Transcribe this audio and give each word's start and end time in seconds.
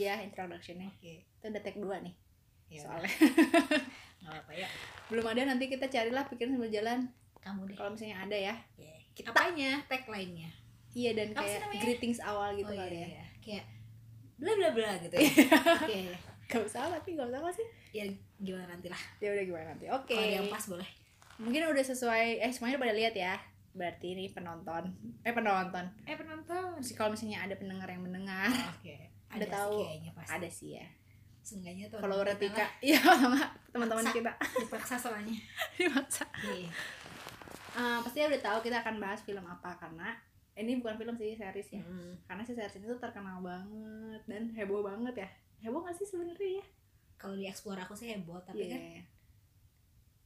aja 0.00 0.24
introductionnya. 0.24 0.88
Oke. 0.96 1.28
Itu 1.28 1.44
udah 1.52 1.60
take 1.60 1.76
dua 1.76 2.00
nih 2.00 2.16
ya 2.70 2.86
soalnya. 2.86 3.12
Nggak 4.24 4.36
apa 4.46 4.52
ya 4.54 4.68
belum 5.10 5.26
ada 5.26 5.42
nanti 5.42 5.66
kita 5.66 5.90
carilah 5.90 6.24
pikiran 6.30 6.54
sambil 6.54 6.70
jalan. 6.70 6.98
Kamu 7.42 7.66
deh. 7.66 7.76
Kalau 7.76 7.90
misalnya 7.92 8.16
ada 8.24 8.36
ya. 8.38 8.54
Oke. 8.78 8.90
kita 9.10 9.34
apanya? 9.34 9.82
Tag 9.90 10.06
lainnya 10.06 10.50
iya 10.90 11.14
dan 11.14 11.30
Apa 11.30 11.46
sih 11.46 11.62
kayak 11.62 11.82
greetings 11.86 12.18
awal 12.18 12.50
gitu 12.58 12.66
oh, 12.66 12.74
kali 12.74 12.98
iya, 12.98 13.06
ya. 13.06 13.06
iya. 13.06 13.26
kayak 13.38 13.64
bla 14.40 14.52
bla 14.58 14.70
bla 14.74 14.90
gitu 14.98 15.14
ya. 15.14 15.30
Oke. 15.78 16.00
Gak 16.50 16.66
usah 16.66 16.90
tapi 16.90 17.14
gak 17.14 17.30
usah 17.30 17.54
sih. 17.54 17.66
Ya 17.94 18.10
gimana 18.42 18.74
nanti 18.74 18.90
lah. 18.90 18.98
Ya 19.22 19.30
udah 19.30 19.44
gimana 19.46 19.64
nanti. 19.70 19.86
Oke. 19.86 20.18
kalau 20.18 20.26
ada 20.26 20.36
yang 20.42 20.50
pas 20.50 20.64
boleh. 20.66 20.90
Mungkin 21.38 21.62
udah 21.70 21.84
sesuai 21.86 22.42
eh 22.42 22.50
semuanya 22.50 22.74
udah 22.74 22.82
pada 22.82 22.94
lihat 22.98 23.14
ya. 23.14 23.34
Berarti 23.70 24.18
ini 24.18 24.26
penonton. 24.34 24.90
Eh 25.22 25.30
penonton. 25.30 25.86
Eh 26.10 26.18
penonton. 26.18 26.82
Terus 26.82 26.98
kalau 26.98 27.14
misalnya 27.14 27.46
ada 27.46 27.54
pendengar 27.54 27.86
yang 27.86 28.02
mendengar. 28.02 28.50
Oke 28.74 29.09
Ada 29.30 29.44
sih 29.44 29.52
tahu. 29.52 29.74
kayaknya 29.80 30.10
pasti. 30.12 30.32
Ada 30.32 30.48
sih 30.50 30.70
ya. 30.74 30.86
Seenggaknya 31.40 31.86
tuh 31.88 31.98
kalau 31.98 32.20
Retika 32.20 32.66
iya 32.80 33.00
sama 33.00 33.40
teman-teman 33.70 34.04
kita. 34.10 34.32
Dipaksa 34.60 34.94
soalnya. 34.94 35.38
Dimaksa 35.74 36.24
iya. 36.50 36.70
Eh, 37.70 37.98
pasti 38.02 38.18
udah 38.20 38.42
tahu 38.42 38.58
kita 38.60 38.76
akan 38.78 38.98
bahas 38.98 39.22
film 39.22 39.42
apa 39.42 39.72
karena 39.74 40.12
ini 40.52 40.76
bukan 40.76 40.98
film 40.98 41.14
sih 41.14 41.32
series 41.32 41.70
ya. 41.70 41.80
Hmm. 41.80 42.12
karena 42.26 42.42
si 42.42 42.52
series 42.52 42.76
ini 42.76 42.86
tuh 42.86 42.98
terkenal 42.98 43.40
banget 43.40 44.22
dan 44.26 44.50
heboh 44.52 44.82
banget 44.82 45.24
ya. 45.24 45.28
Heboh 45.62 45.80
gak 45.80 45.94
sih 45.94 46.04
sebenarnya 46.04 46.60
ya? 46.60 46.64
Kalau 47.16 47.36
di 47.36 47.46
explore 47.46 47.78
aku 47.78 47.94
sih 47.94 48.10
heboh 48.10 48.40
tapi 48.42 48.66
Iya. 48.66 48.74
kan 48.74 48.82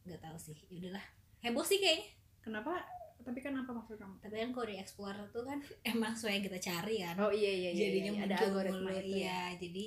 nggak 0.04 0.20
tahu 0.20 0.36
sih. 0.36 0.56
Ya 0.68 0.76
udahlah. 0.80 1.04
Heboh 1.40 1.62
sih 1.62 1.78
kayaknya. 1.78 2.08
Kenapa 2.40 2.80
tapi 3.24 3.40
kan 3.40 3.56
apa 3.56 3.70
maksud 3.72 3.96
kamu? 3.96 4.20
Tapi 4.20 4.36
kan 4.36 4.50
kalau 4.52 4.66
di 4.68 4.76
explore 4.76 5.18
tuh 5.32 5.42
kan 5.48 5.58
emang 5.92 6.12
sesuai 6.12 6.38
yang 6.38 6.44
kita 6.46 6.58
cari 6.60 6.96
kan. 7.00 7.16
Oh 7.24 7.32
iya 7.32 7.52
iya 7.52 7.70
iya, 7.72 7.80
jadinya 7.88 8.12
iya, 8.12 8.20
ada 8.28 8.36
muncul 8.36 8.46
algoritma 8.52 8.80
mulu, 8.84 9.00
itu 9.00 9.00
ya. 9.00 9.16
iya 9.16 9.40
jadi 9.56 9.84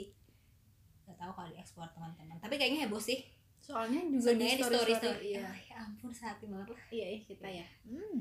nggak 1.07 1.17
tahu 1.21 1.31
kalau 1.37 1.49
di 1.53 1.57
explore 1.61 1.91
teman-teman. 1.93 2.37
Tapi 2.41 2.55
kayaknya 2.57 2.79
heboh 2.89 3.01
sih. 3.01 3.19
Soalnya 3.61 4.01
juga 4.09 4.31
di 4.33 4.43
Seenggaknya 4.43 4.57
story 4.57 4.73
story, 4.73 4.93
story 4.97 5.27
iya. 5.37 5.45
Ah, 5.45 5.57
ya 5.57 5.75
ampun 5.85 6.11
sehati 6.11 6.45
banget 6.49 6.67
lah. 6.73 6.81
Iya 6.89 7.07
iya, 7.13 7.19
kita 7.23 7.47
ya. 7.47 7.67
Hmm. 7.85 8.19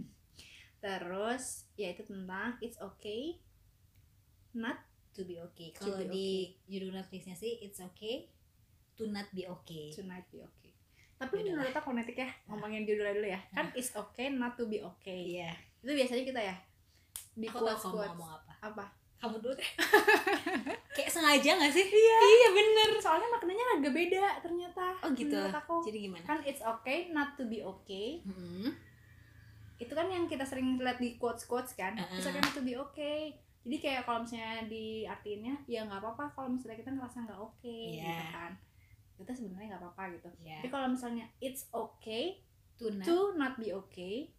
terus 0.76 1.66
ya 1.74 1.90
itu 1.90 2.04
tentang 2.04 2.60
it's 2.62 2.78
okay 2.78 3.40
not 4.54 4.76
to 5.16 5.24
be 5.24 5.40
okay. 5.40 5.72
To 5.74 5.88
kalau 5.88 6.04
di 6.12 6.52
judul 6.68 6.94
Netflixnya 6.94 7.34
sih 7.34 7.58
it's 7.64 7.80
okay 7.80 8.28
to 8.94 9.08
not 9.08 9.26
be 9.32 9.48
okay. 9.48 9.90
Tonight 9.90 10.28
be 10.30 10.44
okay 10.44 10.65
tapi 11.16 11.40
Yaudah 11.40 11.52
menurut 11.56 11.72
aku 11.72 11.88
fonetik 11.88 12.16
ya 12.20 12.28
ngomongin 12.44 12.84
judulnya 12.84 13.14
dulu 13.16 13.28
ya. 13.32 13.40
Kan 13.50 13.66
it's 13.72 13.92
okay 13.92 14.28
not 14.28 14.52
to 14.54 14.68
be 14.68 14.84
okay. 14.84 15.40
Iya. 15.40 15.50
Itu 15.80 15.96
biasanya 15.96 16.24
kita 16.28 16.40
ya 16.44 16.56
di 17.36 17.48
aku 17.48 17.60
tahu 17.60 17.64
quotes 17.64 17.82
kamu 17.84 17.96
ngomong 18.12 18.30
apa. 18.36 18.52
Apa? 18.60 18.84
Kamu 19.16 19.36
dulu 19.40 19.54
deh. 19.56 19.70
Kayak 20.96 21.10
sengaja 21.12 21.50
gak 21.56 21.72
sih? 21.72 21.86
Iya. 21.88 22.18
Iya 22.20 22.48
bener. 22.52 22.88
Soalnya 23.00 23.28
maknanya 23.32 23.64
agak 23.80 23.92
beda 23.92 24.24
ternyata 24.44 24.84
oh 25.00 25.10
gitu. 25.16 25.32
menurut 25.32 25.56
aku. 25.56 25.76
Jadi 25.88 25.98
gimana? 26.04 26.24
Kan 26.24 26.38
it's 26.44 26.60
okay 26.60 27.08
not 27.12 27.32
to 27.36 27.44
be 27.48 27.64
okay. 27.64 28.20
Hmm. 28.24 28.72
itu 29.76 29.92
kan 29.92 30.08
yang 30.08 30.24
kita 30.24 30.40
sering 30.40 30.80
lihat 30.80 30.96
di 30.96 31.20
quotes 31.20 31.44
quotes 31.44 31.76
kan. 31.76 31.92
Uh-uh. 32.00 32.16
it's 32.16 32.24
okay 32.24 32.40
not 32.40 32.56
to 32.56 32.64
be 32.64 32.72
okay. 32.72 33.36
Jadi 33.60 33.76
kayak 33.76 34.08
kalau 34.08 34.24
misalnya 34.24 34.64
diartiinnya 34.64 35.52
ya 35.68 35.84
nggak 35.84 36.00
apa-apa 36.00 36.32
kalau 36.32 36.48
misalnya 36.48 36.80
kita 36.80 36.96
ngerasa 36.96 37.28
nggak 37.28 37.36
oke 37.36 37.66
Iya. 37.66 38.08
gitu 38.08 38.24
kan 38.32 38.52
kita 39.16 39.32
sebenarnya 39.32 39.76
nggak 39.76 39.82
apa-apa 39.82 40.04
gitu. 40.16 40.28
Ya 40.44 40.60
tapi 40.60 40.68
kalau 40.68 40.88
misalnya 40.92 41.24
it's 41.40 41.66
okay 41.72 42.44
to 42.76 42.92
not 42.92 43.04
to 43.08 43.18
not 43.36 43.54
be 43.56 43.72
okay 43.72 44.30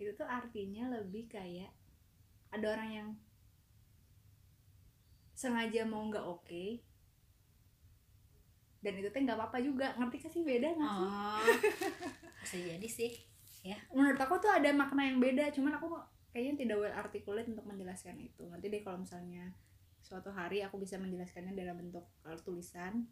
itu 0.00 0.10
tuh 0.18 0.26
artinya 0.26 0.90
lebih 0.90 1.30
kayak 1.30 1.70
ada 2.50 2.66
orang 2.74 2.90
yang 2.90 3.08
sengaja 5.36 5.86
mau 5.86 6.02
nggak 6.08 6.24
oke 6.24 6.64
dan 8.84 8.92
itu 9.00 9.08
tuh 9.08 9.20
nggak 9.20 9.38
apa-apa 9.38 9.58
juga. 9.64 9.96
Ngerti 9.96 10.16
gak 10.24 10.32
sih 10.32 10.42
beda 10.44 10.68
nggak 10.76 10.90
sih? 10.92 11.08
Oh 11.08 11.44
bisa 12.44 12.56
jadi 12.60 12.88
sih 12.88 13.12
menurut 13.96 14.20
aku 14.20 14.36
tuh 14.36 14.52
ada 14.52 14.68
makna 14.76 15.08
yang 15.08 15.16
beda 15.16 15.48
cuman 15.56 15.80
aku 15.80 15.96
kayaknya 16.36 16.66
tidak 16.66 16.76
well 16.84 16.92
articulate 16.92 17.48
untuk 17.48 17.64
menjelaskan 17.64 18.20
itu. 18.20 18.44
Nanti 18.44 18.68
deh 18.68 18.84
kalau 18.84 19.00
misalnya 19.00 19.56
suatu 20.04 20.28
hari 20.28 20.60
aku 20.60 20.76
bisa 20.76 21.00
menjelaskannya 21.00 21.56
dalam 21.56 21.80
bentuk 21.80 22.04
tulisan. 22.44 23.08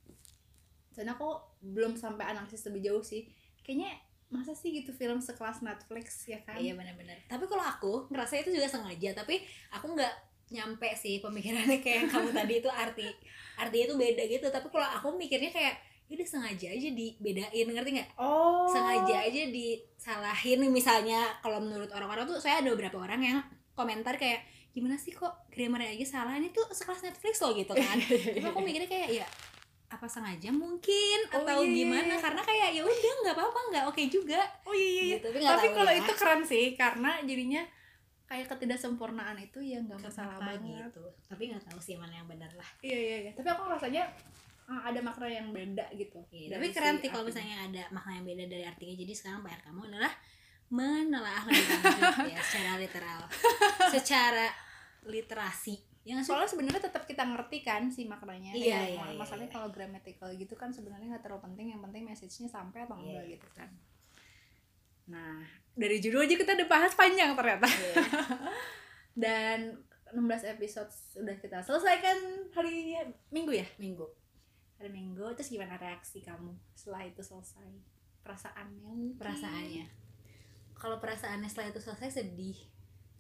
Soalnya 0.93 1.17
aku 1.17 1.41
belum 1.65 1.97
sampai 1.97 2.37
analisis 2.37 2.69
lebih 2.69 2.93
jauh 2.93 3.01
sih. 3.01 3.33
Kayaknya 3.65 3.97
masa 4.29 4.53
sih 4.53 4.77
gitu 4.77 4.93
film 4.93 5.25
sekelas 5.25 5.65
Netflix 5.65 6.29
ya 6.29 6.45
kan? 6.45 6.61
Iya 6.61 6.77
benar-benar. 6.77 7.17
Tapi 7.29 7.45
kalau 7.49 7.65
aku 7.65 7.93
ngerasa 8.13 8.45
itu 8.45 8.53
juga 8.53 8.69
sengaja 8.69 9.17
tapi 9.17 9.41
aku 9.73 9.97
nggak 9.97 10.15
nyampe 10.53 10.93
sih 11.01 11.17
pemikirannya 11.25 11.81
kayak 11.81 11.97
yang 12.05 12.11
kamu 12.13 12.29
tadi 12.37 12.55
itu 12.61 12.69
arti 12.69 13.09
artinya 13.57 13.85
itu 13.89 13.97
beda 13.97 14.23
gitu. 14.29 14.47
Tapi 14.53 14.69
kalau 14.69 14.85
aku 14.85 15.17
mikirnya 15.17 15.49
kayak 15.49 15.81
ya 16.13 16.21
udah 16.21 16.29
sengaja 16.29 16.69
aja 16.77 16.89
dibedain 16.93 17.69
ngerti 17.73 17.91
nggak? 17.97 18.11
Oh. 18.21 18.69
Sengaja 18.69 19.25
aja 19.25 19.43
disalahin. 19.49 20.61
Misalnya 20.69 21.41
kalau 21.41 21.57
menurut 21.65 21.89
orang-orang 21.89 22.29
tuh 22.29 22.37
saya 22.37 22.61
ada 22.61 22.69
beberapa 22.69 23.01
orang 23.01 23.21
yang 23.25 23.39
komentar 23.73 24.21
kayak 24.21 24.45
gimana 24.73 24.97
sih 24.97 25.13
kok 25.13 25.49
grammarnya 25.53 25.93
aja 25.93 26.21
salah? 26.21 26.35
Ini 26.41 26.49
tuh 26.51 26.65
sekelas 26.73 27.05
Netflix 27.05 27.45
loh 27.45 27.53
gitu 27.53 27.73
kan. 27.77 27.97
Tapi 28.01 28.47
aku 28.49 28.61
mikirnya 28.65 28.89
kayak 28.89 29.09
ya 29.23 29.27
apa 29.93 30.09
sengaja 30.09 30.49
mungkin? 30.49 31.19
Oh, 31.29 31.45
atau 31.45 31.61
iya, 31.61 31.69
iya, 31.69 31.79
gimana? 31.85 32.15
iya. 32.17 32.25
karena 32.25 32.43
kayak 32.43 32.69
ya 32.73 32.83
udah 32.83 33.13
nggak 33.23 33.37
apa-apa 33.37 33.61
nggak 33.69 33.85
oke 33.93 34.03
juga. 34.09 34.41
Oh 34.65 34.73
iya 34.73 34.89
iya, 34.89 35.03
iya. 35.05 35.17
gitu, 35.21 35.29
tapi 35.29 35.45
tapi 35.45 35.67
kalau 35.77 35.93
ya. 35.93 36.01
itu 36.01 36.13
keren 36.17 36.43
sih 36.49 36.65
karena 36.73 37.11
jadinya 37.21 37.63
kayak 38.25 38.49
ketidaksempurnaan 38.49 39.37
itu 39.37 39.61
ya 39.61 39.79
nggak 39.85 40.01
masalah 40.01 40.41
banget. 40.41 40.89
gitu. 40.89 41.05
Tapi 41.29 41.43
nggak 41.53 41.65
tahu 41.69 41.79
sih 41.85 42.01
mana 42.01 42.17
yang 42.17 42.25
benar 42.25 42.49
lah. 42.57 42.69
Iya 42.81 42.99
iya 42.99 43.17
iya. 43.29 43.33
Tapi 43.37 43.49
aku 43.53 43.69
rasanya 43.69 44.09
uh, 44.73 44.83
ada 44.89 45.01
makna 45.05 45.29
yang 45.29 45.53
beda 45.53 45.85
gitu. 45.93 46.25
Iya, 46.33 46.57
tapi 46.57 46.73
keren 46.73 46.97
si 46.97 47.05
sih 47.05 47.09
kalau 47.13 47.29
misalnya 47.29 47.57
ada 47.69 47.83
makna 47.93 48.13
yang 48.17 48.27
beda 48.27 48.45
dari 48.49 48.65
artinya. 48.65 48.95
Jadi 48.97 49.13
sekarang 49.13 49.45
PR 49.45 49.61
kamu 49.61 49.81
adalah 49.93 50.13
menelaah 50.73 51.45
lebih 51.45 51.69
lanjut 51.69 52.33
ya 52.33 52.41
secara 52.41 52.73
literal. 52.81 53.21
Secara 53.93 54.47
literasi. 55.05 55.77
Ya 56.03 56.19
sih? 56.19 56.35
soalnya 56.35 56.51
sebenarnya 56.51 56.83
tetap 56.83 57.07
kita 57.07 57.23
ngerti 57.23 57.63
kan 57.63 57.87
si 57.87 58.09
maknanya. 58.09 58.57
Iya, 58.57 58.67
Ya, 58.67 58.81
iya, 58.91 58.99
ma- 58.99 59.13
iya, 59.13 59.19
masalahnya 59.21 59.47
iya. 59.47 59.55
kalau 59.55 59.69
grammatical 59.71 60.29
gitu 60.35 60.55
kan 60.57 60.75
sebenarnya 60.75 61.15
nggak 61.15 61.23
terlalu 61.23 61.47
penting 61.47 61.67
yang 61.71 61.81
penting 61.81 62.03
message-nya 62.03 62.49
sampai 62.49 62.83
atau 62.83 62.97
Iya. 62.97 63.05
enggak 63.05 63.25
gitu 63.31 63.49
kan. 63.55 63.71
Nah 65.07 65.39
dari 65.73 65.97
judul 66.01 66.25
aja 66.25 66.35
kita 66.35 66.53
udah 66.55 66.69
bahas 66.69 66.93
panjang 66.97 67.37
ternyata. 67.37 67.69
Iya. 67.69 67.95
dan 69.23 69.59
16 70.11 70.19
episode 70.51 70.91
sudah 70.91 71.37
kita 71.39 71.63
selesaikan 71.63 72.19
hari 72.51 72.99
minggu 73.29 73.53
ya? 73.55 73.67
Minggu. 73.79 74.05
Hari 74.77 74.91
minggu. 74.91 75.23
Terus 75.37 75.49
gimana 75.49 75.77
reaksi 75.77 76.19
kamu 76.19 76.51
setelah 76.75 77.07
itu 77.07 77.23
selesai? 77.23 77.71
Perasaannya 78.23 78.83
mungkin? 78.83 79.19
perasaannya 79.19 80.02
kalau 80.83 80.99
perasaannya 80.99 81.47
setelah 81.47 81.71
itu 81.71 81.79
selesai 81.79 82.11
sedih. 82.11 82.59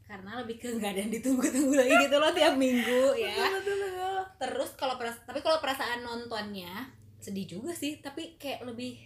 Karena 0.02 0.42
lebih 0.42 0.58
ke 0.58 0.66
nggak 0.74 0.90
ada 0.98 1.00
yang 1.06 1.14
ditunggu-tunggu 1.14 1.78
lagi 1.78 1.94
gitu 2.10 2.16
loh 2.18 2.34
tiap 2.34 2.58
minggu 2.58 3.14
ya. 3.14 3.38
Betul, 3.38 3.54
betul, 3.54 3.76
betul. 3.86 4.18
terus 4.42 4.70
kalau 4.74 4.98
peras 4.98 5.22
tapi 5.22 5.38
kalau 5.38 5.62
perasaan 5.62 6.02
nontonnya 6.02 6.90
sedih 7.22 7.46
juga 7.46 7.70
sih. 7.70 8.02
Tapi 8.02 8.34
kayak 8.34 8.66
lebih 8.66 8.98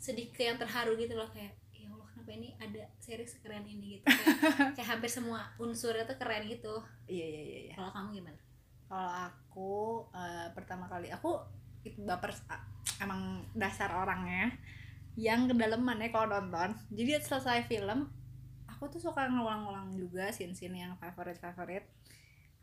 sedih 0.00 0.32
ke 0.32 0.48
yang 0.48 0.56
terharu 0.56 0.96
gitu 0.96 1.12
loh. 1.12 1.28
Kayak 1.28 1.60
ya 1.76 1.92
Allah 1.92 2.08
kenapa 2.08 2.32
ini 2.32 2.56
ada 2.56 2.88
series 2.96 3.36
sekeren 3.36 3.68
ini? 3.68 4.00
gitu. 4.00 4.08
Kayak, 4.08 4.72
kayak 4.80 4.88
hampir 4.96 5.12
semua 5.12 5.44
unsurnya 5.60 6.08
tuh 6.08 6.16
keren 6.16 6.48
gitu. 6.48 6.80
Iya 7.04 7.26
iya 7.28 7.42
iya 7.44 7.58
iya. 7.68 7.72
kalau 7.76 7.92
kamu 7.92 8.08
gimana? 8.24 8.40
Kalau 8.88 9.12
aku 9.28 9.72
eh, 10.16 10.48
pertama 10.56 10.88
kali 10.88 11.12
aku 11.12 11.36
itu 11.84 12.00
baper 12.02 12.32
emang 13.00 13.44
dasar 13.52 13.92
orangnya 13.92 14.52
yang 15.20 15.44
kedalaman 15.44 16.00
ya 16.00 16.08
kalau 16.08 16.32
nonton. 16.32 16.72
Jadi 16.88 17.20
selesai 17.20 17.68
film 17.68 18.08
aku 18.64 18.88
tuh 18.88 19.00
suka 19.04 19.28
ngulang-ngulang 19.28 19.92
juga 19.92 20.32
scene-scene 20.32 20.80
yang 20.88 20.96
favorit 20.96 21.36
favorit 21.36 21.84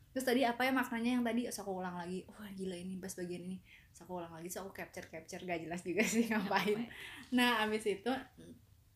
terus 0.09 0.25
tadi 0.25 0.41
apa 0.41 0.65
ya 0.65 0.73
maknanya 0.73 1.21
yang 1.21 1.23
tadi? 1.23 1.45
Terus 1.45 1.61
aku 1.61 1.77
ulang 1.77 1.93
lagi 1.93 2.25
wah 2.25 2.49
gila 2.57 2.73
ini 2.73 2.97
pas 2.97 3.13
bagian 3.13 3.45
ini. 3.45 3.61
Terus 3.93 4.01
aku 4.01 4.17
ulang 4.17 4.33
lagi 4.33 4.49
terus 4.49 4.65
aku 4.65 4.73
capture 4.73 5.05
capture 5.05 5.45
gak 5.45 5.61
jelas 5.61 5.85
juga 5.85 6.01
sih 6.01 6.25
ngapain. 6.25 6.89
nah 7.37 7.61
abis 7.61 7.85
itu 7.85 8.09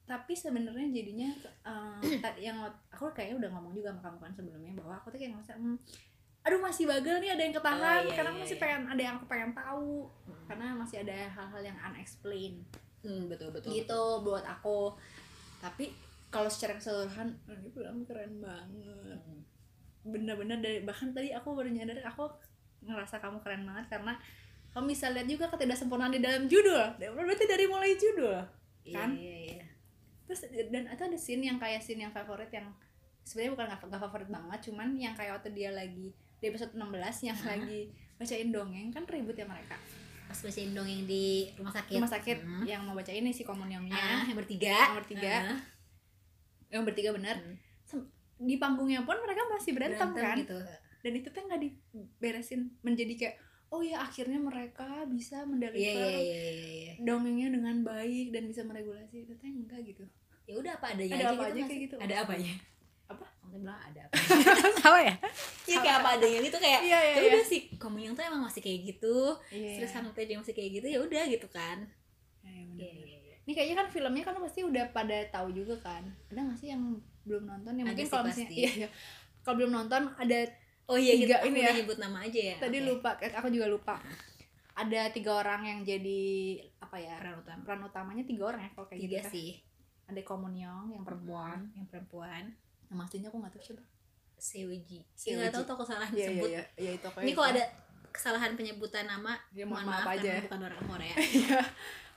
tapi 0.10 0.34
sebenarnya 0.34 0.90
jadinya 0.90 1.30
eh, 1.70 2.18
tadi 2.26 2.50
yang 2.50 2.58
aku 2.90 3.14
kayaknya 3.14 3.46
udah 3.46 3.50
ngomong 3.54 3.78
juga 3.78 3.94
sama 3.94 4.02
kamu 4.10 4.18
kan 4.18 4.32
sebelumnya 4.34 4.74
bahwa 4.82 4.94
aku 4.98 5.08
tuh 5.14 5.20
kayak 5.22 5.38
ngerasa 5.38 5.54
hmm, 5.56 5.78
aduh 6.42 6.60
masih 6.60 6.84
bagel 6.90 7.22
nih 7.22 7.32
ada 7.38 7.44
yang 7.46 7.56
ketahan 7.56 8.02
Oh, 8.02 8.10
iya, 8.10 8.16
karena 8.18 8.32
iya, 8.34 8.42
masih 8.42 8.56
iya. 8.58 8.64
pengen 8.66 8.84
ada 8.90 9.02
yang 9.02 9.16
aku 9.22 9.26
pengen 9.30 9.52
tahu. 9.54 10.10
Karena 10.50 10.68
masih 10.76 10.98
ada 11.06 11.18
hal-hal 11.32 11.62
yang 11.64 11.78
unexplained 11.80 12.66
hmm, 13.02 13.28
betul 13.28 13.50
betul 13.50 13.70
gitu 13.70 14.02
buat 14.22 14.44
aku 14.44 14.94
tapi 15.58 15.94
kalau 16.28 16.48
secara 16.48 16.76
keseluruhan 16.76 17.36
ini 17.46 17.70
film 17.70 17.98
keren 18.04 18.34
banget 18.38 19.20
Hmm. 19.22 19.42
bener-bener 20.04 20.58
dari 20.58 20.82
bahkan 20.82 21.12
tadi 21.12 21.30
aku 21.30 21.54
baru 21.54 21.70
nyadar 21.70 22.02
aku 22.04 22.26
ngerasa 22.82 23.18
kamu 23.18 23.38
keren 23.40 23.62
banget 23.62 23.86
karena 23.88 24.18
kamu 24.72 24.90
bisa 24.90 25.12
lihat 25.12 25.28
juga 25.28 25.46
ketidaksempurnaan 25.48 26.10
di 26.10 26.18
dalam 26.18 26.50
judul 26.50 26.98
berarti 26.98 27.46
dari 27.46 27.70
mulai 27.70 27.94
judul 27.94 28.42
Iya, 28.82 28.96
kan? 28.98 29.10
iya, 29.14 29.36
iya. 29.54 29.66
terus 30.26 30.42
dan 30.72 30.90
itu 30.90 31.04
ada 31.04 31.14
scene 31.14 31.46
yang 31.46 31.62
kayak 31.62 31.78
scene 31.78 32.02
yang 32.02 32.10
favorit 32.10 32.50
yang 32.50 32.66
sebenarnya 33.22 33.52
bukan 33.54 33.66
nggak 33.70 34.02
favorit 34.02 34.30
banget 34.32 34.60
cuman 34.66 34.90
yang 34.98 35.14
kayak 35.14 35.38
waktu 35.38 35.54
dia 35.54 35.70
lagi 35.70 36.10
di 36.42 36.46
episode 36.48 36.74
16 36.74 36.90
yang 37.22 37.38
Ah. 37.38 37.54
lagi 37.54 37.80
bacain 38.18 38.50
dongeng 38.50 38.90
kan 38.90 39.06
ribut 39.06 39.34
ya 39.34 39.46
mereka 39.46 39.78
pas 40.42 40.50
bacain 40.50 40.74
dongeng 40.74 41.06
di 41.06 41.26
rumah 41.54 41.70
sakit. 41.72 41.94
Rumah 41.94 42.10
sakit 42.10 42.38
Hmm. 42.42 42.66
yang 42.66 42.82
mau 42.82 42.98
baca 42.98 43.10
ini 43.10 43.30
si 43.30 43.46
komunyongnya 43.46 43.94
Ah, 43.94 44.26
yang 44.26 44.34
bertiga. 44.34 44.74
Yang 44.90 44.98
bertiga. 44.98 45.36
Ah, 45.48 45.60
yang 46.68 46.84
bertiga 46.84 47.10
bener. 47.14 47.36
Hmm. 47.38 47.56
Sem- 47.86 48.10
di 48.36 48.58
panggungnya 48.58 49.06
pun 49.06 49.14
mereka 49.16 49.46
masih 49.48 49.72
berantem, 49.72 50.10
kan? 50.12 50.34
gitu. 50.36 50.58
Dan 51.00 51.12
itu 51.14 51.30
tuh 51.30 51.46
nggak 51.46 51.62
diberesin 51.62 52.74
menjadi 52.82 53.14
kayak 53.16 53.36
oh 53.70 53.80
ya 53.80 54.02
akhirnya 54.02 54.36
mereka 54.36 55.06
bisa 55.06 55.46
mendeliver 55.46 55.78
iya 55.78 55.94
iya 55.94 56.50
iya 56.52 56.52
iya. 56.74 56.94
dongengnya 57.00 57.54
dengan 57.54 57.86
baik 57.86 58.34
dan 58.34 58.50
bisa 58.50 58.66
meregulasi. 58.66 59.24
Ternyata 59.24 59.46
enggak 59.46 59.82
gitu. 59.86 60.04
Ya 60.44 60.58
udah 60.58 60.74
apa 60.76 60.86
adanya 60.92 61.14
Ada 61.14 61.22
aja 61.22 61.30
apa 61.30 61.44
gitu 61.44 61.46
aja 61.46 61.62
kayak 61.70 61.82
gitu. 61.86 61.96
ada 62.02 62.16
apanya 62.20 62.54
Apa? 63.12 63.26
Maksudnya 63.44 63.60
bilang 63.68 63.80
ada 63.80 64.02
apa? 64.08 64.14
Salah 64.84 65.02
ya? 65.04 65.16
Iya 65.68 65.78
kayak 65.84 65.98
apa 66.04 66.10
adanya 66.20 66.40
gitu 66.44 66.58
kayak 66.58 66.80
iya 66.88 67.00
iya 67.00 67.16
ya 67.20 67.22
udah 67.36 67.44
sih 67.46 67.62
komunyong 67.76 68.16
tuh 68.16 68.24
emang 68.24 68.42
masih 68.48 68.62
kayak 68.64 68.80
gitu. 68.96 69.18
Iya, 69.52 69.84
terus 69.84 69.92
iya. 69.92 69.98
sampai 70.00 70.24
dia 70.24 70.38
masih 70.40 70.54
kayak 70.56 70.70
gitu 70.82 70.88
ya 70.88 71.00
udah 71.04 71.24
gitu 71.28 71.48
kan. 71.52 71.78
Iya, 72.42 72.60
iya, 72.74 72.90
Iya, 72.90 73.18
iya, 73.22 73.36
ini 73.46 73.52
kayaknya 73.58 73.76
kan 73.84 73.88
filmnya 73.90 74.24
kan 74.26 74.36
pasti 74.42 74.62
udah 74.64 74.86
pada 74.94 75.18
tahu 75.30 75.52
juga 75.54 75.76
kan. 75.82 76.04
Ada 76.30 76.40
nggak 76.40 76.58
sih 76.58 76.70
yang 76.72 76.84
belum 77.26 77.44
nonton? 77.46 77.74
Ya 77.78 77.84
mungkin 77.86 78.08
kalau 78.08 78.24
misalnya 78.26 78.50
iya, 78.50 78.72
iya. 78.86 78.90
kalau 79.46 79.56
belum 79.62 79.72
nonton 79.74 80.02
ada 80.18 80.40
oh 80.90 80.98
iya 80.98 81.14
Tiga 81.18 81.42
gitu 81.44 81.48
ini 81.52 81.60
ya. 81.62 81.72
nyebut 81.76 81.98
nama 81.98 82.18
aja 82.26 82.42
ya. 82.42 82.56
Tadi 82.62 82.78
Oke. 82.82 82.88
lupa 82.88 83.10
eh, 83.22 83.34
aku 83.34 83.48
juga 83.50 83.68
lupa. 83.70 83.96
Ada 84.72 85.12
tiga 85.12 85.36
orang 85.36 85.62
yang 85.68 85.80
jadi 85.84 86.22
apa 86.80 86.96
ya 86.98 87.20
peran 87.20 87.44
utama. 87.44 87.62
peran 87.68 87.82
utamanya 87.86 88.24
tiga 88.24 88.44
orang 88.50 88.62
ya 88.66 88.70
kalau 88.74 88.88
kayak 88.88 89.02
gitu 89.04 89.10
tiga 89.12 89.22
kan. 89.22 89.32
sih. 89.34 89.50
Ada 90.08 90.22
Komunyong 90.24 90.86
yang 90.96 91.04
perempuan. 91.04 91.58
Yang 91.76 91.88
perempuan 91.92 92.44
nama 92.92 93.02
aslinya 93.02 93.28
aku 93.28 93.40
nggak 93.40 93.54
tahu 93.54 93.64
siapa. 93.66 93.84
Sewiji. 94.36 95.00
Nggak 95.16 95.54
tahu 95.54 95.64
toko 95.66 95.84
salah 95.84 96.06
iya 96.08 96.18
iya 96.18 96.26
disebut 96.28 96.50
iya. 96.50 96.64
Iya 96.76 96.92
itu 96.94 97.08
ini 97.22 97.32
kok 97.32 97.48
ada 97.48 97.64
kesalahan 98.12 98.52
penyebutan 98.54 99.06
nama 99.06 99.40
ya, 99.50 99.64
mohon 99.64 99.88
maaf, 99.88 100.04
maaf, 100.04 100.14
aja. 100.14 100.32
ya. 100.34 100.42
bukan 100.44 100.60
orang 100.62 100.82
Korea 100.84 101.16
Iya. 101.40 101.62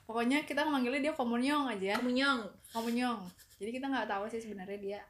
pokoknya 0.05 0.39
kita 0.43 0.65
manggilnya 0.65 1.01
dia 1.01 1.15
Komunyong 1.15 1.71
aja. 1.71 1.87
Ya 1.87 1.97
Komunyong. 1.97 2.41
Komunyong. 2.71 3.21
Jadi 3.55 3.71
kita 3.71 3.87
nggak 3.87 4.07
tahu 4.07 4.25
sih 4.27 4.41
sebenarnya 4.41 4.79
dia 4.79 5.01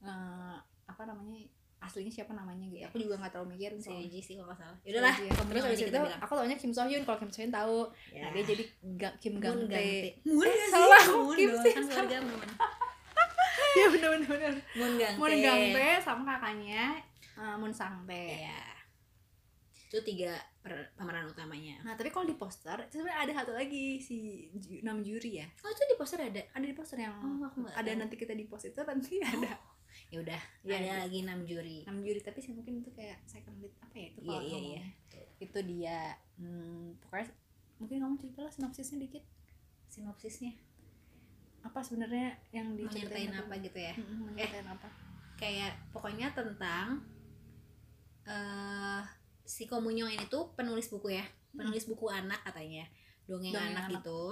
eh, 0.00 0.56
apa 0.82 1.02
namanya 1.04 1.44
aslinya 1.78 2.08
siapa 2.08 2.32
namanya 2.32 2.62
gitu. 2.64 2.86
Aku 2.86 2.96
juga 2.96 3.18
nggak 3.18 3.32
terlalu 3.32 3.48
mikir 3.52 3.70
soal 3.76 3.98
Sewiji 3.98 4.20
sih 4.22 4.34
kalau 4.38 4.48
nggak 4.48 4.60
salah. 4.62 4.78
Yaudahlah 4.82 5.14
ya. 5.16 5.30
terus 5.34 5.62
habis 5.66 5.80
itu 5.82 6.00
aku 6.16 6.32
taunya 6.32 6.56
Kim 6.56 6.70
So 6.70 6.82
Hyun 6.82 7.02
kalau 7.02 7.18
Kim 7.18 7.28
So 7.28 7.42
Hyun 7.42 7.50
tahu 7.50 7.78
Ya. 8.08 8.22
nah 8.22 8.30
dia 8.30 8.44
jadi 8.46 8.64
Ga- 8.96 9.16
Kim 9.18 9.34
Gang 9.36 9.58
Gangte 9.60 9.74
Tae 9.74 10.22
Moon 10.24 10.46
Eh, 10.46 10.70
salah, 10.70 11.02
Moon 11.12 11.34
Kim 11.34 11.50
sih, 11.58 11.72
kan 11.72 11.82
keluarga 11.84 12.18
Moon 12.22 12.48
iya 13.72 13.86
bener 13.88 14.08
bener 14.12 14.28
bener 14.28 14.52
Moon 14.74 14.92
Gangte 14.94 15.18
Moon 15.18 15.34
Gang 15.36 15.62
Tae 15.70 15.92
sama 15.98 16.22
kakaknya 16.28 16.84
eh, 17.34 17.54
Moon 17.56 17.70
Sang 17.70 18.04
Tae 18.04 18.40
Iya. 18.40 18.60
itu 19.86 20.00
tiga 20.02 20.32
per- 20.58 20.88
pemeran 20.94 21.26
utamanya. 21.26 21.76
Nah 21.82 21.92
tapi 21.92 22.08
kalau 22.08 22.24
di 22.24 22.32
poster 22.32 22.80
sebenarnya 22.86 23.18
ada 23.18 23.32
satu 23.34 23.52
lagi 23.52 23.98
si 23.98 24.16
Ju- 24.54 24.80
Nam 24.80 25.00
Juri 25.00 25.36
ya. 25.36 25.46
Oh 25.60 25.68
itu 25.68 25.84
di 25.84 25.96
poster 25.96 26.16
ada? 26.22 26.40
Ada 26.50 26.64
di 26.64 26.72
poster 26.72 26.96
yang 26.96 27.12
Oh, 27.14 27.44
aku 27.44 27.68
ada 27.68 27.84
tahu. 27.84 28.00
nanti 28.00 28.16
kita 28.16 28.32
di 28.32 28.44
post 28.44 28.64
itu 28.66 28.80
nanti 28.80 29.20
ada. 29.22 29.52
Ya 30.08 30.18
udah 30.18 30.40
Iya, 30.64 30.74
ada 30.74 30.86
iya. 30.86 30.96
lagi 31.04 31.18
enam 31.20 31.44
juri. 31.44 31.84
Nam 31.84 32.00
Juri 32.00 32.20
tapi 32.20 32.40
sih 32.40 32.52
mungkin 32.52 32.80
itu 32.80 32.88
kayak 32.90 33.20
second 33.22 33.60
lead 33.60 33.76
apa 33.78 33.92
ya 33.94 34.06
itu 34.08 34.18
Iya, 34.18 34.28
kalau 34.30 34.40
iya, 34.40 34.48
ngomongnya. 34.50 34.84
itu 35.38 35.58
dia 35.62 35.98
hmm, 36.36 36.84
pokoknya 36.98 37.26
mungkin 37.76 37.96
kamu 38.00 38.14
cerita 38.16 38.40
lah 38.40 38.48
sinopsisnya 38.50 38.96
dikit. 38.98 39.24
Sinopsisnya 39.86 40.52
apa 41.62 41.78
sebenarnya 41.80 42.34
yang 42.50 42.74
diceritain 42.74 43.30
apa? 43.32 43.54
gitu 43.62 43.78
ya? 43.78 43.94
Mm-mm, 43.94 44.34
menyertain 44.34 44.66
apa? 44.66 44.88
Kayak 45.38 45.78
pokoknya 45.94 46.34
tentang 46.34 47.02
eh 48.22 49.02
si 49.42 49.66
Komunyong 49.66 50.10
ini 50.14 50.26
tuh 50.30 50.54
penulis 50.54 50.86
buku 50.90 51.14
ya. 51.18 51.24
Penulis 51.54 51.86
buku 51.86 52.06
anak 52.10 52.42
katanya. 52.46 52.86
Dongeng, 53.26 53.54
Dongeng 53.54 53.74
anak, 53.74 53.84
anak. 53.86 53.92
gitu. 53.98 54.22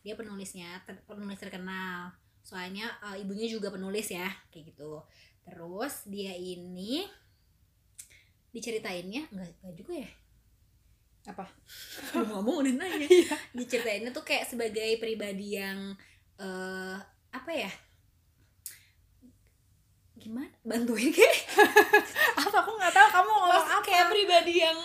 Dia 0.00 0.14
penulisnya 0.16 0.80
ter- 0.88 1.04
penulis 1.04 1.40
terkenal. 1.40 2.12
Soalnya 2.40 2.88
eh, 3.12 3.20
ibunya 3.20 3.48
juga 3.48 3.68
penulis 3.72 4.08
ya 4.12 4.28
kayak 4.52 4.72
gitu. 4.72 5.00
Terus 5.44 6.08
dia 6.08 6.32
ini 6.36 7.04
diceritainnya 8.50 9.30
enggak 9.30 9.50
enggak 9.62 9.74
juga 9.78 9.94
ya? 10.04 10.10
Apa? 11.30 11.44
Ngomong 12.28 12.64
udah 12.64 12.74
nanya. 12.80 13.08
Diceritainnya 13.58 14.10
tuh 14.10 14.24
kayak 14.24 14.48
sebagai 14.48 14.96
pribadi 14.98 15.60
yang 15.60 15.94
eh 16.40 16.96
apa 17.30 17.50
ya? 17.52 17.70
Gimana? 20.16 20.52
Bantuin 20.60 21.08
kayak 21.08 21.36
apa? 22.40 22.56
Aku 22.58 22.70
nggak 22.74 22.92
tahu 22.92 23.08
kamu 23.10 23.30
ngomong 23.30 23.64
apa. 23.66 23.80
kayak 23.80 24.06
pribadi 24.08 24.54
yang 24.60 24.78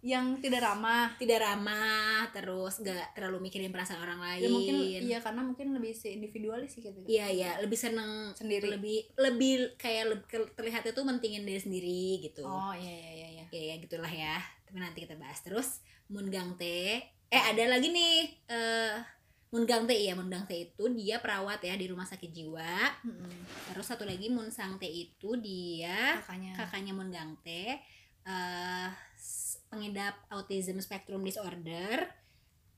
yang 0.00 0.26
tidak 0.40 0.64
ramah. 0.64 1.12
Tidak 1.16 1.36
ramah 1.36 2.24
terus 2.32 2.80
gak 2.80 3.12
terlalu 3.12 3.44
mikirin 3.44 3.68
perasaan 3.68 4.00
orang 4.00 4.16
lain 4.16 4.40
ya 4.40 4.48
mungkin 4.48 4.74
iya 4.80 5.18
karena 5.20 5.44
mungkin 5.44 5.76
lebih 5.76 5.92
se 5.92 6.08
individualis 6.08 6.72
sih 6.72 6.80
gitu. 6.80 7.04
Iya 7.04 7.26
iya. 7.28 7.50
Lebih 7.60 7.76
seneng 7.76 8.32
Sendiri. 8.32 8.64
lebih 8.72 9.12
lebih 9.20 9.76
kayak 9.76 10.04
lebih 10.08 10.24
ke- 10.26 10.52
terlihatnya 10.56 10.92
tuh 10.92 11.04
mentingin 11.04 11.44
diri 11.44 11.60
sendiri 11.60 12.24
gitu. 12.24 12.40
Oh 12.40 12.72
iya 12.72 12.88
iya 12.96 13.10
iya 13.12 13.28
iya. 13.34 13.44
Ya 13.52 13.62
ya 13.62 13.76
gitulah 13.76 14.08
ya. 14.08 14.40
Tapi 14.64 14.80
nanti 14.80 15.04
kita 15.04 15.20
bahas. 15.20 15.44
Terus 15.44 15.84
Moon 16.08 16.32
Gang 16.32 16.56
Tae 16.56 17.04
eh 17.30 17.42
ada 17.44 17.62
lagi 17.68 17.92
nih 17.92 18.16
eh 18.48 19.19
Moon 19.50 19.66
Gang 19.66 19.82
Tae 19.82 19.98
ya 20.00 20.14
Moon 20.14 20.26
Gang 20.26 20.46
Tae 20.46 20.64
itu 20.64 20.84
dia 20.90 21.18
perawat 21.18 21.58
ya 21.60 21.74
di 21.74 21.86
rumah 21.86 22.04
sakit 22.04 22.30
jiwa. 22.30 22.76
Mm-mm. 23.02 23.34
terus 23.66 23.82
satu 23.84 24.02
lagi 24.02 24.30
Moon 24.30 24.46
Sang 24.48 24.78
Tae 24.78 24.86
itu 24.88 25.34
dia 25.36 26.18
kakaknya. 26.18 26.52
kakaknya 26.54 26.92
Moon 26.92 27.10
Gang 27.10 27.34
Tae 27.40 27.82
eh, 28.20 28.88
s- 29.14 29.58
pengidap 29.66 30.22
autism 30.28 30.78
spectrum 30.78 31.20
disorder. 31.20 32.06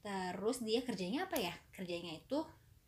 Terus 0.01 0.59
dia 0.61 0.81
kerjanya 0.81 1.27
apa 1.27 1.37
ya? 1.37 1.53
Kerjanya 1.71 2.17
itu 2.17 2.41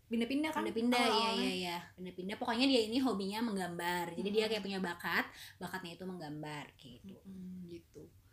pindah-pindah 0.04 0.50
kan? 0.50 0.62
Pindah-pindah 0.62 1.04
iya 1.04 1.31
iya 1.34 1.52
iya. 1.54 1.76
Pindah-pindah. 1.94 2.36
Pokoknya 2.36 2.64
dia 2.64 2.82
ini 2.82 2.98
hobinya 2.98 3.38
menggambar. 3.40 4.12
Jadi 4.12 4.28
dia 4.31 4.44
Hmm. 4.44 4.50
kayak 4.50 4.64
punya 4.64 4.81
bakat 4.81 5.25
bakatnya 5.56 5.92
itu 5.92 6.04
menggambar 6.04 6.64
gitu. 6.75 7.14
Mm, 7.22 7.69
gitu. 7.69 8.02
Uh, 8.02 8.24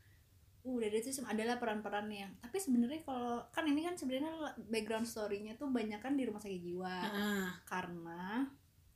udah 0.63 0.87
itu 0.87 1.09
sem- 1.09 1.25
adalah 1.25 1.57
peran-peran 1.57 2.05
yang 2.07 2.29
tapi 2.37 2.55
sebenarnya 2.55 3.01
kalau 3.01 3.41
kan 3.49 3.65
ini 3.65 3.81
kan 3.81 3.93
sebenarnya 3.93 4.29
background 4.63 5.03
story-nya 5.03 5.53
tuh 5.55 5.67
banyak 5.67 5.97
kan 5.97 6.13
di 6.13 6.23
rumah 6.23 6.37
sakit 6.37 6.61
jiwa 6.61 6.97
Heeh. 7.01 7.45
karena 7.65 8.45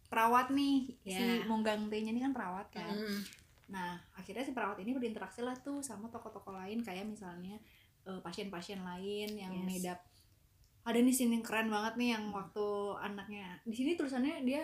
perawat 0.06 0.50
nih 0.50 0.94
si 1.02 1.18
Ya. 1.18 1.42
Monggang 1.44 1.90
T-nya 1.90 2.10
ini 2.10 2.22
kan 2.22 2.32
perawat 2.32 2.70
kan 2.70 2.94
Mm. 2.94 3.22
nah 3.66 3.98
akhirnya 4.14 4.42
si 4.42 4.54
perawat 4.54 4.78
ini 4.78 4.94
berinteraksi 4.94 5.42
lah 5.42 5.58
tuh 5.58 5.82
sama 5.82 6.06
tokoh-tokoh 6.08 6.54
lain 6.54 6.80
kayak 6.80 7.04
misalnya 7.04 7.58
eh, 8.04 8.20
pasien-pasien 8.22 8.80
lain 8.80 9.34
yang 9.34 9.50
Yes. 9.52 9.66
ngidap 9.66 10.00
ada 10.84 10.98
nih 10.98 11.10
scene 11.10 11.34
yang 11.34 11.42
keren 11.42 11.68
banget 11.68 11.98
nih 11.98 12.10
yang 12.14 12.30
waktu 12.30 12.66
anaknya 12.96 13.58
di 13.64 13.74
sini 13.74 13.98
tulisannya 13.98 14.46
dia 14.46 14.62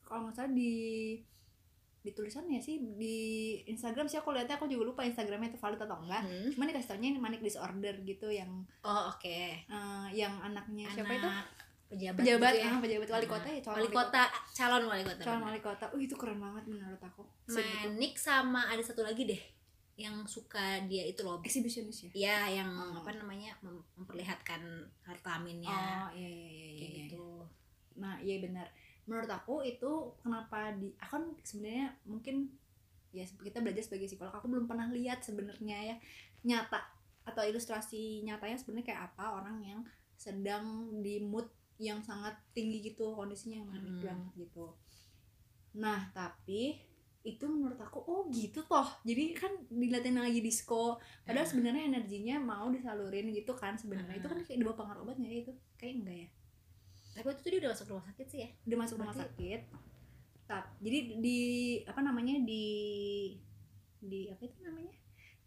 kalau 0.00 0.24
nggak 0.24 0.38
salah 0.38 0.54
di 0.54 1.18
di 1.98 2.10
tulisannya 2.12 2.58
sih 2.58 2.78
di 2.94 3.18
Instagram 3.66 4.06
sih 4.06 4.16
aku 4.16 4.30
lihatnya 4.30 4.56
aku 4.56 4.66
juga 4.66 4.88
lupa 4.88 5.02
Instagramnya 5.02 5.50
itu 5.50 5.58
valid 5.58 5.80
atau 5.82 5.98
enggak. 5.98 6.22
Hmm. 6.24 6.48
cuma 6.54 6.64
dikasih 6.64 6.88
taunya 6.88 7.08
ini 7.10 7.18
manic 7.18 7.42
disorder 7.42 7.94
gitu 8.02 8.30
yang 8.30 8.50
oh 8.82 9.02
oke. 9.10 9.26
eh, 9.60 10.06
yang 10.14 10.34
anaknya 10.38 10.86
siapa 10.94 11.12
itu? 11.12 11.26
Anak 11.26 11.46
pejabat 11.88 12.20
pejabat 12.20 12.52
gitu 12.52 12.60
ya. 12.60 12.68
ah, 12.68 12.78
pejabat 12.84 13.08
wali 13.08 13.26
kota 13.26 13.48
ya 13.48 13.60
calon 13.64 13.76
wali 13.80 13.88
kota 13.88 14.22
calon 14.52 14.84
wali 14.84 15.02
kota 15.04 15.22
calon 15.24 15.42
wali 15.42 15.60
kota. 15.60 15.84
Uh 15.88 16.00
itu 16.00 16.14
keren 16.14 16.38
banget 16.38 16.64
menurut 16.68 17.00
aku. 17.00 17.24
Scene 17.48 17.64
itu. 17.64 17.88
Manik 17.88 18.14
sama 18.20 18.68
ada 18.68 18.82
satu 18.84 19.00
lagi 19.00 19.24
deh 19.24 19.40
yang 19.98 20.22
suka 20.30 20.84
dia 20.86 21.02
itu 21.02 21.26
loh. 21.26 21.42
Exhibitionist 21.42 22.06
ya? 22.06 22.10
Ya 22.14 22.62
yang 22.62 22.70
Oh. 22.70 23.02
apa 23.02 23.10
namanya 23.16 23.56
mem- 23.64 23.82
memperlihatkan 23.98 24.60
harta 25.02 25.18
kelaminnya 25.24 25.74
oh 25.74 26.08
iya 26.14 26.28
iya 26.28 26.48
iya, 26.48 26.68
kayak 26.76 26.90
iya. 26.92 27.04
gitu. 27.10 27.26
Nah 27.98 28.14
iya 28.22 28.36
benar 28.38 28.68
menurut 29.08 29.26
aku 29.26 29.64
itu 29.64 29.90
kenapa 30.20 30.76
di 30.76 30.92
aku 31.00 31.12
kan 31.16 31.24
sebenarnya 31.40 31.96
mungkin 32.04 32.52
ya 33.08 33.24
kita 33.24 33.64
belajar 33.64 33.80
sebagai 33.80 34.04
psikolog 34.06 34.30
aku 34.30 34.46
belum 34.46 34.68
pernah 34.68 34.84
lihat 34.92 35.24
sebenarnya 35.24 35.78
ya 35.82 35.96
nyata 36.44 36.76
atau 37.24 37.42
ilustrasi 37.42 38.20
nyatanya 38.22 38.60
sebenarnya 38.60 38.92
kayak 38.92 39.02
apa 39.10 39.40
orang 39.40 39.56
yang 39.64 39.80
sedang 40.14 40.64
di 41.00 41.16
mood 41.18 41.48
yang 41.80 42.04
sangat 42.04 42.36
tinggi 42.52 42.92
gitu 42.92 43.16
kondisinya 43.16 43.64
yang 43.64 43.68
manik 43.68 43.96
Hmm. 43.96 44.04
banget 44.04 44.32
gitu. 44.44 44.66
Nah 45.78 46.10
tapi 46.10 46.76
itu 47.22 47.44
menurut 47.44 47.76
aku 47.78 47.98
oh 48.02 48.22
gitu 48.28 48.64
toh. 48.64 48.88
Jadi 49.04 49.32
kan 49.32 49.52
dilatih 49.68 50.12
lagi 50.12 50.40
disco 50.40 50.96
padahal 51.22 51.44
Ya. 51.44 51.50
sebenarnya 51.50 51.82
energinya 51.86 52.36
mau 52.40 52.68
disalurin 52.68 53.28
gitu 53.32 53.52
kan 53.54 53.76
sebenarnya. 53.76 54.16
Itu 54.16 54.28
kan 54.28 54.38
kayak 54.42 54.58
dibawa 54.58 54.76
pengaruh 54.76 55.02
obat 55.04 55.16
nggak 55.16 55.32
ya 55.32 55.38
itu 55.44 55.52
kayak 55.76 55.94
enggak 56.02 56.18
ya 56.24 56.28
tapi 57.18 57.26
waktu 57.26 57.40
itu 57.42 57.50
dia 57.50 57.60
udah 57.66 57.72
masuk 57.74 57.86
rumah 57.90 58.04
sakit 58.06 58.26
sih 58.26 58.38
ya? 58.40 58.48
Udah 58.64 58.78
masuk 58.78 58.96
rumah 58.96 59.16
sakit. 59.16 59.60
Tap, 60.46 60.64
jadi 60.78 60.98
di 61.18 61.40
apa 61.84 62.00
namanya 62.00 62.38
di 62.40 62.64
di 63.98 64.30
apa 64.30 64.40
itu 64.40 64.62
namanya? 64.62 64.94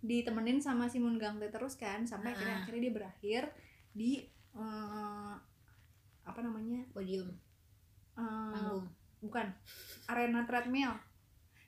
Ditemenin 0.01 0.59
sama 0.59 0.85
si 0.85 0.99
Moon 0.99 1.15
Gang 1.15 1.39
Tae 1.39 1.47
terus 1.47 1.79
kan 1.79 2.03
sampai 2.03 2.31
Ah. 2.31 2.35
akhirnya 2.35 2.55
akhirnya 2.61 2.81
dia 2.83 2.93
berakhir 2.93 3.43
di 3.93 4.11
eh, 4.51 5.33
apa 6.21 6.39
namanya? 6.43 6.83
Podium. 6.91 7.31
Eh, 8.13 8.51
panggung. 8.51 8.85
bukan. 9.21 9.47
Arena 10.05 10.43
treadmill. 10.43 10.91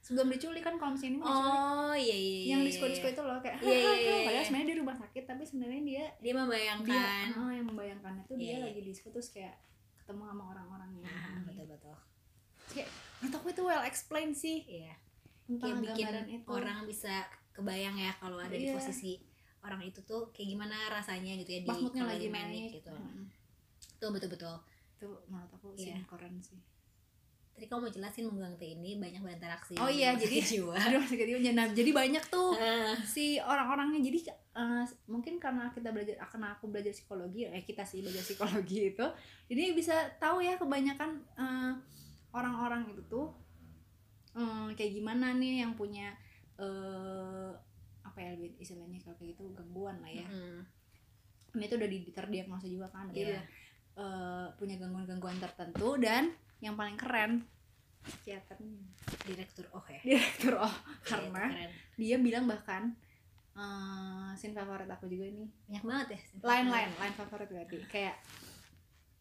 Sebelum 0.03 0.27
diculik 0.27 0.60
kan 0.60 0.75
kalau 0.75 1.00
misalnya 1.00 1.15
ini 1.15 1.19
oh 1.24 1.95
iya 1.95 2.12
iya 2.12 2.39
yang 2.51 2.60
iya, 2.60 2.67
disko 2.67 2.91
disko 2.91 3.07
iya. 3.07 3.15
itu 3.15 3.22
loh 3.24 3.39
kayak 3.39 3.55
Iya, 3.63 3.72
iya, 3.72 3.91
iya, 4.03 4.15
padahal 4.19 4.36
iya. 4.36 4.43
sebenarnya 4.43 4.67
di 4.67 4.77
rumah 4.83 4.95
sakit 5.00 5.24
tapi 5.24 5.43
sebenarnya 5.48 5.79
dia 5.79 6.03
dia 6.19 6.24
dia 6.27 6.33
membayangkan 6.36 7.25
oh, 7.39 7.48
yang 7.48 7.63
membayangkan 7.72 8.13
itu 8.19 8.33
dia 8.36 8.43
Iya, 8.43 8.55
iya. 8.60 8.65
lagi 8.67 8.81
disko 8.83 9.07
terus 9.15 9.31
kayak 9.31 9.55
ketemu 10.03 10.24
sama 10.27 10.43
orang-orangnya 10.51 11.07
nah 11.07 11.39
betul 11.48 11.65
betul 11.72 11.95
kayak 12.72 12.89
menurut 13.24 13.36
aku 13.39 13.48
itu 13.51 13.62
well 13.63 13.83
explained 13.88 14.36
sih. 14.36 14.63
Iya. 14.67 14.95
Tentang 15.48 15.79
kayak 15.79 15.95
bikin 15.95 16.07
itu. 16.39 16.48
orang 16.48 16.83
bisa 16.83 17.24
kebayang 17.55 17.95
ya 17.95 18.12
kalau 18.19 18.39
ada 18.39 18.51
di 18.55 18.67
Iya. 18.67 18.75
posisi 18.75 19.19
orang 19.63 19.79
itu 19.83 20.03
tuh 20.03 20.27
kayak 20.36 20.60
gimana 20.60 20.75
rasanya 20.91 21.39
gitu 21.39 21.55
ya 21.55 21.60
di 21.63 21.69
lagi 22.03 22.27
di 22.27 22.31
manic 22.31 22.63
naik 22.67 22.83
gitu. 22.83 22.91
Mm. 22.91 23.25
tuh 23.95 24.10
betul 24.12 24.29
betul 24.36 24.55
itu 25.00 25.07
menurut 25.31 25.51
aku 25.55 25.67
Iya. 25.79 25.95
scene 25.95 26.03
keren 26.03 26.36
sih 26.43 26.60
tadi 27.53 27.65
kamu 27.65 27.79
mau 27.79 27.91
jelasin 27.91 28.25
menggang 28.25 28.55
teh 28.57 28.74
ini 28.74 28.98
banyak 28.98 29.22
berinteraksi 29.22 29.77
Oh 29.77 29.86
iya, 29.86 30.13
jadi- 30.13 30.41
jiwa. 30.57 30.74
Aduh 30.89 31.05
nah, 31.51 31.69
jadi 31.69 31.91
banyak 31.91 32.24
tuh 32.27 32.53
Ah, 32.53 32.98
si 33.00 33.38
orang-orangnya. 33.38 34.01
Jadi 34.01 34.19
eh, 34.27 34.83
mungkin 35.05 35.38
karena 35.38 35.69
kita 35.69 35.89
belajar 35.89 36.17
karena 36.24 36.53
aku 36.53 36.65
belajar 36.67 36.89
psikologi 36.89 37.45
eh 37.45 37.62
kita 37.62 37.81
sih 37.81 38.01
belajar 38.01 38.22
psikologi 38.22 38.77
itu 38.91 39.05
jadi 39.48 39.63
bisa 39.72 39.93
tahu 40.17 40.41
ya 40.41 40.57
kebanyakan 40.57 41.10
eh, 41.36 41.74
orang-orang 42.31 42.89
itu 42.89 43.01
tuh 43.07 43.29
eh, 44.33 44.69
kayak 44.74 44.91
gimana 44.91 45.33
nih 45.33 45.62
yang 45.62 45.74
punya 45.74 46.10
eh 46.55 47.51
apa 48.03 48.19
ya 48.19 48.31
istilahnya 48.55 48.98
kalau 49.00 49.15
kayak 49.15 49.33
gitu 49.33 49.50
gangguan 49.51 49.98
lah 50.00 50.12
ya. 50.12 50.25
Mm, 50.25 50.62
ini 51.53 51.65
tuh 51.65 51.77
udah 51.77 51.86
di 51.88 52.00
terdiagnosa 52.10 52.65
juga 52.65 52.89
kan 52.89 53.10
dia 53.10 53.17
Iya. 53.17 53.25
udah, 53.29 53.43
eh, 53.95 54.48
punya 54.53 54.75
gangguan-gangguan 54.77 55.38
tertentu 55.38 55.98
dan 55.98 56.33
yang 56.63 56.79
paling 56.79 56.96
keren. 56.96 57.43
Psikiaternya. 58.03 58.79
Direktur 59.27 59.67
oh 59.75 59.84
ya? 59.88 60.00
Direktur 60.03 60.55
oh 60.60 60.75
karena 61.03 61.51
keren. 61.51 61.72
dia 62.00 62.15
bilang 62.17 62.48
bahkan 62.48 62.96
eh 63.53 64.29
scene 64.34 64.55
favorit 64.55 64.88
aku 64.88 65.05
juga 65.05 65.27
ini. 65.27 65.46
Banyak 65.67 65.84
banget 65.84 66.08
ya 66.15 66.20
lain 66.41 66.67
lain 66.72 66.89
lain 66.98 67.13
favorit 67.13 67.48
berarti. 67.51 67.77
Kayak 67.91 68.17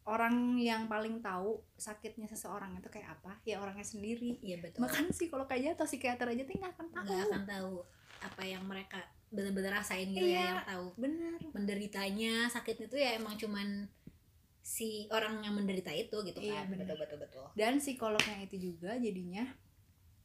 orang 0.03 0.59
yang 0.59 0.91
paling 0.91 1.23
tahu 1.23 1.63
sakitnya 1.79 2.27
seseorang 2.27 2.75
itu 2.75 2.89
kayak 2.91 3.19
apa? 3.21 3.39
Ya 3.47 3.63
orangnya 3.63 3.87
sendiri. 3.87 4.39
Iya 4.43 4.59
betul. 4.59 4.83
Bahkan 4.83 5.15
psikolog 5.15 5.47
aja 5.47 5.75
atau 5.75 5.87
psikiater 5.87 6.27
aja 6.27 6.43
tuh 6.43 6.55
nggak 6.59 6.73
akan 6.75 6.89
tahu. 6.91 7.07
Nggak 7.07 7.23
akan 7.31 7.45
tahu 7.47 7.75
apa 8.23 8.43
yang 8.47 8.63
mereka 8.67 8.99
bener-bener 9.33 9.73
rasain 9.73 10.13
gitu 10.13 10.29
Iya. 10.29 10.39
ya 10.39 10.45
yang 10.45 10.69
tahu. 10.69 10.87
bener 11.01 11.33
menderitanya 11.57 12.35
sakitnya 12.53 12.87
tuh 12.87 13.01
ya 13.01 13.17
emang 13.17 13.35
cuman 13.41 13.89
si 14.63 15.11
orang 15.11 15.39
yang 15.41 15.53
menderita 15.53 15.91
itu 15.91 16.15
gitu 16.23 16.39
Iya, 16.39 16.63
kan 16.63 16.71
bener. 16.71 16.87
betul 16.87 16.97
betul 16.97 17.19
betul 17.19 17.45
dan 17.53 17.77
psikolognya 17.77 18.37
itu 18.41 18.57
juga 18.65 18.95
jadinya 18.95 19.43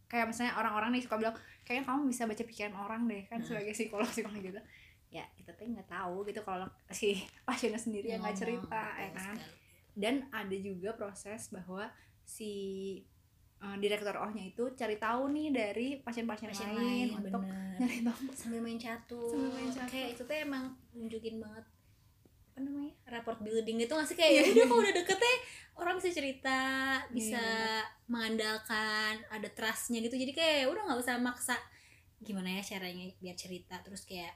kayak 0.05 0.25
misalnya 0.25 0.53
orang-orang 0.55 0.93
nih 0.93 1.03
suka 1.03 1.17
bilang 1.17 1.35
kayaknya 1.61 1.83
kamu 1.85 2.01
bisa 2.07 2.23
baca 2.23 2.43
pikiran 2.43 2.75
orang 2.75 3.01
deh 3.05 3.23
kan 3.25 3.37
Hmm. 3.37 3.47
sebagai 3.49 3.73
psikolog 3.73 4.07
psikolog 4.07 4.39
gitu 4.39 4.61
ya 5.09 5.25
kita 5.33 5.51
tuh 5.51 5.65
nggak 5.67 5.87
tahu 5.87 6.23
gitu 6.23 6.39
kalau 6.41 6.63
si 6.89 7.17
pasiennya 7.43 7.75
sendiri 7.77 8.07
yang 8.09 8.21
nggak 8.21 8.37
Ngomong, 8.37 8.61
cerita 8.61 8.81
ya 8.95 9.09
kan 9.11 9.35
dan 9.93 10.15
ada 10.29 10.55
juga 10.55 10.93
proses 10.93 11.49
bahwa 11.49 11.89
si 12.21 12.51
eh, 13.57 13.77
direktur 13.79 14.13
ohnya 14.15 14.45
itu 14.45 14.69
cari 14.71 14.95
tahu 14.95 15.27
nih 15.27 15.47
dari 15.49 15.87
pasien-pasien 15.97 16.53
Pasien 16.53 16.71
lain, 16.71 16.77
lain, 16.77 17.07
untuk 17.19 17.41
bener. 17.41 17.79
nyari 17.79 17.99
tahu 18.01 18.21
sambil 18.31 18.61
main 18.61 18.77
catur 18.77 19.31
Sambil 19.33 19.49
main 19.51 19.69
catur. 19.71 19.89
kayak 19.89 20.07
itu 20.13 20.21
tuh 20.23 20.37
emang 20.37 20.63
nunjukin 20.93 21.35
banget 21.39 21.65
apa 22.57 22.65
namanya? 22.65 22.93
Rapport 23.05 23.37
building 23.37 23.77
itu 23.79 23.93
nggak 23.93 24.07
sih? 24.07 24.17
Kayak 24.17 24.31
ya 24.33 24.41
udah 24.51 24.65
kalau 24.65 24.81
udah 24.81 24.95
deket 24.95 25.19
ya 25.19 25.35
orang 25.77 25.93
bisa 25.95 26.09
cerita 26.09 26.59
bisa 27.07 27.37
Iya. 27.37 27.85
mengandalkan 28.07 29.13
ada 29.27 29.45
trustnya 29.47 30.01
gitu. 30.01 30.17
Jadi 30.17 30.33
kayak 30.33 30.55
ya 30.57 30.67
udah 30.67 30.81
nggak 30.83 30.99
usah 30.99 31.15
maksa 31.17 31.53
gimana 32.17 32.49
ya 32.51 32.65
caranya 32.67 33.05
biar 33.15 33.35
cerita. 33.35 33.77
Terus 33.79 34.01
kayak 34.03 34.33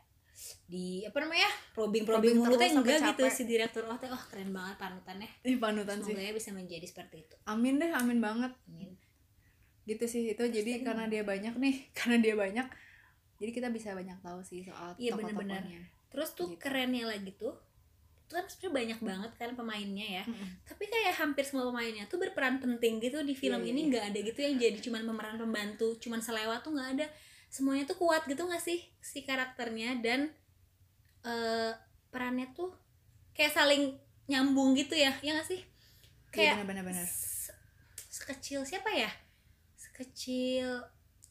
di 0.65 1.01
apa 1.01 1.17
namanya 1.19 1.49
probing 1.71 2.01
probing 2.01 2.33
Probing 2.33 2.35
mulu 2.39 2.53
teh 2.53 2.61
terus 2.63 2.73
sampai 2.75 2.93
enggak 2.93 3.09
gitu 3.11 3.23
capek. 3.23 3.33
si 3.33 3.43
direktur. 3.43 3.83
Oh 3.85 3.97
teh 3.97 4.05
oh 4.07 4.23
keren 4.23 4.49
banget 4.51 4.75
panutannya 4.77 5.29
ini 5.41 5.55
panutan 5.57 5.97
sih. 5.97 6.13
Semoga 6.13 6.21
ya 6.23 6.31
bisa 6.31 6.49
menjadi 6.51 6.85
seperti 6.87 7.15
itu. 7.19 7.35
Amin 7.43 7.77
deh 7.77 7.89
amin 7.91 8.19
banget. 8.19 8.53
Amin. 8.67 8.93
gitu 9.81 10.05
sih 10.05 10.23
itu 10.27 10.43
jadi 10.45 10.77
tadi 10.77 10.85
karena 10.85 11.05
dia 11.07 11.25
banyak 11.25 11.57
nih 11.57 11.75
karena 11.97 12.17
dia 12.19 12.35
banyak 12.35 12.67
jadi 13.35 13.49
kita 13.51 13.67
bisa 13.69 13.91
banyak 13.91 14.13
tahu 14.21 14.39
sih 14.39 14.61
soal 14.61 14.93
Iya, 14.93 15.17
tokoh-tokohnya. 15.17 15.81
terus 16.07 16.29
tuh 16.31 16.47
Gitu. 16.47 16.61
kerennya 16.61 17.09
lagi 17.09 17.33
tuh 17.33 17.57
itu 18.31 18.39
kan 18.39 18.47
sebenarnya 18.47 18.71
banyak 18.71 18.99
banget 19.03 19.31
kan 19.35 19.49
pemainnya 19.53 20.07
ya. 20.07 20.23
Mm-mm. 20.23 20.47
tapi 20.63 20.87
kayak 20.87 21.19
hampir 21.19 21.43
semua 21.43 21.67
pemainnya 21.67 22.07
tuh 22.07 22.15
berperan 22.15 22.57
penting 22.57 22.97
gitu 22.97 23.19
di 23.21 23.35
film 23.35 23.59
Iya, 23.59 23.67
iya, 23.67 23.71
ini 23.73 23.79
iya. 23.83 23.89
nggak 23.91 24.03
ada 24.07 24.19
gitu 24.23 24.39
yang 24.39 24.55
jadi 24.55 24.77
cuman 24.79 25.01
pemeran 25.03 25.35
pembantu 25.35 25.99
cuman 25.99 26.19
selewat 26.19 26.63
tuh 26.63 26.71
nggak 26.71 26.89
ada. 26.95 27.07
Semuanya 27.51 27.83
tuh 27.83 27.99
kuat 27.99 28.23
gitu 28.23 28.39
nggak 28.39 28.63
sih 28.63 28.79
si 28.97 29.21
karakternya 29.21 29.99
dan 29.99 30.31
eh 31.21 31.75
perannya 32.07 32.47
tuh 32.51 32.71
kayak 33.31 33.51
saling 33.51 33.99
nyambung 34.25 34.71
gitu 34.73 34.95
ya 34.95 35.11
ya 35.19 35.35
nggak 35.35 35.45
sih? 35.45 35.59
Iya, 36.31 36.55
kayak 36.55 36.63
bener-bener 36.63 37.03
se- 37.03 37.51
sekecil 38.07 38.63
siapa 38.63 38.87
ya? 38.89 39.11
Sekecil 39.75 40.79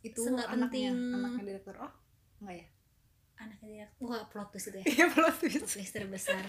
itu 0.01 0.21
anaknya 0.37 0.93
penting. 0.93 1.17
anaknya 1.17 1.43
direktur 1.49 1.77
oh 1.81 1.93
enggak 2.39 2.57
ya? 2.61 2.67
Anaknya 3.39 3.69
direktur 3.89 4.05
wah 4.05 4.23
plot 4.29 4.49
twist 4.53 4.69
itu 4.69 4.79
ya. 4.79 5.09
Plot 5.09 5.35
twist. 5.41 5.57
Plot 5.57 5.73
twist 5.73 5.93
terbesar 5.93 6.45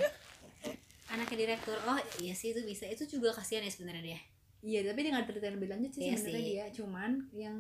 anaknya 1.12 1.38
direktur 1.46 1.77
oh 1.86 2.00
iya 2.24 2.34
sih 2.34 2.56
itu 2.56 2.63
bisa 2.63 2.88
itu 2.88 3.03
juga 3.06 3.36
kasihan 3.36 3.63
ya 3.63 3.72
sebenarnya 3.72 4.06
dia 4.15 4.22
Iya, 4.62 4.94
tapi 4.94 5.01
dia 5.01 5.12
nggak 5.18 5.25
ceritain 5.25 5.58
lebih 5.58 5.74
lanjut 5.74 5.89
sih 5.89 6.01
Iya 6.06 6.15
sebenarnya 6.22 6.46
dia. 6.46 6.65
Cuman 6.70 7.12
yang 7.34 7.58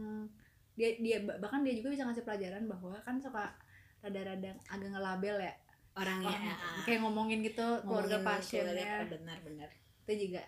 dia 0.77 0.89
dia 1.01 1.17
bahkan 1.41 1.65
dia 1.65 1.73
juga 1.73 1.89
bisa 1.97 2.05
ngasih 2.05 2.23
pelajaran 2.23 2.63
bahwa 2.69 2.93
kan 3.01 3.17
suka 3.17 3.57
rada-rada 4.05 4.53
agak 4.69 4.89
ngelabel 4.93 5.37
ya. 5.41 5.53
orangnya 5.91 6.31
Orang, 6.31 6.55
ah, 6.55 6.81
kayak 6.87 6.99
ngomongin 7.03 7.39
gitu 7.43 7.67
keluarga 7.83 8.15
ngomongin 8.15 8.23
pasiennya. 8.23 8.71
keluarga, 8.79 9.11
benar-benar 9.11 9.69
Itu 10.07 10.13
juga 10.23 10.41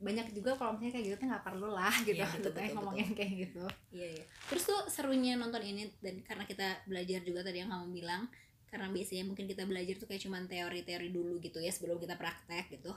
banyak 0.00 0.26
juga 0.34 0.50
kalau 0.58 0.70
misalnya 0.74 0.92
kayak 0.98 1.04
gitu 1.06 1.16
tuh 1.20 1.26
nggak 1.30 1.44
perlu 1.46 1.68
lah 1.70 1.94
gitu. 2.02 2.18
Iya, 2.18 2.26
betul, 2.26 2.50
betul, 2.50 2.74
ngomongin 2.74 3.08
kayak 3.14 3.32
gitu. 3.46 3.64
iya 3.94 4.08
iya 4.18 4.24
terus 4.50 4.62
tuh 4.66 4.80
serunya 4.90 5.38
nonton 5.38 5.62
ini 5.62 5.86
dan 6.02 6.18
karena 6.26 6.42
kita 6.42 6.66
belajar 6.90 7.20
juga 7.22 7.40
tadi 7.46 7.62
yang 7.62 7.70
kamu 7.70 7.86
bilang 8.02 8.26
karena 8.70 8.86
biasanya 8.86 9.26
mungkin 9.26 9.50
kita 9.50 9.66
belajar 9.66 9.98
tuh 9.98 10.06
kayak 10.06 10.22
cuman 10.22 10.46
teori-teori 10.46 11.10
dulu 11.10 11.42
gitu 11.42 11.58
ya 11.58 11.74
sebelum 11.74 11.98
kita 11.98 12.14
praktek 12.14 12.70
gitu. 12.78 12.94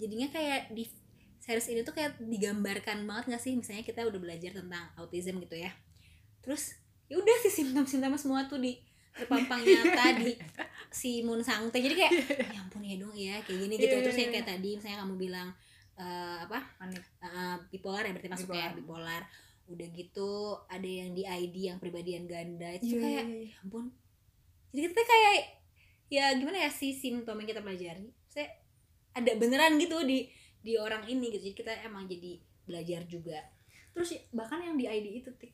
Jadinya 0.00 0.32
kayak 0.32 0.72
di 0.72 0.88
series 1.36 1.68
ini 1.68 1.80
tuh 1.84 1.92
kayak 1.92 2.16
digambarkan 2.16 3.04
banget 3.04 3.36
gak 3.36 3.42
sih? 3.44 3.52
Misalnya 3.52 3.84
kita 3.84 4.08
udah 4.08 4.16
belajar 4.16 4.56
tentang 4.56 4.88
autism 4.96 5.36
gitu 5.44 5.60
ya. 5.60 5.68
Terus 6.40 6.72
ya 7.12 7.20
udah 7.20 7.36
sih 7.44 7.52
simptom-simptomnya 7.52 8.16
semua 8.16 8.48
tuh 8.48 8.56
di 8.56 8.80
terpampang 9.12 9.60
nyata 9.60 10.16
di 10.16 10.32
si 10.88 11.20
Moon 11.20 11.44
Sangte 11.44 11.76
jadi 11.76 11.92
kayak 11.92 12.12
ya 12.48 12.64
ampun 12.64 12.80
ya 12.80 12.96
dong 12.96 13.12
ya 13.12 13.36
kayak 13.44 13.58
gini 13.68 13.74
gitu. 13.76 14.00
Iya, 14.00 14.04
terus 14.08 14.16
iya, 14.16 14.22
yang 14.24 14.32
iya. 14.32 14.36
kayak 14.40 14.48
tadi 14.48 14.70
misalnya 14.80 14.98
kamu 15.04 15.14
bilang 15.20 15.48
eh, 16.00 16.36
apa? 16.48 16.58
Uh, 17.20 17.56
bipolar 17.68 18.08
ya 18.08 18.16
berarti 18.16 18.32
masuknya 18.32 18.72
Bipolar. 18.72 19.20
bipolar. 19.20 19.22
Udah 19.68 19.88
gitu 19.92 20.32
ada 20.72 20.88
yang 20.88 21.12
di 21.12 21.22
ID 21.28 21.56
yang 21.68 21.78
pribadian 21.78 22.24
ganda 22.24 22.72
itu 22.72 22.88
Iya, 22.88 22.92
tuh 22.96 22.98
kayak 23.04 23.24
iya, 23.28 23.36
iya. 23.44 23.52
ya 23.52 23.60
ampun 23.60 23.84
jadi 24.72 24.86
kita 24.88 25.02
kayak 25.04 25.34
ya 26.12 26.24
gimana 26.36 26.68
ya 26.68 26.70
si 26.72 26.92
simptom 26.92 27.40
yang 27.40 27.48
kita 27.48 27.64
pelajari 27.64 28.12
saya 28.28 28.48
ada 29.12 29.32
beneran 29.36 29.76
gitu 29.76 30.00
di 30.04 30.28
di 30.62 30.78
orang 30.78 31.04
ini 31.10 31.34
gitu. 31.34 31.50
Jadi 31.50 31.56
kita 31.58 31.72
emang 31.84 32.06
jadi 32.08 32.38
belajar 32.64 33.02
juga. 33.10 33.38
Terus 33.92 34.16
bahkan 34.32 34.62
yang 34.62 34.78
di 34.78 34.88
ID 34.88 35.20
itu 35.20 35.30
tik 35.36 35.52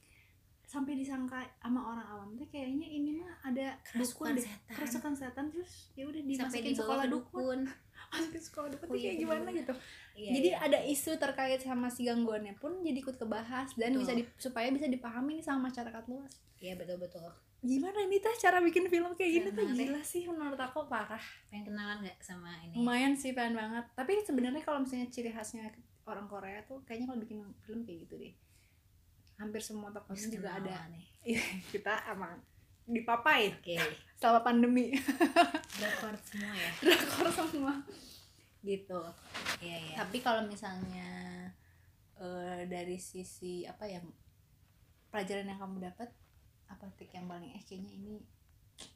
sampai 0.68 1.00
disangka 1.00 1.48
sama 1.64 1.80
orang 1.80 2.06
awam 2.12 2.28
tuh 2.36 2.44
kayaknya 2.52 2.84
ini 2.84 3.16
mah 3.16 3.32
ada 3.40 3.80
kerasukan 3.88 4.36
dukun 4.36 4.44
setan. 4.44 4.74
Kerasukan 4.76 5.12
setan 5.16 5.46
terus 5.48 5.72
ya 5.96 6.04
udah 6.04 6.20
dimasukin 6.20 6.76
di 6.76 6.76
sekolah 6.76 7.06
dukun. 7.08 7.32
dukun 7.40 7.60
masukin 8.08 8.42
sekolah 8.42 8.68
dukun 8.72 8.86
Oh 8.88 8.92
tuh 8.92 8.98
iya, 8.98 9.06
kayak 9.12 9.18
gimana 9.20 9.40
bener-bener. 9.44 9.60
gitu. 9.62 9.74
Iya, 10.18 10.30
jadi 10.34 10.48
iya. 10.50 10.58
ada 10.64 10.78
isu 10.82 11.10
terkait 11.16 11.60
sama 11.62 11.88
si 11.88 12.02
gangguannya 12.02 12.54
pun 12.58 12.72
jadi 12.82 12.98
ikut 12.98 13.16
kebahas 13.16 13.76
dan 13.76 13.94
Betul. 13.94 14.00
bisa 14.02 14.12
di, 14.18 14.22
supaya 14.36 14.68
bisa 14.72 14.86
dipahami 14.88 15.38
nih 15.38 15.44
sama 15.46 15.68
masyarakat 15.70 16.04
luas. 16.10 16.32
Iya 16.58 16.74
betul 16.74 16.98
betul. 16.98 17.28
Gimana 17.58 17.98
ini 18.02 18.18
teh 18.18 18.34
cara 18.38 18.58
bikin 18.58 18.86
film 18.86 19.14
kayak 19.14 19.30
gini 19.30 19.48
tuh 19.50 19.66
gila 19.70 20.02
sih 20.02 20.26
menurut 20.26 20.58
aku 20.58 20.86
parah. 20.86 21.22
Pengen 21.50 21.70
kenalan 21.70 22.02
nggak 22.02 22.18
sama 22.22 22.50
ini? 22.66 22.74
Lumayan 22.74 23.14
sih 23.14 23.30
pengen 23.34 23.58
banget. 23.58 23.84
Tapi 23.94 24.22
sebenarnya 24.26 24.62
kalau 24.62 24.82
misalnya 24.82 25.10
ciri 25.10 25.30
khasnya 25.30 25.70
orang 26.06 26.26
Korea 26.26 26.62
tuh 26.66 26.82
kayaknya 26.86 27.06
kalau 27.10 27.20
bikin 27.22 27.38
film 27.62 27.80
kayak 27.86 27.98
gitu 28.06 28.14
deh. 28.18 28.34
Hampir 29.38 29.62
semua 29.62 29.94
tokohnya 29.94 30.26
juga 30.30 30.50
ada. 30.58 30.86
nih. 30.90 31.06
Iya, 31.22 31.42
kita 31.74 31.94
emang 32.10 32.42
dipapai 32.88 33.52
oke. 33.52 33.76
Selama 34.18 34.40
pandemi. 34.42 34.96
Drakor 35.78 36.16
semua 36.24 36.52
ya? 36.56 36.70
Drakor 36.82 37.28
semua. 37.30 37.74
Gitu. 38.64 39.00
Iya 39.62 39.76
iya. 39.78 39.96
Tapi 40.00 40.18
kalau 40.24 40.42
misalnya 40.48 41.08
eh, 42.18 42.66
dari 42.66 42.98
sisi 42.98 43.68
apa 43.68 43.86
ya 43.86 44.00
pelajaran 45.12 45.46
yang 45.46 45.60
kamu 45.60 45.76
dapat 45.92 46.10
apa 46.68 46.84
tik 47.00 47.14
yang 47.16 47.24
paling 47.24 47.48
eh 47.56 47.62
kayaknya 47.64 47.92
ini 47.94 48.14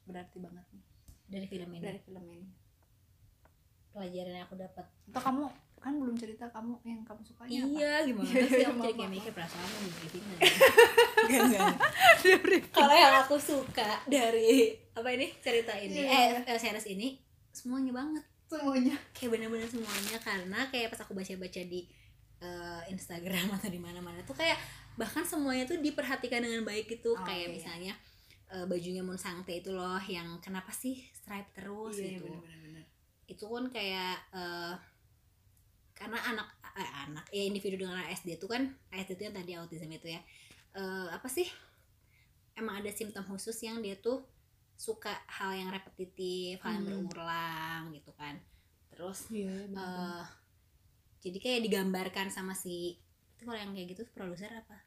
berarti 0.09 0.37
banget 0.41 0.67
nih? 0.73 0.85
Dari 1.29 1.47
film 1.47 1.71
ini? 1.77 1.85
Dari 1.85 2.01
film 2.01 2.25
ini. 2.29 2.49
Pelajaran 3.93 4.33
yang 4.33 4.45
aku 4.49 4.57
dapat. 4.57 4.87
Atau 5.13 5.23
kamu 5.23 5.45
kan 5.83 5.99
belum 5.99 6.15
cerita 6.15 6.47
kamu 6.47 6.79
yang 6.87 7.03
kamu 7.03 7.21
sukanya 7.27 7.59
apa 7.67 7.75
iya 7.75 7.93
gimana 8.07 8.29
Iya, 8.31 8.45
sih? 8.47 8.55
iya, 8.63 8.67
aku 8.71 8.79
jadi 8.87 8.95
kayak 8.95 9.11
mikir 9.11 9.33
perasaanmu 9.35 9.79
di 9.83 9.91
briefing 9.99 10.25
kalau 12.71 12.95
yang 12.95 13.15
aku 13.23 13.37
suka 13.39 13.91
dari 14.07 14.73
apa 14.93 15.09
ini 15.11 15.27
cerita 15.43 15.73
ini? 15.75 16.07
Iya. 16.07 16.45
eh, 16.47 16.59
series 16.61 16.87
ini 16.87 17.19
semuanya 17.51 17.93
banget. 17.93 18.25
Semuanya. 18.47 18.95
Kayak 19.17 19.31
bener-bener 19.39 19.69
semuanya 19.69 20.19
karena 20.21 20.61
kayak 20.69 20.93
pas 20.93 21.01
aku 21.03 21.17
baca-baca 21.17 21.63
di 21.65 21.89
eh, 22.43 22.83
Instagram 22.93 23.47
atau 23.57 23.69
di 23.73 23.81
mana-mana 23.81 24.21
tuh 24.23 24.37
kayak 24.37 24.59
bahkan 24.95 25.25
semuanya 25.25 25.65
tuh 25.65 25.81
diperhatikan 25.81 26.45
dengan 26.45 26.63
baik 26.63 26.87
gitu. 26.87 27.17
Oh, 27.17 27.25
kayak 27.25 27.49
iya. 27.49 27.55
misalnya 27.55 27.93
eh, 28.53 28.65
bajunya 28.69 29.01
Moon 29.01 29.17
Sangte 29.19 29.57
itu 29.57 29.73
loh 29.73 30.01
yang 30.05 30.37
kenapa 30.45 30.71
sih 30.71 31.01
stripe 31.17 31.51
terus 31.57 31.97
iya 31.99 32.21
gitu. 32.21 32.29
benar-benar 32.29 32.85
itu 33.31 33.45
kan 33.49 33.65
kayak 33.73 34.17
eh, 34.37 34.75
karena 36.03 36.19
anak 36.19 36.49
eh, 36.75 36.91
anak 37.07 37.25
ya 37.31 37.47
individu 37.47 37.79
dengan 37.79 38.03
ASD 38.03 38.35
itu 38.35 38.51
kan 38.51 38.67
ASD 38.91 39.15
itu 39.15 39.23
yang 39.31 39.37
tadi 39.39 39.51
autism 39.55 39.87
itu 39.87 40.11
ya. 40.11 40.19
Eh, 40.75 41.07
apa 41.15 41.31
sih? 41.31 41.47
Emang 42.59 42.83
ada 42.83 42.91
simptom 42.91 43.23
khusus 43.25 43.55
yang 43.63 43.79
dia 43.79 43.95
tuh 43.95 44.27
suka 44.75 45.15
hal 45.31 45.55
yang 45.55 45.71
repetitif 45.71 46.59
hal 46.59 46.83
yang 46.83 47.07
Hmm. 47.07 47.07
berulang 47.07 47.95
gitu 47.95 48.11
kan. 48.19 48.35
Terus 48.91 49.31
iya 49.31 49.71
eh, 49.71 50.25
jadi 51.23 51.39
kayak 51.39 51.61
digambarkan 51.71 52.35
sama 52.35 52.51
si 52.53 52.99
itu 53.39 53.43
kalau 53.47 53.55
yang 53.55 53.71
kayak 53.71 53.95
gitu 53.95 54.03
produser 54.11 54.51
apa? 54.51 54.83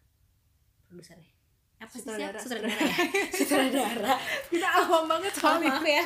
Produsernya 0.91 1.31
apa 1.75 1.91
sih 1.91 2.07
Sutradara. 2.07 2.39
sutradara. 2.39 2.71
Sutradara 2.71 2.87
ya? 2.87 2.95
Sutradara. 3.39 4.13
Kita 4.51 4.67
awam 4.83 5.03
banget 5.11 5.33
oh, 5.43 5.59
maaf 5.59 5.83
ya. 5.83 6.03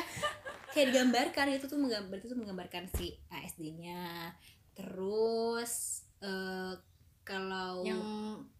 Kayak 0.70 0.86
digambarkan 0.94 1.46
itu 1.50 1.66
tuh 1.66 1.78
menggambar 1.78 2.16
itu 2.22 2.26
tuh 2.30 2.38
menggambarkan 2.38 2.84
si 2.94 3.18
ASD-nya 3.26 4.30
terus 4.80 5.72
eh 6.24 6.74
kalau 7.20 7.84
yang 7.86 8.02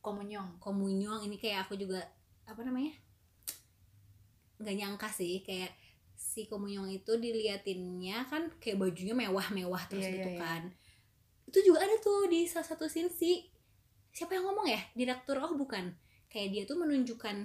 komunyong. 0.04 0.60
Komunyong 0.62 1.26
ini 1.26 1.40
kayak 1.40 1.66
aku 1.66 1.74
juga 1.80 2.04
apa 2.46 2.60
namanya? 2.62 2.94
Nggak 4.60 4.76
nyangka 4.76 5.08
sih 5.10 5.40
kayak 5.42 5.72
si 6.14 6.46
komunyong 6.46 6.92
itu 6.92 7.16
diliatinnya 7.16 8.28
kan 8.28 8.52
kayak 8.60 8.78
bajunya 8.78 9.16
mewah-mewah 9.16 9.80
terus 9.88 10.06
Iya, 10.06 10.14
gitu 10.20 10.30
iya. 10.36 10.40
kan. 10.40 10.62
Itu 11.48 11.58
juga 11.64 11.82
ada 11.82 11.96
tuh 11.98 12.28
di 12.30 12.44
salah 12.46 12.68
satu 12.68 12.86
scene 12.86 13.10
si 13.10 13.48
siapa 14.12 14.36
yang 14.36 14.46
ngomong 14.52 14.68
ya? 14.68 14.80
Direktur 14.94 15.40
oh 15.40 15.56
bukan. 15.56 15.96
Kayak 16.30 16.48
dia 16.54 16.62
tuh 16.68 16.78
menunjukkan 16.78 17.36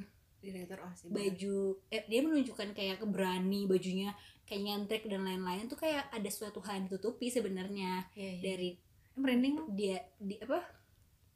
direktur 0.46 0.78
oh 0.86 0.94
sih 0.94 1.10
baju 1.10 1.82
eh, 1.90 2.06
dia 2.06 2.22
menunjukkan 2.22 2.78
kayak 2.78 3.02
keberani 3.02 3.66
bajunya 3.66 4.14
kayak 4.46 4.62
nyentrik 4.62 5.04
dan 5.10 5.26
lain-lain 5.26 5.66
tuh 5.66 5.78
kayak 5.78 6.06
ada 6.14 6.30
suatu 6.30 6.62
hal 6.62 6.80
yang 6.82 6.86
ditutupi 6.88 7.34
sebenarnya 7.34 8.06
iya, 8.14 8.32
iya. 8.38 8.42
dari 8.42 8.70
merinding 9.18 9.74
dia 9.74 10.00
di 10.22 10.38
apa 10.38 10.62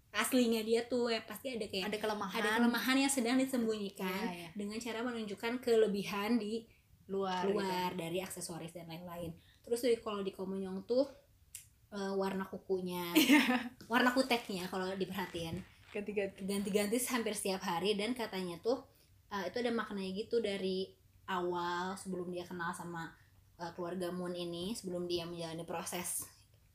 aslinya 0.09 0.61
dia 0.65 0.85
tuh 0.89 1.13
ya 1.13 1.21
pasti 1.21 1.53
ada 1.53 1.65
kayak 1.69 1.93
ada 1.93 1.97
kelemahan 2.01 2.41
ada 2.41 2.49
kelemahan 2.61 2.97
yang 2.97 3.11
sedang 3.13 3.37
disembunyikan 3.37 4.25
Iya, 4.29 4.33
iya. 4.45 4.49
dengan 4.57 4.77
cara 4.81 4.99
menunjukkan 5.05 5.61
kelebihan 5.61 6.41
di 6.41 6.65
luar 7.09 7.45
gitu. 7.45 7.57
luar 7.57 7.89
dari 7.97 8.21
aksesoris 8.21 8.73
dan 8.73 8.89
lain-lain 8.89 9.33
terus 9.65 9.81
dari 9.81 9.97
kalau 10.01 10.21
di 10.21 10.33
komunyong 10.33 10.85
tuh 10.85 11.05
eh, 11.93 12.13
warna 12.13 12.45
kukunya 12.49 13.13
warna 13.91 14.13
kuteknya 14.13 14.69
kalau 14.69 14.89
diperhatiin 14.93 15.61
ganti-ganti 15.89 16.45
ganti-ganti 16.45 16.97
hampir 17.09 17.33
setiap 17.33 17.65
hari 17.65 17.97
dan 17.97 18.13
katanya 18.13 18.61
tuh 18.61 18.85
uh, 19.33 19.43
itu 19.45 19.57
ada 19.61 19.71
maknanya 19.73 20.11
gitu 20.25 20.37
dari 20.41 20.89
awal 21.29 21.93
sebelum 21.93 22.33
dia 22.33 22.43
kenal 22.43 22.73
sama 22.73 23.13
uh, 23.61 23.71
keluarga 23.77 24.09
Moon 24.09 24.33
ini 24.33 24.73
sebelum 24.73 25.05
dia 25.05 25.29
menjalani 25.29 25.63
proses 25.63 26.25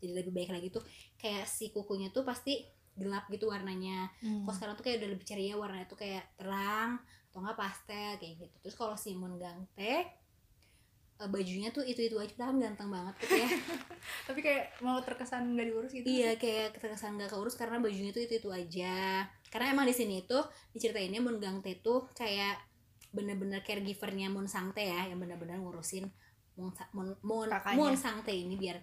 jadi 0.04 0.20
lebih 0.20 0.32
baik 0.36 0.50
lagi 0.52 0.68
tuh 0.68 0.84
kayak 1.16 1.48
si 1.48 1.72
kukunya 1.72 2.12
tuh 2.12 2.28
pasti 2.28 2.60
gelap 2.94 3.26
gitu 3.32 3.50
warnanya. 3.50 4.06
Hmm. 4.22 4.46
kalau 4.46 4.54
sekarang 4.54 4.74
tuh 4.78 4.84
kayak 4.86 5.02
udah 5.02 5.10
lebih 5.16 5.26
ceria 5.26 5.54
warnanya 5.58 5.86
tuh 5.90 5.98
kayak 5.98 6.22
terang 6.38 7.02
atau 7.32 7.38
enggak 7.42 7.58
pastel 7.58 8.12
kayak 8.22 8.34
gitu. 8.38 8.56
Terus 8.62 8.76
kalau 8.78 8.94
si 8.94 9.18
Moon 9.18 9.34
Gangte 9.40 10.06
uh, 11.18 11.26
bajunya 11.26 11.74
tuh 11.74 11.82
itu 11.82 12.06
itu 12.06 12.14
aja 12.14 12.34
kan 12.38 12.54
ganteng 12.60 12.92
banget 12.92 13.14
gitu 13.26 13.34
ya. 13.34 13.48
Tapi 14.30 14.40
kayak 14.44 14.64
mau 14.84 15.02
terkesan 15.02 15.58
nggak 15.58 15.66
diurus 15.72 15.90
gitu 15.90 16.06
Iya 16.06 16.38
kayak 16.38 16.78
terkesan 16.78 17.18
gak 17.18 17.34
keurus 17.34 17.58
karena 17.58 17.82
bajunya 17.82 18.14
tuh 18.14 18.22
itu 18.22 18.38
itu 18.38 18.50
aja. 18.54 19.26
Karena 19.50 19.74
emang 19.74 19.90
di 19.90 19.94
sini 19.96 20.22
tuh 20.22 20.46
diceritain 20.70 21.10
Moon 21.18 21.42
Gangte 21.42 21.82
tuh 21.82 22.06
kayak 22.14 22.60
bener-bener 23.14 23.62
caregivernya 23.62 24.26
Moon 24.26 24.44
Sangte 24.44 24.82
ya 24.82 25.06
yang 25.06 25.16
bener-bener 25.16 25.56
ngurusin 25.56 26.10
Moon 26.54 26.70
Sa- 26.70 26.90
Moon 26.90 27.14
Moon. 27.20 27.46
Moon 27.72 27.94
Sangte 27.94 28.30
ini 28.30 28.54
biar 28.54 28.76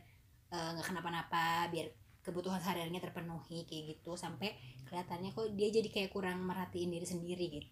eh, 0.48 0.70
nggak 0.72 0.86
kenapa-napa, 0.86 1.68
biar 1.68 1.88
kebutuhan 2.22 2.58
sehari-harinya 2.58 3.00
terpenuhi 3.00 3.66
kayak 3.66 3.84
gitu 3.92 4.14
sampai 4.14 4.54
kelihatannya 4.84 5.30
kok 5.30 5.52
dia 5.52 5.68
jadi 5.70 5.90
kayak 5.90 6.10
kurang 6.10 6.40
merhatiin 6.42 6.90
diri 6.90 7.02
sendiri 7.04 7.46
gitu. 7.52 7.68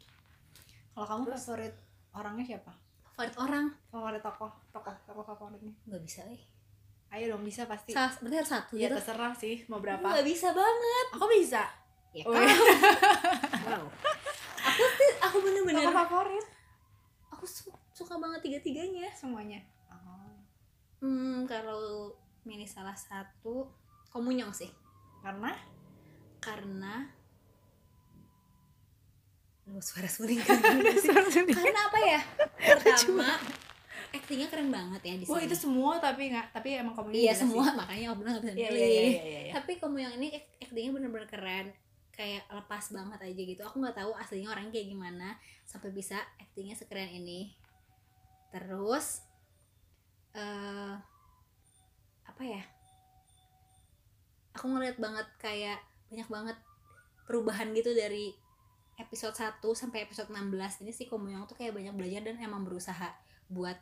kalau 0.92 1.06
kamu 1.08 1.24
favorit 1.32 1.76
orangnya 2.12 2.46
siapa 2.48 2.74
Favorit 3.06 3.36
orang 3.38 3.66
favorit 3.88 4.20
tokoh 4.20 4.50
tokoh 4.70 4.96
tokoh 5.06 5.24
favoritnya 5.24 5.70
nggak 5.86 6.02
bisa 6.02 6.26
eh. 6.26 6.42
ayo 7.12 7.30
dong 7.30 7.44
bisa 7.44 7.64
pasti 7.66 7.92
Salah, 7.92 8.10
berarti 8.18 8.36
harus 8.38 8.50
satu 8.50 8.74
ya 8.74 8.82
gitu. 8.84 8.96
terserah 8.98 9.34
sih 9.34 9.56
mau 9.66 9.78
berapa 9.78 10.02
Nggak 10.02 10.26
bisa 10.26 10.48
banget. 10.50 11.06
aku 11.14 11.26
bisa 11.32 11.64
Ya 12.10 12.24
Oh, 12.26 12.34
kan? 12.34 12.42
wow. 13.70 13.86
Aku 14.66 14.82
tuh 14.90 15.12
aku 15.22 15.38
bener-bener 15.40 15.84
tokoh 15.84 15.94
favorit 15.96 16.46
aku 17.40 17.48
su- 17.48 17.72
suka 17.96 18.20
banget 18.20 18.44
tiga-tiganya. 18.44 19.08
Semuanya? 19.16 19.64
Oh. 19.88 20.36
hmm 21.00 21.48
kalau 21.48 22.12
milih 22.44 22.68
salah 22.68 23.00
satu 23.00 23.72
komunyong 24.12 24.52
sih. 24.52 24.68
Karena? 25.24 25.56
Karena 26.44 27.08
lu 29.70 29.80
suara 29.88 30.12
suling. 30.12 30.44
Karena 30.44 31.82
apa 31.88 32.00
ya? 32.04 32.20
Pertama 32.60 33.40
aktingnya 34.10 34.50
keren 34.50 34.74
banget 34.74 35.02
ya 35.06 35.14
di 35.16 35.24
sini. 35.24 35.32
Wah 35.32 35.42
itu 35.46 35.56
semua 35.56 36.02
tapi 36.02 36.34
nggak 36.34 36.50
tapi 36.52 36.76
emang 36.76 36.98
kamu 36.98 37.14
iya 37.14 37.32
semua. 37.32 37.70
Makanya 37.72 38.12
aku 38.12 38.26
bilang 38.26 38.34
gak 38.42 38.44
bisa 38.44 38.54
iya, 38.58 38.68
milih. 38.68 38.82
iya, 38.82 38.90
iya, 38.90 39.04
iya, 39.24 39.40
iya. 39.48 39.54
tapi 39.54 39.72
komunyong 39.78 40.18
ini 40.18 40.28
ak- 40.36 40.68
aktingnya 40.68 40.92
bener-bener 40.98 41.30
keren 41.30 41.68
kayak 42.20 42.44
lepas 42.52 42.92
banget 42.92 43.20
aja 43.24 43.42
gitu. 43.48 43.62
Aku 43.64 43.80
nggak 43.80 43.96
tahu 43.96 44.12
aslinya 44.20 44.52
orangnya 44.52 44.76
kayak 44.76 44.92
gimana 44.92 45.40
sampai 45.64 45.96
bisa 45.96 46.20
aktingnya 46.36 46.76
sekeren 46.76 47.08
ini. 47.08 47.56
Terus 48.52 49.24
eh 50.36 51.00
apa 52.28 52.44
ya? 52.44 52.60
Aku 54.60 54.68
ngeliat 54.68 55.00
banget 55.00 55.28
kayak 55.40 55.80
banyak 56.12 56.28
banget 56.28 56.58
perubahan 57.24 57.72
gitu 57.72 57.96
dari 57.96 58.36
episode 59.00 59.40
1 59.40 59.64
sampai 59.64 60.04
episode 60.04 60.28
16 60.28 60.84
ini 60.84 60.92
si 60.92 61.08
Komoyong 61.08 61.48
tuh 61.48 61.56
kayak 61.56 61.72
banyak 61.72 61.96
belajar 61.96 62.28
dan 62.28 62.36
emang 62.44 62.68
berusaha 62.68 63.16
buat 63.48 63.80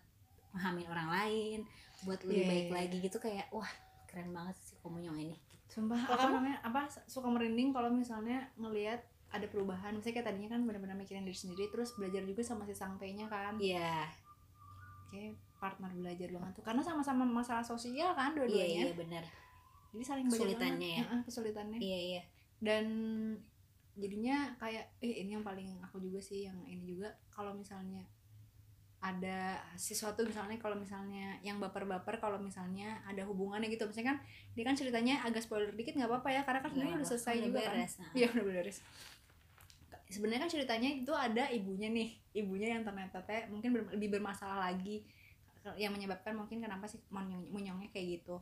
memahami 0.53 0.85
orang 0.85 1.09
lain 1.09 1.59
buat 2.05 2.21
lebih 2.21 2.45
Iya, 2.45 2.49
baik 2.53 2.67
iya, 2.69 2.75
lagi 2.77 2.97
gitu. 3.01 3.17
Kayak 3.17 3.49
wah 3.49 3.71
keren 4.05 4.29
banget 4.29 4.53
si 4.61 4.77
Komoyong 4.85 5.17
ini 5.17 5.46
Sumpah, 5.77 5.99
apa 6.09 6.17
kamu? 6.17 6.33
namanya 6.41 6.57
apa 6.65 6.81
suka 7.05 7.29
merinding 7.29 7.69
kalau 7.69 7.93
misalnya 7.93 8.49
ngelihat 8.57 8.97
ada 9.29 9.45
perubahan. 9.45 9.93
Misalnya 9.93 10.15
kayak 10.17 10.27
tadinya 10.33 10.49
kan 10.57 10.65
benar-benar 10.65 10.97
mikirin 10.97 11.21
diri 11.21 11.37
sendiri, 11.37 11.69
terus 11.69 11.93
belajar 11.93 12.25
juga 12.25 12.41
sama 12.41 12.65
si 12.65 12.73
sangtenya 12.73 13.29
kan. 13.29 13.53
iya 13.61 14.09
Kayak 15.13 15.37
partner 15.61 15.93
belajar 15.93 16.29
banget 16.33 16.51
tuh. 16.57 16.65
Karena 16.65 16.81
sama-sama 16.81 17.29
masalah 17.29 17.61
sosial 17.61 18.17
kan 18.17 18.33
iya 18.33 18.37
dua-duanya. 18.41 18.81
iya 18.89 18.93
benar 18.97 19.23
Jadi 19.93 20.03
saling 20.03 20.25
belajar 20.25 20.41
Kesulitannya 20.49 20.89
ya. 20.97 21.05
Kesulitannya. 21.23 21.77
iya 21.79 21.99
iya 22.01 22.21
Dan 22.57 22.85
jadinya 23.97 24.53
kayak 24.57 24.85
eh 25.01 25.25
ini 25.25 25.37
yang 25.37 25.45
paling 25.45 25.77
aku 25.81 25.97
juga 25.97 26.21
sih 26.21 26.45
yang 26.45 26.57
ini 26.65 26.85
juga 26.85 27.09
kalau 27.33 27.53
misalnya 27.53 28.01
ada 28.97 29.61
sesuatu 29.77 30.25
misalnya 30.25 30.57
kalau 30.57 30.73
misalnya 30.73 31.37
yang 31.45 31.61
baper-baper 31.61 32.17
kalau 32.17 32.41
misalnya 32.41 32.97
ada 33.05 33.21
hubungannya 33.29 33.69
gitu 33.69 33.85
misalnya 33.85 34.17
kan 34.17 34.19
dia 34.57 34.63
kan 34.65 34.73
ceritanya 34.73 35.21
agak 35.21 35.45
spoiler 35.45 35.69
dikit 35.77 35.93
nggak 35.93 36.09
apa-apa 36.09 36.29
ya 36.33 36.41
karena 36.41 36.59
kan 36.65 36.69
sebenarnya 36.73 36.95
udah 36.97 37.09
selesai 37.13 37.35
juga 37.45 37.59
kan 37.61 37.77
beres 37.77 37.93
nah. 38.01 38.11
Iya 38.17 38.27
udah 38.33 38.45
beres. 38.49 38.77
Sebenarnya 40.07 40.41
kan 40.47 40.51
ceritanya 40.51 40.89
itu 40.89 41.11
ada 41.11 41.43
ibunya 41.51 41.91
nih, 41.91 42.09
ibunya 42.31 42.73
yang 42.73 42.83
ternyata 42.87 43.21
teh 43.27 43.45
mungkin 43.51 43.75
ber- 43.75 43.91
lebih 43.93 44.17
bermasalah 44.17 44.71
lagi 44.71 45.03
yang 45.75 45.91
menyebabkan 45.91 46.31
mungkin 46.31 46.63
kenapa 46.63 46.87
sih 46.87 47.03
monyong 47.11 47.51
monyongnya 47.51 47.91
kayak 47.91 48.23
gitu. 48.23 48.39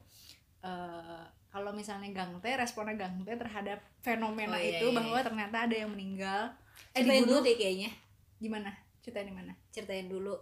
Eh 0.61 1.25
kalau 1.49 1.71
misalnya 1.73 2.11
Gangte 2.13 2.53
responnya 2.53 2.95
Gangte 2.95 3.33
terhadap 3.33 3.81
fenomena 4.05 4.55
Oh, 4.55 4.61
iya, 4.61 4.77
itu 4.77 4.87
iya, 4.91 4.95
bahwa 4.95 5.19
ternyata 5.25 5.57
ada 5.65 5.75
yang 5.75 5.89
meninggal 5.89 6.53
eh 6.93 7.01
dibunuh 7.01 7.41
deh 7.41 7.55
kayaknya 7.57 7.89
gimana? 8.37 8.84
Ceritain 9.05 9.29
di 9.29 9.35
mana? 9.35 9.53
ceritain 9.69 10.09
dulu 10.09 10.33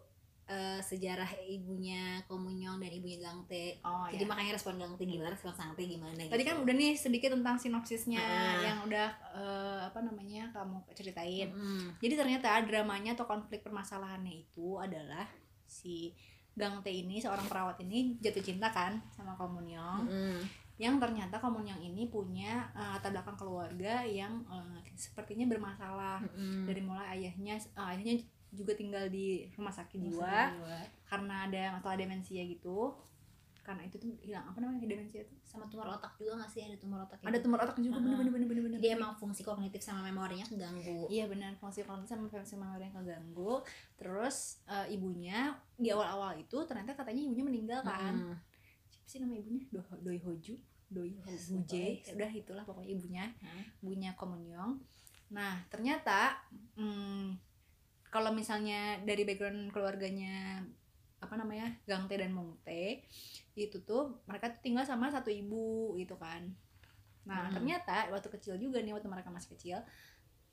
eh, 0.45 0.80
sejarah 0.80 1.28
ibunya 1.43 2.23
Komunyong 2.23 2.80
dan 2.80 2.88
ibunya 2.89 3.19
Gangte 3.19 3.80
Oh 3.82 4.08
jadi 4.08 4.23
makanya 4.23 4.56
respon 4.56 4.76
Gangte 4.76 5.04
gimana 5.04 5.30
respon 5.30 5.52
Sangte 5.52 5.84
gimana 5.84 6.15
gitu 6.15 6.32
Tadi 6.32 6.43
kan 6.43 6.56
udah 6.58 6.71
nih 6.71 6.95
sedikit 6.95 7.32
tentang 7.32 7.56
sinopsisnya 7.56 8.19
Ah. 8.19 8.60
yang 8.62 8.78
udah 8.84 9.08
eh, 9.34 9.80
apa 9.84 9.99
namanya 9.99 10.47
kamu 10.49 10.80
ceritain. 10.91 11.52
Mm. 11.52 11.99
Jadi 11.99 12.13
ternyata 12.15 12.56
dramanya 12.62 13.12
atau 13.13 13.23
konflik 13.23 13.60
permasalahannya 13.62 14.32
itu 14.41 14.80
adalah 14.80 15.28
si 15.63 16.15
Gang 16.54 16.80
T 16.80 16.88
ini 16.88 17.17
seorang 17.17 17.43
perawat 17.43 17.82
ini 17.82 18.15
jatuh 18.19 18.39
cinta 18.39 18.69
kan 18.69 18.95
sama 19.10 19.34
Komunyong 19.34 20.06
Mm. 20.06 20.41
yang 20.76 20.97
ternyata 20.97 21.38
Komunyong 21.38 21.80
ini 21.80 22.06
punya 22.08 22.67
eh, 22.71 22.88
latar 22.93 23.10
belakang 23.10 23.34
keluarga 23.36 24.04
yang 24.04 24.43
eh, 24.45 24.80
sepertinya 24.93 25.47
bermasalah 25.47 26.21
Mm-mm. 26.21 26.65
dari 26.65 26.82
mulai 26.82 27.08
ayahnya 27.15 27.56
eh, 27.56 27.89
ayahnya 27.89 28.15
juga 28.54 28.78
tinggal 28.78 29.10
di 29.10 29.50
rumah 29.58 29.74
sakit 29.74 29.98
jiwa 29.98 30.54
karena 31.10 31.50
ada 31.50 31.63
masalah 31.78 31.98
demensia 31.98 32.46
gitu 32.46 32.94
karena 33.63 33.88
itu 33.88 33.96
tuh 33.96 34.12
hilang 34.20 34.44
apa 34.44 34.60
namanya 34.60 34.84
demensia 34.84 35.24
tuh 35.24 35.39
sama 35.48 35.63
tumor 35.72 35.88
otak 35.88 36.20
juga 36.20 36.36
nggak 36.36 36.52
sih 36.52 36.68
ada 36.68 36.76
tumor 36.76 37.00
otak 37.08 37.24
ada 37.24 37.39
tumor 37.39 37.60
otak 37.63 37.80
juga 37.80 37.96
bener 37.96 38.20
bener 38.20 38.32
bener 38.36 38.48
bener 38.52 38.63
bener 38.68 38.80
jadi 38.84 39.00
emang 39.00 39.16
fungsi 39.16 39.39
kognitif 39.48 39.80
sama 39.80 40.04
memorinya 40.04 40.44
keganggu 40.44 41.08
Iya 41.08 41.32
benar 41.32 41.56
fungsi 41.56 41.88
kognitif 41.88 42.12
sama 42.12 42.28
fungsi 42.28 42.60
memori 42.60 42.84
yang 42.89 42.96
keganggu. 42.96 43.63
Terus 43.96 44.60
eh, 44.68 44.96
ibunya 44.96 45.56
di 45.80 45.89
awal-awal 45.92 46.36
itu 46.39 46.58
ternyata 46.68 46.96
katanya 46.98 47.22
ibunya 47.24 47.44
meninggal 47.46 47.80
kan. 47.88 48.13
Mm. 48.34 48.36
Siapa 48.92 49.08
sih 49.08 49.20
nama 49.24 49.36
ibunya? 49.39 49.63
Do 49.72 49.80
Doi 50.04 50.20
Hoju, 50.20 50.56
Doi 50.92 51.12
Yes, 51.28 51.52
Huje. 51.52 52.04
lupa, 52.04 52.12
Udah 52.20 52.32
itulah 52.32 52.63
pokoknya 52.68 52.89
ibunya, 52.92 53.26
Hah? 53.39 53.63
ibunya 53.84 54.12
Komunyong. 54.18 54.80
Nah 55.32 55.63
ternyata 55.72 56.36
hmm, 56.76 57.36
kalau 58.13 58.30
misalnya 58.30 59.02
dari 59.02 59.26
background 59.26 59.73
keluarganya 59.73 60.62
apa 61.17 61.34
namanya 61.34 61.73
Gang 61.84 62.06
Tae 62.06 62.21
dan 62.21 62.30
Mung 62.30 62.62
Tae 62.62 63.02
itu 63.58 63.82
tuh 63.82 64.21
mereka 64.30 64.54
tuh 64.54 64.62
tinggal 64.62 64.86
sama 64.86 65.10
satu 65.10 65.34
ibu 65.34 65.97
gitu 65.97 66.13
kan. 66.15 66.45
Nah 67.26 67.49
Hmm. 67.49 67.56
ternyata 67.58 68.13
waktu 68.13 68.30
kecil 68.30 68.62
juga 68.62 68.78
nih 68.80 68.93
waktu 68.93 69.10
mereka 69.10 69.34
masih 69.34 69.58
kecil 69.58 69.82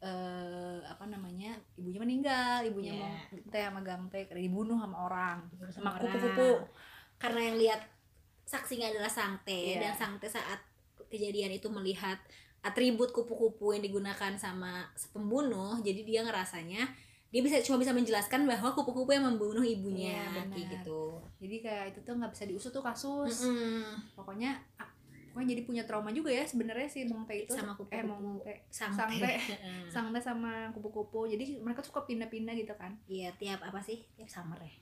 eh 0.00 0.80
apa 0.88 1.04
namanya 1.04 1.60
ibunya 1.76 2.00
meninggal 2.00 2.64
ibunya 2.64 2.96
mau 2.96 3.12
teh 3.52 3.60
sama 3.60 3.84
gang 3.84 4.08
teh 4.08 4.24
karena 4.24 4.48
dibunuh 4.48 4.80
sama 4.80 4.96
orang 5.04 5.38
sama 5.68 6.00
kupu-kupu 6.00 6.64
karena 7.20 7.40
yang 7.52 7.56
lihat 7.60 7.80
saksinya 8.48 8.88
adalah 8.88 9.12
Sangte 9.12 9.52
Iya. 9.52 9.84
dan 9.84 9.92
Sangte 9.92 10.24
saat 10.24 10.56
kejadian 11.12 11.52
itu 11.52 11.68
melihat 11.68 12.16
atribut 12.64 13.12
kupu-kupu 13.12 13.76
yang 13.76 13.84
digunakan 13.84 14.32
sama 14.40 14.88
pembunuh 15.12 15.76
jadi 15.84 16.00
dia 16.00 16.20
ngerasanya 16.24 16.88
dia 17.30 17.40
bisa 17.40 17.62
cuma 17.62 17.78
bisa 17.78 17.94
menjelaskan 17.94 18.42
bahwa 18.42 18.74
kupu-kupu 18.74 19.14
yang 19.14 19.22
membunuh 19.22 19.62
ibunya 19.62 20.26
benar. 20.34 20.50
kayak 20.50 20.66
gitu 20.82 21.02
jadi 21.38 21.56
kayak 21.62 21.84
itu 21.94 21.98
tuh 22.02 22.14
nggak 22.18 22.32
bisa 22.34 22.44
diusut 22.44 22.72
tuh 22.74 22.82
kasus 22.82 23.46
Mm-mm. 23.46 23.86
pokoknya 24.18 24.58
ah, 24.76 24.90
pokoknya 25.30 25.54
jadi 25.54 25.62
punya 25.62 25.82
trauma 25.86 26.10
juga 26.10 26.34
ya 26.34 26.42
sebenarnya 26.42 26.90
si 26.90 27.06
Mong 27.06 27.22
Teh 27.30 27.46
itu 27.46 27.54
Sama 27.54 27.70
eh 27.70 27.78
kupu-kupu. 27.78 28.06
Mong 28.10 28.42
Teh 28.42 28.58
Sangte 28.66 28.98
Sangte. 28.98 29.30
Heeh. 29.38 29.86
Sang 29.86 30.10
Teh 30.10 30.18
sama 30.18 30.74
kupu-kupu 30.74 31.30
jadi 31.30 31.62
mereka 31.62 31.86
suka 31.86 32.02
pindah-pindah 32.02 32.50
gitu 32.58 32.74
kan 32.74 32.98
iya 33.06 33.30
tiap 33.38 33.62
apa 33.62 33.78
sih 33.78 34.02
tiap 34.18 34.26
summer 34.26 34.58
ya 34.58 34.74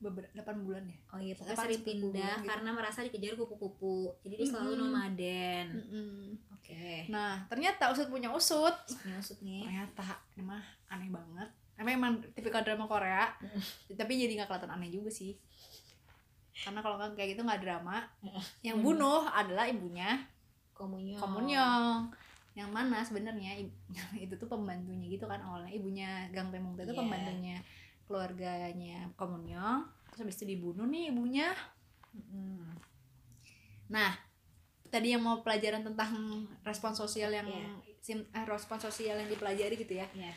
beberapa 0.00 0.32
8 0.32 0.64
bulan 0.64 0.82
ya 0.88 0.96
oh 1.12 1.20
iya 1.20 1.36
pokoknya 1.36 1.54
Delapan 1.54 1.66
sering 1.68 1.82
pindah 1.84 2.08
bulan 2.08 2.38
gitu. 2.40 2.48
karena 2.48 2.70
merasa 2.72 2.98
dikejar 3.04 3.34
kupu-kupu 3.36 3.96
jadi 4.24 4.34
dia 4.40 4.46
selalu 4.48 4.70
Mm-mm. 4.72 4.82
nomaden 4.88 5.66
Mm-mm. 5.76 6.18
oke 6.56 6.88
nah 7.12 7.44
ternyata 7.46 7.92
usut 7.92 8.08
punya 8.08 8.32
usut 8.32 8.72
maksud 9.06 9.38
nih 9.44 9.68
ternyata 9.68 10.18
ini 10.34 10.42
mah 10.42 10.64
aneh 10.88 11.12
banget 11.12 11.50
emang 11.80 11.92
emang 11.96 12.12
tipikal 12.30 12.60
drama 12.60 12.84
Korea. 12.84 13.32
Tapi 13.88 14.12
jadi 14.14 14.36
nggak 14.36 14.48
kelihatan 14.48 14.70
aneh 14.70 14.88
juga 14.88 15.08
sih. 15.08 15.32
Karena 16.60 16.78
kalau 16.78 17.00
nggak 17.00 17.16
kayak 17.16 17.30
gitu 17.32 17.42
nggak 17.42 17.62
drama. 17.64 18.04
Yang 18.60 18.78
bunuh 18.80 19.24
adalah 19.26 19.64
ibunya. 19.64 20.20
Komunyo 20.76 21.16
Komunyong. 21.16 22.12
Yang 22.52 22.68
mana 22.68 22.98
sebenarnya 23.00 23.56
itu 24.24 24.34
tuh 24.34 24.44
pembantunya 24.44 25.08
gitu 25.08 25.24
kan 25.24 25.40
awalnya. 25.40 25.72
Ibunya 25.72 26.28
Gang 26.30 26.52
Temung 26.52 26.76
itu 26.76 26.84
Iya. 26.84 26.96
pembantunya 26.96 27.56
keluarganya 28.04 29.08
Komunyong. 29.14 29.80
Terus 30.10 30.20
habis 30.20 30.36
itu 30.36 30.52
dibunuh 30.52 30.84
nih 30.84 31.08
ibunya. 31.08 31.48
Mm-mm. 32.10 32.74
nah 33.86 34.10
tadi 34.86 35.14
yang 35.14 35.22
mau 35.22 35.38
pelajaran 35.40 35.82
tentang 35.82 36.10
respon 36.62 36.90
sosial 36.90 37.30
yang 37.30 37.46
Iya. 37.46 37.70
sim- 38.00 38.26
eh, 38.28 38.42
respon 38.42 38.78
sosial 38.78 39.14
yang 39.14 39.26
dipelajari 39.26 39.74
gitu 39.74 39.94
ya. 39.94 40.06
Iya. 40.10 40.34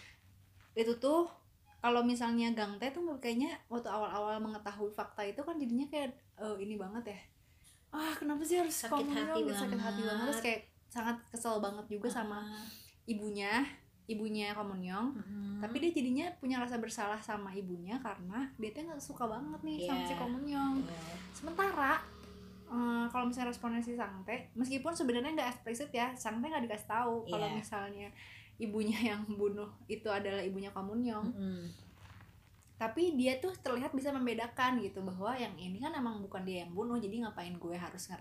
Itu 0.73 0.93
tuh 0.97 1.29
kalau 1.77 1.99
misalnya 2.01 2.49
Gang 2.51 2.77
Tae 2.77 2.89
tuh 2.89 3.03
kayaknya 3.17 3.53
waktu 3.67 3.87
awal-awal 3.87 4.39
mengetahui 4.39 4.89
fakta 4.89 5.21
itu 5.21 5.39
kan 5.39 5.55
jadinya 5.55 5.85
kayak 5.85 6.11
eh, 6.35 6.55
ini 6.57 6.75
banget 6.75 7.11
ya 7.11 7.19
ah 7.91 8.13
kenapa 8.13 8.41
sih 8.41 8.57
harus 8.57 8.73
Sakit 8.73 8.89
Komunyong 8.95 9.27
hati 9.27 9.39
gitu, 9.43 9.53
sakit 9.55 9.77
hati 9.77 10.01
banget. 10.01 10.25
terus 10.25 10.41
kayak 10.41 10.61
sangat 10.87 11.17
kesel 11.27 11.57
banget 11.59 11.85
juga 11.87 12.07
sama 12.07 12.41
Ah. 12.41 12.65
ibunya 13.05 13.61
ibunya 14.05 14.51
Komunyong 14.51 15.13
Mm-mm. 15.13 15.59
tapi 15.59 15.77
dia 15.77 15.91
jadinya 15.91 16.25
punya 16.35 16.57
rasa 16.57 16.75
bersalah 16.75 17.19
sama 17.19 17.51
ibunya 17.51 17.95
karena 17.97 18.49
dia 18.55 18.69
tuh 18.69 18.83
nggak 18.83 18.99
suka 18.99 19.23
banget 19.25 19.59
nih 19.61 19.77
sama 19.83 19.95
Iya. 19.95 20.07
si 20.07 20.13
Komunyong 20.15 20.75
Iya. 20.81 21.15
sementara 21.31 21.93
eh, 22.65 23.05
kalau 23.07 23.25
misalnya 23.25 23.49
responnya 23.49 23.79
si 23.79 23.93
Sangte 23.93 24.49
meskipun 24.53 24.91
sebenarnya 24.91 25.31
nggak 25.31 25.49
eksplisit 25.51 25.91
ya 25.91 26.11
Sangte 26.15 26.47
nggak 26.47 26.65
dikasih 26.65 26.89
tahu 26.89 27.15
kalau 27.27 27.45
Iya. 27.45 27.55
misalnya 27.55 28.07
ibunya 28.63 28.99
yang 29.13 29.21
bunuh 29.27 29.67
itu 29.85 30.07
adalah 30.07 30.39
ibunya 30.39 30.71
Komunyong 30.71 31.27
Mm-mm. 31.29 31.63
tapi 32.73 33.15
dia 33.15 33.39
tuh 33.39 33.53
terlihat 33.55 33.95
bisa 33.95 34.11
membedakan 34.11 34.81
gitu 34.81 34.99
bahwa 34.99 35.31
yang 35.35 35.53
ini 35.55 35.79
kan 35.79 35.95
emang 35.95 36.19
bukan 36.19 36.43
dia 36.43 36.67
yang 36.67 36.71
bunuh 36.71 36.99
jadi 36.99 37.23
ngapain 37.23 37.55
gue 37.55 37.75
harus 37.75 38.11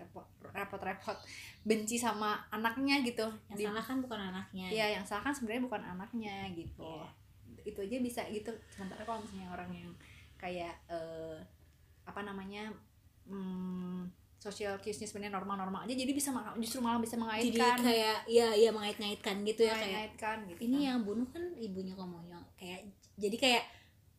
repot-repot 0.53 1.17
benci 1.63 1.99
sama 1.99 2.39
anaknya 2.47 3.03
gitu 3.03 3.27
yang 3.51 3.57
Di- 3.59 3.65
salah 3.67 3.83
kan 3.83 3.97
bukan 3.99 4.19
anaknya 4.31 4.67
Iya, 4.71 4.85
yang 4.95 5.03
salah 5.03 5.27
kan 5.27 5.33
sebenarnya 5.35 5.67
bukan 5.67 5.81
anaknya 5.83 6.47
gitu. 6.55 6.79
Iya. 6.79 7.67
Itu 7.67 7.79
aja 7.83 7.97
bisa 7.99 8.21
gitu. 8.31 8.51
Sementara 8.69 9.03
kalau 9.03 9.19
misalnya 9.19 9.51
orang 9.51 9.71
yang 9.73 9.91
kayak 10.39 10.75
eh, 10.87 11.39
apa 12.03 12.21
namanya 12.23 12.71
hmm, 13.27 14.07
social 14.43 14.75
cues-nya 14.83 15.07
sebenarnya 15.07 15.39
normal-normal 15.39 15.87
aja, 15.87 15.95
jadi 15.95 16.11
bisa 16.11 16.35
justru 16.59 16.83
malah 16.83 16.99
bisa 16.99 17.15
jadi 17.15 17.23
mengaitkan, 17.23 17.77
kayak 17.79 18.17
ya 18.27 18.47
ya 18.51 18.69
mengait-ngaitkan 18.75 19.35
gitu 19.47 19.61
ya 19.63 19.71
kayak 19.71 19.79
mengait-ngaitkan 19.79 20.37
gitu. 20.51 20.59
ini 20.67 20.77
yang 20.83 20.99
bunuh 21.07 21.23
kan 21.31 21.43
ibunya 21.55 21.95
komunyong 21.95 22.43
kayak 22.59 22.91
jadi 23.15 23.37
kayak 23.39 23.63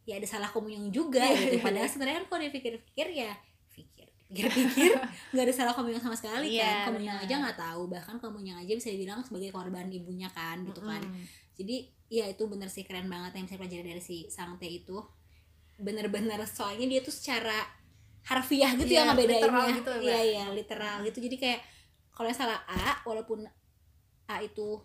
ya 0.04 0.20
ada 0.20 0.28
salah 0.28 0.48
komunyong 0.48 0.88
juga 0.88 1.20
Iya, 1.24 1.36
gitu. 1.36 1.56
iya, 1.56 1.64
padahal 1.64 1.88
iya. 1.88 1.92
sebenarnya 1.92 2.16
kan 2.24 2.26
kalau 2.28 2.42
dipikir-pikir 2.48 3.06
ya 3.12 3.32
pikir 3.72 4.06
pikir-pikir 4.28 4.92
nggak 5.36 5.44
ada 5.44 5.54
salah 5.54 5.72
komunyong 5.76 6.00
sama 6.00 6.16
sekali 6.16 6.56
Iya, 6.56 6.88
kan. 6.88 6.96
Komunyong 6.96 7.18
aja 7.24 7.34
nggak 7.40 7.58
tahu. 7.60 7.82
Bahkan 7.92 8.14
komunyong 8.20 8.58
aja 8.64 8.72
bisa 8.76 8.88
dibilang 8.92 9.20
sebagai 9.24 9.48
korban 9.52 9.88
ibunya 9.92 10.28
kan 10.32 10.64
gitu 10.64 10.80
kan. 10.84 11.00
Mm-mm. 11.04 11.24
jadi 11.54 11.76
ya 12.10 12.24
itu 12.28 12.44
bener 12.50 12.68
sih 12.68 12.84
keren 12.84 13.08
banget 13.08 13.32
yang 13.40 13.46
saya 13.48 13.58
pelajari 13.62 13.84
dari 13.96 14.02
si 14.04 14.28
Sangte 14.28 14.68
itu. 14.68 15.00
Bener-bener 15.80 16.38
soalnya 16.46 16.86
dia 16.86 17.00
tuh 17.02 17.14
secara 17.14 17.83
harfiah 18.24 18.72
gitu 18.72 18.88
Iya, 18.90 19.00
ya 19.00 19.08
ngebedainnya 19.08 19.74
gitu 19.74 19.90
ya, 19.92 20.00
iya 20.00 20.16
Mbak. 20.16 20.24
iya 20.26 20.44
literal 20.50 20.96
gitu 21.02 21.18
jadi 21.20 21.36
kayak 21.36 21.60
kalau 22.08 22.26
yang 22.26 22.38
salah 22.38 22.60
A 22.64 23.00
walaupun 23.02 23.44
A 24.24 24.36
itu 24.40 24.80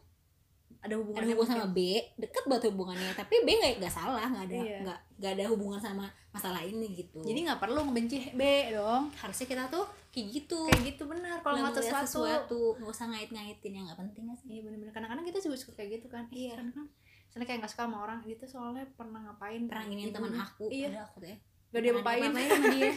Ada 0.79 0.85
ada 0.85 0.95
hubungannya 0.95 1.35
hubungan 1.35 1.59
sama. 1.59 1.67
B 1.69 1.79
deket 2.15 2.43
banget 2.45 2.63
hubungannya 2.67 3.11
tapi 3.11 3.35
B 3.41 3.51
nggak 3.51 3.73
nggak 3.79 3.91
salah 3.91 4.23
nggak 4.23 4.45
ada 4.45 4.55
Iya. 4.55 4.77
nggak 4.81 4.99
nggak 5.17 5.31
ada 5.33 5.45
hubungan 5.47 5.75
sama 5.77 6.05
masalah 6.29 6.61
ini 6.61 6.95
gitu 6.95 7.19
Jadi 7.19 7.39
nggak 7.41 7.59
perlu 7.59 7.79
ngebenci 7.83 8.31
B 8.31 8.41
dong. 8.71 9.11
harusnya 9.13 9.43
kita 9.45 9.63
tuh 9.67 9.83
kayak 10.09 10.27
gitu 10.31 10.59
Kayak 10.65 10.83
gitu 10.89 11.03
benar 11.05 11.39
kalau 11.39 11.59
Nggak 11.59 11.79
sesuatu. 11.79 12.07
sesuatu 12.07 12.59
nggak 12.77 12.91
usah 12.91 13.05
ngait-ngaitin 13.07 13.71
yang 13.73 13.85
nggak 13.87 13.99
penting 13.99 14.23
sih 14.37 14.47
Iya 14.49 14.61
benar-benar. 14.63 14.93
Kadang-kadang 14.93 15.25
kita 15.25 15.39
juga 15.41 15.55
suka 15.57 15.73
kayak 15.75 15.89
gitu 15.95 16.07
kan. 16.07 16.23
Iya. 16.29 16.53
Kan 16.55 16.67
kan. 16.71 16.85
Misalnya 17.25 17.45
kayak 17.45 17.59
nggak 17.59 17.71
suka 17.71 17.83
sama 17.83 17.97
orang, 17.99 18.17
dia 18.23 18.35
tuh 18.35 18.47
soalnya 18.47 18.85
pernah 18.89 19.19
ngapain 19.21 19.61
pernah 19.65 19.83
nginin 19.83 20.01
ibunya. 20.05 20.15
teman 20.15 20.33
aku 20.39 20.65
Iya. 20.69 20.87
ada 20.89 20.99
aku 21.03 21.17
tuh 21.17 21.27
ya 21.27 21.37
Gak 21.69 21.81
dia 21.85 21.93
diapa-apain 21.93 22.33
sama 22.49 22.65
dia. 22.73 22.89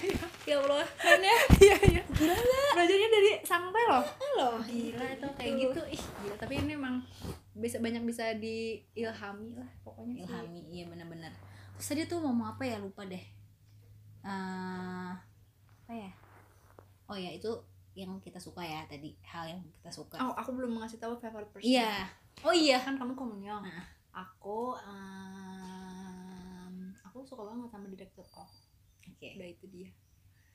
Ya 0.42 0.56
Allah. 0.58 0.84
Keren 0.96 1.20
ya? 1.20 1.38
Iya, 1.60 1.76
iya. 1.92 2.02
gila 2.08 2.34
nggak? 2.34 2.70
Belajarnya 2.72 3.08
dari 3.12 3.32
Sangte 3.44 3.80
loh. 3.84 4.04
loh 4.40 4.56
gila 4.64 5.06
itu 5.12 5.28
kayak 5.36 5.52
gitu. 5.60 5.80
Ih 5.92 6.02
gila. 6.24 6.34
Tapi 6.40 6.54
ini 6.58 6.72
emang 6.74 6.96
bisa 7.52 7.76
banyak 7.78 8.02
bisa 8.02 8.32
diilhami 8.34 9.60
lah 9.60 9.70
pokoknya 9.84 10.24
sih. 10.24 10.32
Ilhami 10.32 10.60
iya 10.72 10.84
benar-benar. 10.88 11.30
Terus 11.76 11.88
tadi 11.88 12.02
tuh 12.08 12.24
ngomong 12.24 12.56
apa 12.56 12.64
ya? 12.64 12.80
Lupa 12.80 13.04
deh. 13.04 13.20
Eh, 14.24 15.10
apa 15.84 15.92
ya? 15.92 16.10
Oh 17.06 17.18
ya 17.18 17.28
itu 17.28 17.52
yang 17.92 18.16
kita 18.24 18.40
suka 18.40 18.64
ya 18.64 18.88
tadi. 18.88 19.12
Hal 19.22 19.52
yang 19.52 19.60
kita 19.60 19.92
suka. 19.92 20.16
Oh 20.16 20.32
aku 20.32 20.56
belum 20.56 20.80
ngasih 20.80 20.96
tahu 20.96 21.20
favorite 21.20 21.52
person. 21.52 21.68
Iya. 21.68 22.08
Oh 22.40 22.56
iya. 22.56 22.80
Kan 22.80 22.96
kamu 22.96 23.12
komunyong 23.12 23.62
Nah. 23.62 23.84
aku 24.12 24.74
em, 24.80 25.61
aku 27.12 27.28
suka 27.28 27.44
banget 27.44 27.68
sama 27.68 27.86
direktur 27.92 28.24
oh 28.32 28.48
oke. 29.04 29.28
Udah 29.36 29.48
itu 29.52 29.64
dia. 29.68 29.92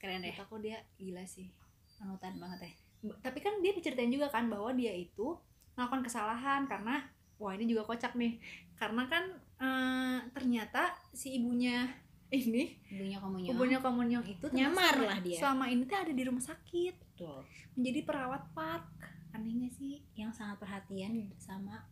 Keren 0.02 0.26
deh 0.26 0.34
Menurut 0.34 0.42
aku 0.50 0.56
dia 0.58 0.82
gila 0.98 1.22
sih. 1.30 1.54
Panutan 2.02 2.34
banget 2.42 2.60
ya. 2.66 2.74
Tapi 3.22 3.40
kan 3.46 3.62
dia 3.62 3.78
diceritain 3.78 4.10
juga 4.10 4.34
kan 4.34 4.50
bahwa 4.50 4.74
dia 4.74 4.90
itu 4.90 5.38
melakukan 5.78 6.02
kesalahan 6.02 6.66
karena 6.66 7.06
wah 7.38 7.54
ini 7.54 7.70
juga 7.70 7.86
kocak 7.86 8.18
nih. 8.18 8.42
Karena 8.74 9.06
kan 9.06 9.24
eh, 9.62 10.18
ternyata 10.34 10.98
si 11.14 11.38
ibunya 11.38 11.86
ini 12.28 12.76
ibunya 12.92 13.24
komunyong 13.24 13.50
ibunya 13.56 13.80
komunyong 13.80 14.26
itu 14.28 14.46
Nyamar 14.52 15.00
lah 15.00 15.24
dia. 15.24 15.40
selama 15.40 15.72
ini 15.72 15.88
tuh 15.88 15.96
ada 15.96 16.12
di 16.12 16.24
rumah 16.26 16.44
sakit. 16.44 16.96
Betul. 17.14 17.46
menjadi 17.78 18.00
perawat 18.10 18.44
park. 18.58 18.90
Aneh 19.38 19.54
gak 19.54 19.74
sih 19.78 20.02
yang 20.18 20.34
sangat 20.34 20.58
perhatian 20.58 21.30
sama 21.38 21.86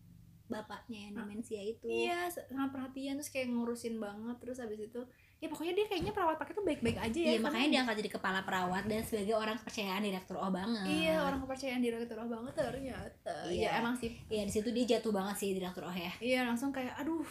bapaknya 0.46 1.10
yang 1.10 1.14
demensia 1.18 1.58
itu 1.60 1.86
iya 1.86 2.26
sangat 2.28 2.70
perhatian 2.70 3.18
terus 3.18 3.30
kayak 3.30 3.50
ngurusin 3.50 3.98
banget 3.98 4.36
terus 4.38 4.58
habis 4.58 4.78
itu 4.80 5.02
ya 5.36 5.48
pokoknya 5.48 5.74
dia 5.74 5.86
kayaknya 5.86 6.12
perawat 6.12 6.38
pakai 6.38 6.54
tuh 6.54 6.64
baik-baik 6.64 6.98
aja 6.98 7.18
ya 7.18 7.32
Iya 7.32 7.40
makanya 7.40 7.68
dia 7.68 7.80
angkat 7.82 7.98
jadi 8.00 8.12
kepala 8.14 8.40
perawat 8.42 8.84
dan 8.86 9.02
sebagai 9.02 9.34
orang 9.34 9.58
kepercayaan 9.58 10.02
direktur 10.02 10.38
O 10.38 10.48
banget. 10.48 10.86
iya 10.86 11.18
orang 11.20 11.42
kepercayaan 11.42 11.82
direktur 11.82 12.18
oh 12.18 12.30
banget 12.30 12.54
ternyata 12.56 13.34
Iya. 13.46 13.52
iya 13.52 13.70
emang 13.80 13.96
sih 13.96 14.14
Iya 14.28 14.44
di 14.44 14.54
situ 14.54 14.70
dia 14.70 14.86
jatuh 14.88 15.12
banget 15.12 15.36
sih 15.36 15.50
direktur 15.52 15.84
O 15.84 15.92
ya. 15.92 16.14
iya 16.20 16.40
langsung 16.44 16.70
kayak 16.70 16.94
aduh 16.96 17.26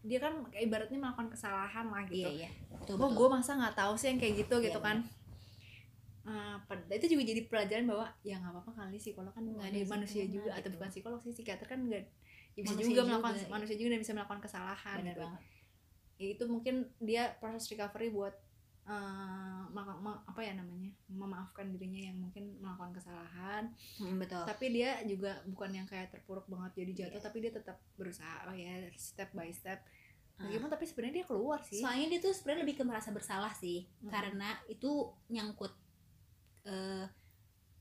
dia 0.00 0.16
kan 0.16 0.32
kayak 0.46 0.64
ibaratnya 0.64 0.96
melakukan 0.96 1.28
kesalahan 1.28 1.86
lah 1.86 2.02
gitu 2.06 2.24
Iya 2.24 2.46
iya. 2.46 2.50
Betul, 2.72 2.96
oh 2.96 3.10
gue 3.10 3.28
masa 3.28 3.52
nggak 3.52 3.76
tahu 3.76 3.92
sih 3.94 4.08
yang 4.08 4.18
kayak 4.18 4.34
gitu 4.40 4.56
Iya, 4.56 4.66
gitu 4.66 4.80
kan 4.80 4.98
Eh, 6.22 6.56
pad- 6.64 6.84
itu 6.86 7.06
juga 7.10 7.24
jadi 7.24 7.40
pelajaran 7.44 7.84
bahwa 7.86 8.06
ya 8.20 8.36
nggak 8.36 8.52
apa-apa 8.52 8.72
kali 8.76 8.96
psikolog 8.96 9.32
kan 9.32 9.40
nggak 9.42 9.66
Ada 9.66 9.80
manusia 9.88 10.24
juga 10.26 10.52
atau 10.52 10.68
bukan 10.70 10.88
psikolog 10.88 11.18
sih 11.18 11.32
psikiater 11.32 11.64
kan 11.66 11.80
nggak 11.82 12.04
ya 12.52 12.60
bisa 12.60 12.74
Manusia 12.74 12.90
juga 12.90 13.02
melakukan 13.04 13.32
juga, 13.32 13.40
iya. 13.40 13.50
manusia 13.50 13.76
juga 13.76 13.88
dan 13.88 14.00
bisa 14.00 14.12
melakukan 14.12 14.40
kesalahan 14.40 14.96
Bener 14.98 15.10
gitu. 15.10 15.22
banget. 15.22 15.42
ya 16.16 16.26
itu 16.28 16.44
mungkin 16.46 16.74
dia 16.98 17.22
proses 17.36 17.64
recovery 17.66 18.08
buat 18.08 18.34
ma- 19.70 20.22
apa 20.26 20.40
ya 20.40 20.52
namanya 20.52 20.90
memaafkan 21.06 21.70
dirinya 21.70 22.02
yang 22.02 22.18
mungkin 22.18 22.58
melakukan 22.58 22.92
kesalahan 22.92 23.70
Hmm, 23.96 24.18
betul. 24.18 24.42
tapi 24.42 24.66
dia 24.70 24.98
juga 25.04 25.38
bukan 25.46 25.70
yang 25.72 25.86
kayak 25.86 26.10
terpuruk 26.10 26.44
banget 26.44 26.72
jadi 26.76 26.92
jatuh 27.06 27.16
Iya. 27.16 27.24
tapi 27.24 27.38
dia 27.38 27.52
tetap 27.52 27.78
berusaha 27.94 28.46
oh 28.46 28.56
ya 28.56 28.90
step 28.92 29.30
by 29.30 29.50
step 29.50 29.80
Ah. 30.34 30.48
Gimana 30.48 30.72
tapi 30.72 30.88
sebenarnya 30.88 31.20
dia 31.20 31.26
keluar 31.28 31.60
sih 31.60 31.78
Soalnya 31.78 32.06
dia 32.08 32.20
tuh 32.22 32.32
sebenarnya 32.32 32.64
lebih 32.64 32.80
ke 32.80 32.84
merasa 32.86 33.12
bersalah 33.12 33.52
sih, 33.52 33.84
Mm-mm. 33.84 34.08
karena 34.08 34.56
itu 34.66 34.88
nyangkut 35.28 35.68
eh, 36.64 37.04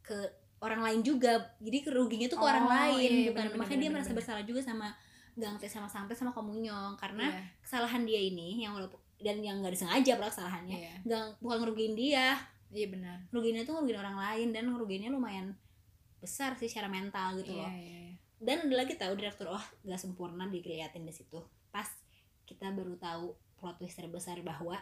ke 0.02 0.20
orang 0.60 0.82
lain 0.84 1.00
juga. 1.02 1.56
Jadi 1.60 1.78
keruginya 1.84 2.28
tuh 2.28 2.38
ke 2.40 2.46
Oh, 2.46 2.52
orang 2.52 2.68
lain, 2.68 3.00
iya, 3.00 3.10
iya, 3.10 3.30
bukan? 3.32 3.46
bener, 3.48 3.58
makanya 3.58 3.66
bener, 3.66 3.80
dia 3.80 3.90
bener, 3.90 3.96
merasa 3.96 4.10
bener. 4.12 4.20
bersalah 4.20 4.44
juga 4.44 4.62
sama 4.64 4.88
Gangte 5.40 5.68
sama 5.72 5.88
Sampai 5.88 6.16
sama 6.20 6.32
Komunyong 6.36 7.00
karena 7.00 7.32
Iya, 7.32 7.44
kesalahan 7.64 8.04
dia 8.04 8.20
ini 8.20 8.60
yang 8.60 8.76
walaupun 8.76 9.00
dan 9.20 9.40
yang 9.40 9.60
nggak 9.60 9.76
disengaja 9.76 10.16
pula 10.16 10.32
kesalahannya 10.32 10.76
iya. 10.80 10.96
nggak 11.04 11.24
bukan 11.40 11.58
ngerugiin 11.64 11.96
dia. 11.96 12.36
Iya 12.70 12.88
benar. 12.92 13.18
Ngerugiinnya 13.32 13.64
tuh 13.64 13.74
ngerugiin 13.80 14.00
orang 14.00 14.18
lain 14.20 14.48
dan 14.52 14.64
ngerugiinnya 14.68 15.12
lumayan 15.12 15.56
besar 16.20 16.56
sih 16.60 16.68
secara 16.68 16.92
mental 16.92 17.40
gitu 17.40 17.56
iya 17.56 17.64
loh. 17.64 17.72
iya 17.72 18.00
iya. 18.12 18.16
dan 18.44 18.68
ada 18.68 18.76
lagi 18.76 18.96
tahu 19.00 19.16
direktur 19.16 19.48
oh 19.48 19.64
gak 19.84 20.00
sempurna 20.00 20.44
dikeliatin 20.48 21.04
di 21.04 21.12
situ. 21.16 21.40
Pas 21.72 21.88
kita 22.44 22.72
baru 22.76 23.00
tahu 23.00 23.32
plot 23.56 23.80
twist 23.80 23.96
terbesar 24.00 24.40
bahwa 24.44 24.76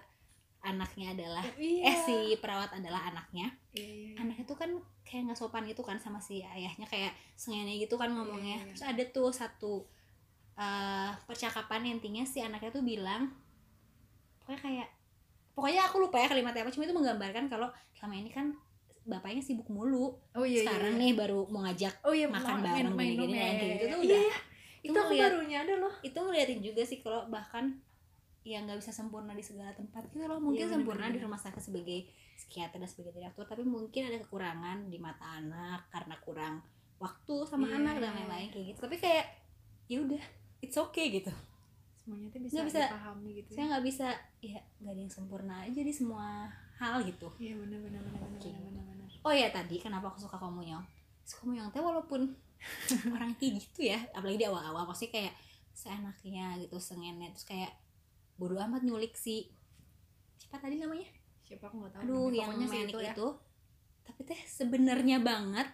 anaknya 0.59 1.13
adalah 1.13 1.43
Iya. 1.55 1.81
eh 1.85 1.95
si 1.99 2.15
perawat 2.35 2.73
adalah 2.73 3.07
anaknya 3.07 3.47
Iya, 3.71 3.81
iya, 3.81 3.93
iya. 4.07 4.13
anaknya 4.19 4.43
tuh 4.43 4.57
kan 4.57 4.69
kayak 5.01 5.21
nggak 5.25 5.37
sopan 5.37 5.63
gitu 5.63 5.81
kan 5.81 5.95
sama 5.95 6.17
si 6.17 6.41
ayahnya 6.41 6.83
kayak 6.83 7.09
sengene 7.33 7.77
gitu 7.77 7.95
kan 7.95 8.09
ngomongnya 8.09 8.57
Iya, 8.57 8.61
iya. 8.61 8.69
terus 8.69 8.83
ada 8.83 9.03
tuh 9.07 9.29
satu 9.31 9.73
eh, 10.55 11.09
percakapan 11.23 11.85
intinya 11.87 12.23
si 12.23 12.39
anaknya 12.39 12.69
tuh 12.69 12.81
bilang 12.81 13.29
pokoknya 14.39 14.59
kayak 14.59 14.87
pokoknya 15.53 15.81
aku 15.83 15.97
lupa 15.99 16.17
ya 16.17 16.27
kalimatnya 16.27 16.61
apa 16.61 16.71
cuma 16.71 16.83
itu 16.83 16.93
menggambarkan 16.93 17.45
kalau 17.45 17.67
selama 17.91 18.15
ini 18.15 18.29
kan 18.29 18.53
bapaknya 19.03 19.39
sibuk 19.39 19.67
mulu 19.67 20.17
oh 20.33 20.43
iya 20.43 20.63
sekarang 20.63 20.93
iya, 20.93 20.99
nih 20.99 21.11
baru 21.13 21.47
mau 21.47 21.63
ngajak 21.63 21.93
oh 22.01 22.11
iya 22.11 22.27
makan 22.27 22.59
bareng 22.59 22.91
gini-gini, 22.91 23.33
iya, 23.33 23.49
gitu 23.53 23.63
iya, 23.63 23.77
tuh 23.87 24.01
iya. 24.01 24.03
udah- 24.03 24.25
Iya, 24.27 24.37
itu 24.83 24.89
tuh 24.89 24.99
aku 24.99 25.09
ngeliat- 25.09 25.25
baru 25.27 25.39
nyadar 25.43 25.77
loh 25.79 25.93
itu 26.01 26.17
ngeliatin 26.17 26.59
juga 26.61 26.81
sih 26.83 26.97
kalau 26.97 27.21
bahkan 27.27 27.63
yang 28.49 28.63
nggak 28.63 28.79
bisa 28.79 28.89
sempurna 28.89 29.31
di 29.31 29.41
segala 29.41 29.71
tempat 29.71 30.07
gitu 30.07 30.23
loh. 30.23 30.39
Mungkin 30.39 30.63
Iya, 30.63 30.73
sempurna 30.73 31.05
di 31.05 31.15
bener-bener. 31.15 31.25
rumah 31.27 31.39
sakit 31.39 31.61
sebagai 31.61 31.99
psikiater 32.33 32.77
dan 32.77 32.85
sebagai 32.85 33.11
direktur 33.13 33.43
tapi 33.43 33.61
mungkin 33.61 34.01
ada 34.05 34.17
kekurangan 34.19 34.87
di 34.87 34.97
mata 34.97 35.25
anak 35.35 35.89
karena 35.89 36.15
kurang 36.19 36.55
waktu 36.97 37.35
sama 37.43 37.65
Iya, 37.65 37.75
anak 37.77 37.95
dan 37.97 38.05
iya, 38.05 38.17
lain-lain 38.17 38.43
iya. 38.43 38.53
kayak 38.53 38.65
gitu. 38.67 38.79
Tapi 38.81 38.95
kayak 38.97 39.25
ya 39.85 39.97
udah 40.01 40.23
it's 40.59 40.77
okay 40.77 41.05
gitu. 41.13 41.31
Semuanya 41.97 42.27
tuh 42.29 42.39
bisa, 42.39 42.53
Nggak 42.55 42.67
bisa- 42.67 42.87
dipahami 42.87 43.29
gitu 43.35 43.49
saya 43.51 43.65
nggak 43.67 43.83
bisa 43.83 44.07
ya 44.39 44.59
nggak 44.77 44.91
ada 44.91 45.01
yang 45.01 45.11
sempurna 45.11 45.55
aja 45.61 45.81
di 45.81 45.91
semua 45.91 46.47
hal 46.75 47.03
gitu. 47.03 47.27
Iya 47.35 47.53
benar 47.57 47.79
benar 47.81 48.01
benar 48.01 48.21
benar 48.21 48.39
Gitu. 48.39 48.47
benar 48.49 48.71
benar 48.71 48.83
benar 48.87 49.07
oh 49.21 49.33
ya 49.33 49.47
tadi 49.49 49.75
kenapa 49.77 50.07
aku 50.07 50.19
suka 50.21 50.37
Komunyong 50.37 50.85
suka 51.21 51.43
Komunyong 51.43 51.67
teh 51.69 51.81
walaupun 51.81 52.21
orang 53.11 53.35
kayak 53.35 53.59
gitu 53.59 53.85
ya 53.85 53.99
apalagi 54.11 54.39
di 54.39 54.47
awal-awal 54.47 54.87
pasti 54.87 55.07
kayak 55.07 55.35
seenaknya 55.73 56.57
gitu 56.57 56.77
sengennya. 56.77 57.29
Terus 57.31 57.45
kayak 57.45 57.71
bodo 58.37 58.55
amat 58.55 58.81
nyulik 58.81 59.13
si 59.13 59.49
siapa 60.35 60.57
tadi 60.59 60.77
namanya 60.77 61.09
siapa 61.41 61.65
aku 61.65 61.75
nggak 61.77 61.91
tahu 61.91 62.01
aduh 62.03 62.15
namanya. 62.27 62.37
yang 62.37 62.51
manik 62.61 62.93
itu, 62.93 62.99
ya. 63.01 63.13
tapi 64.03 64.21
teh 64.23 64.41
sebenarnya 64.45 65.17
banget 65.19 65.67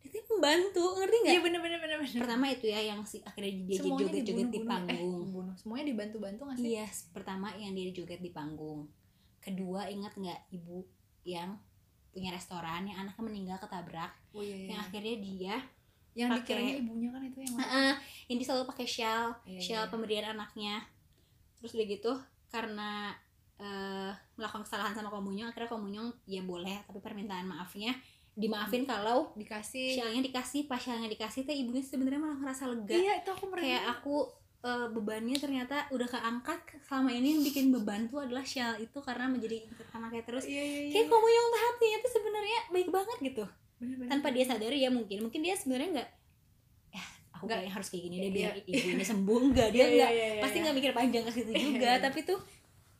dia 0.00 0.16
tuh 0.16 0.32
membantu 0.32 0.84
ngerti 0.96 1.16
nggak 1.18 1.32
iya 1.32 1.42
benar 1.44 1.60
benar 1.60 1.78
benar 1.78 1.96
benar 2.00 2.20
pertama 2.24 2.44
itu 2.48 2.66
ya 2.66 2.80
yang 2.82 3.00
si 3.04 3.20
akhirnya 3.20 3.52
dia 3.62 3.76
Semuanya 3.78 4.00
joget-joget 4.02 4.24
di 4.48 4.58
dibunuh-bunuh. 4.58 4.66
panggung 4.66 5.46
eh, 5.46 5.56
semuanya 5.56 5.84
dibantu 5.86 6.16
bantu 6.18 6.40
nggak 6.42 6.58
sih 6.58 6.68
Iya, 6.72 6.86
pertama 7.12 7.46
yang 7.54 7.72
dia 7.72 7.92
joget 7.92 8.18
di 8.18 8.30
panggung. 8.30 8.88
Kedua, 9.38 9.86
ingat 9.86 10.12
nggak 10.14 10.40
ibu 10.50 10.84
yang 11.22 11.56
punya 12.10 12.30
restoran 12.30 12.84
yang 12.84 12.98
anaknya 12.98 13.22
meninggal 13.22 13.58
ketabrak, 13.58 14.12
oh 14.30 14.40
iya 14.40 14.56
iya 14.56 14.66
yang 14.68 14.80
akhirnya 14.80 15.14
dia, 15.16 15.54
yang 16.12 16.28
pakai- 16.30 16.42
dikiranya 16.42 16.74
ibunya 16.76 17.08
kan 17.08 17.22
itu 17.22 17.38
yang 17.40 17.54
Heeh, 17.56 17.92
yang 18.26 18.36
dia 18.36 18.46
selalu 18.46 18.64
pakai 18.66 18.86
shawl, 18.86 19.28
Iya, 19.44 19.60
shawl 19.62 19.84
iya. 19.84 19.92
pemberian 19.92 20.26
anaknya. 20.32 20.74
Terus 21.60 21.72
udah 21.76 21.86
gitu, 21.86 22.12
karena 22.48 23.14
eh, 23.60 24.10
melakukan 24.40 24.64
kesalahan 24.64 24.96
sama 24.96 25.12
komunyong, 25.12 25.52
akhirnya 25.52 25.70
komunyong 25.70 26.08
ya 26.24 26.40
boleh, 26.40 26.80
tapi 26.88 26.98
permintaan 26.98 27.44
maafnya 27.44 27.92
dimaafin 28.40 28.88
kalau 28.88 29.34
dikasih. 29.36 30.00
shawlnya 30.00 30.22
dikasih, 30.24 30.64
pas 30.64 30.80
shawlnya 30.80 31.10
dikasih, 31.12 31.44
teh 31.44 31.52
ibunya 31.52 31.84
sebenarnya 31.84 32.20
malah 32.22 32.38
ngerasa 32.40 32.64
lega. 32.72 32.94
iya 32.96 33.20
itu 33.20 33.28
aku 33.28 33.44
merasa 33.52 33.66
kayak 33.68 33.84
aku 34.00 34.16
eh, 34.64 34.88
bebannya 34.88 35.36
ternyata 35.36 35.76
udah 35.92 36.08
keangkat 36.08 36.60
selama 36.86 37.10
ini 37.12 37.36
yang 37.36 37.42
bikin 37.44 37.66
beban 37.68 38.08
tuh 38.08 38.24
adalah 38.24 38.44
shawl 38.46 38.80
itu 38.80 38.98
karena 39.04 39.28
menjadi 39.28 39.66
anaknya 39.92 40.22
terus. 40.24 40.44
Iya 40.48 40.62
iya 40.62 40.80
iya. 40.88 40.92
Kayak 40.94 41.06
kamu 41.12 41.28
yang 41.28 41.48
hatinya 41.52 41.98
tuh 42.00 42.12
sebenarnya 42.16 42.58
baik 42.72 42.88
banget 42.88 43.18
gitu. 43.20 43.44
Bener, 43.80 43.96
bener, 43.96 44.08
tanpa 44.12 44.28
dia 44.32 44.44
sadari 44.44 44.78
ya 44.84 44.90
mungkin 44.92 45.24
mungkin 45.24 45.40
dia 45.40 45.56
sebenarnya 45.56 45.88
nggak 46.00 46.10
aku 47.40 47.46
Nggak. 47.46 47.56
kayaknya 47.56 47.72
harus 47.72 47.88
kayak 47.88 48.02
gini 48.02 48.14
deh 48.14 48.20
Iya, 48.20 48.30
biar 48.30 48.54
ibu 48.60 48.88
ini 48.90 49.04
sembuh. 49.06 49.38
Enggak 49.42 49.68
dia 49.70 49.84
Iya, 49.86 49.88
iya, 49.88 50.04
enggak. 50.06 50.42
pasti 50.42 50.56
nggak 50.58 50.76
mikir 50.76 50.92
panjang 50.92 51.24
ke 51.24 51.32
situ 51.32 51.52
juga 51.56 51.90
tapi 51.98 52.20
tuh 52.22 52.40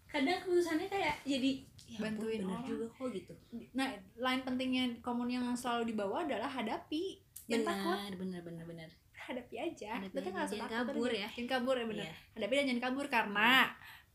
kadang 0.07 0.39
keputusannya 0.41 0.89
kayak 0.89 1.15
jadi 1.23 1.51
ya 1.87 1.99
Bantuin 2.01 2.41
bener 2.41 2.51
orang. 2.51 2.65
juga 2.65 2.87
kok 2.89 3.09
gitu. 3.11 3.33
Nah 3.73 3.89
lain 4.17 4.41
pentingnya 4.41 4.85
komun 4.99 5.29
yang 5.29 5.47
selalu 5.53 5.87
dibawa 5.89 6.25
adalah 6.25 6.49
hadapi. 6.49 7.21
Jangan 7.45 7.67
takut. 7.69 7.99
benar 7.99 8.15
benar 8.17 8.43
benar. 8.43 8.65
Benar 8.65 8.91
hadapi 9.21 9.57
aja. 9.57 9.91
Hadapi 9.97 10.17
aja, 10.17 10.31
nggak 10.33 10.47
usah 10.49 10.67
kabur 10.67 11.11
ya. 11.13 11.29
jangan 11.29 11.49
kabur 11.53 11.75
ya 11.75 11.85
bener 11.85 12.03
Iya. 12.03 12.15
hadapi 12.33 12.53
dan 12.55 12.65
jangan 12.67 12.83
kabur 12.85 13.07
karena 13.07 13.51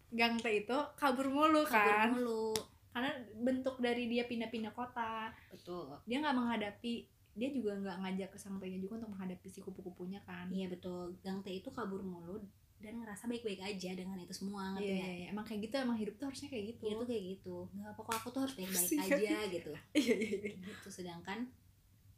gangte 0.09 0.51
itu 0.57 0.77
kabur 0.95 1.27
mulu 1.27 1.61
kabur 1.63 1.71
kan. 1.93 2.07
mulu. 2.11 2.51
Karena 2.89 3.11
bentuk 3.37 3.75
dari 3.77 4.07
dia 4.07 4.23
pindah-pindah 4.23 4.71
kota. 4.71 5.27
Betul. 5.47 5.91
Dia 6.03 6.19
nggak 6.19 6.31
menghadapi 6.33 6.93
dia 7.35 7.51
juga 7.51 7.75
nggak 7.75 7.97
ngajak 7.99 8.29
ke 8.31 8.39
sangtainya 8.39 8.79
juga 8.79 9.03
untuk 9.03 9.11
menghadapi 9.11 9.47
si 9.51 9.59
kupu-kupunya 9.59 10.23
kan 10.23 10.47
Iya 10.47 10.71
betul, 10.71 11.19
Gang 11.19 11.43
T 11.43 11.51
itu 11.51 11.67
kabur 11.69 11.99
mulu 11.99 12.39
dan 12.75 12.99
ngerasa 13.01 13.27
baik-baik 13.27 13.59
aja 13.63 13.91
dengan 13.95 14.19
itu 14.19 14.31
semua 14.35 14.75
ngerti 14.75 14.87
iya, 14.87 14.95
nggak? 14.99 15.09
iya, 15.11 15.19
iya. 15.19 15.27
emang 15.31 15.45
kayak 15.47 15.59
gitu 15.67 15.75
emang 15.79 15.97
hidup 15.99 16.15
tuh 16.19 16.25
harusnya 16.31 16.49
kayak 16.51 16.65
gitu 16.75 16.83
Dia 16.87 16.95
tuh 16.95 17.07
kayak 17.07 17.23
gitu, 17.35 17.55
nggak 17.71 17.89
apa 17.91 18.01
kok 18.03 18.15
aku 18.19 18.27
tuh 18.31 18.41
harus 18.45 18.55
baik-baik 18.55 18.89
aja 18.99 19.37
gitu. 19.51 19.71
iya 19.99 20.15
iya 20.15 20.29
iya 20.39 20.51
Gitu 20.59 20.87
sedangkan 20.91 21.39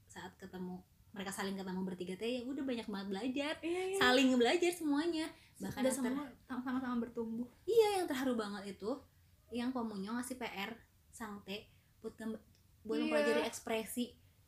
saat 0.05 0.33
ketemu 0.37 0.81
mereka 1.13 1.31
saling 1.33 1.55
ketemu 1.57 1.81
bertiga 1.81 2.13
teh 2.13 2.29
ya 2.29 2.41
udah 2.45 2.61
banyak 2.61 2.87
banget 2.89 3.07
belajar, 3.09 3.53
iya 3.65 3.81
iya 3.89 3.97
saling 3.97 4.29
belajar 4.37 4.71
semuanya. 4.73 5.25
Bahkan 5.57 5.81
udah 5.81 5.93
semua 5.93 6.23
sama-sama 6.45 6.95
bertumbuh 7.01 7.49
iya 7.65 8.01
yang 8.01 8.05
terharu 8.05 8.37
banget 8.37 8.77
itu 8.77 8.91
yang 9.49 9.73
Komunyo 9.73 10.13
ngasih 10.19 10.37
PR 10.37 10.77
Sangte 11.09 11.65
buat 12.03 12.13
gambar, 12.13 12.37
buat 12.85 12.97
Iya. 12.97 13.03
mempelajari 13.09 13.41
ekspresi. 13.49 14.05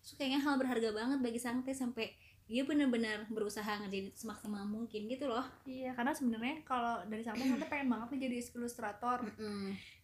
Itu 0.10 0.16
kayaknya 0.16 0.40
hal 0.40 0.56
berharga 0.56 0.90
banget 0.90 1.20
bagi 1.20 1.38
Sangte 1.38 1.70
sampai 1.72 2.10
dia 2.44 2.64
benar-benar 2.64 3.30
berusaha 3.30 3.78
ngerjain 3.80 4.10
semaksimal 4.12 4.66
mungkin 4.66 5.06
gitu 5.06 5.26
loh. 5.26 5.46
iya 5.64 5.94
karena 5.94 6.10
sebenarnya 6.12 6.62
kalau 6.64 6.98
dari 7.06 7.22
sampai 7.22 7.46
sampai 7.46 7.68
pengen 7.68 7.88
banget 7.88 8.08
nih 8.10 8.20
jadi 8.26 8.38
ilustrator 8.56 9.22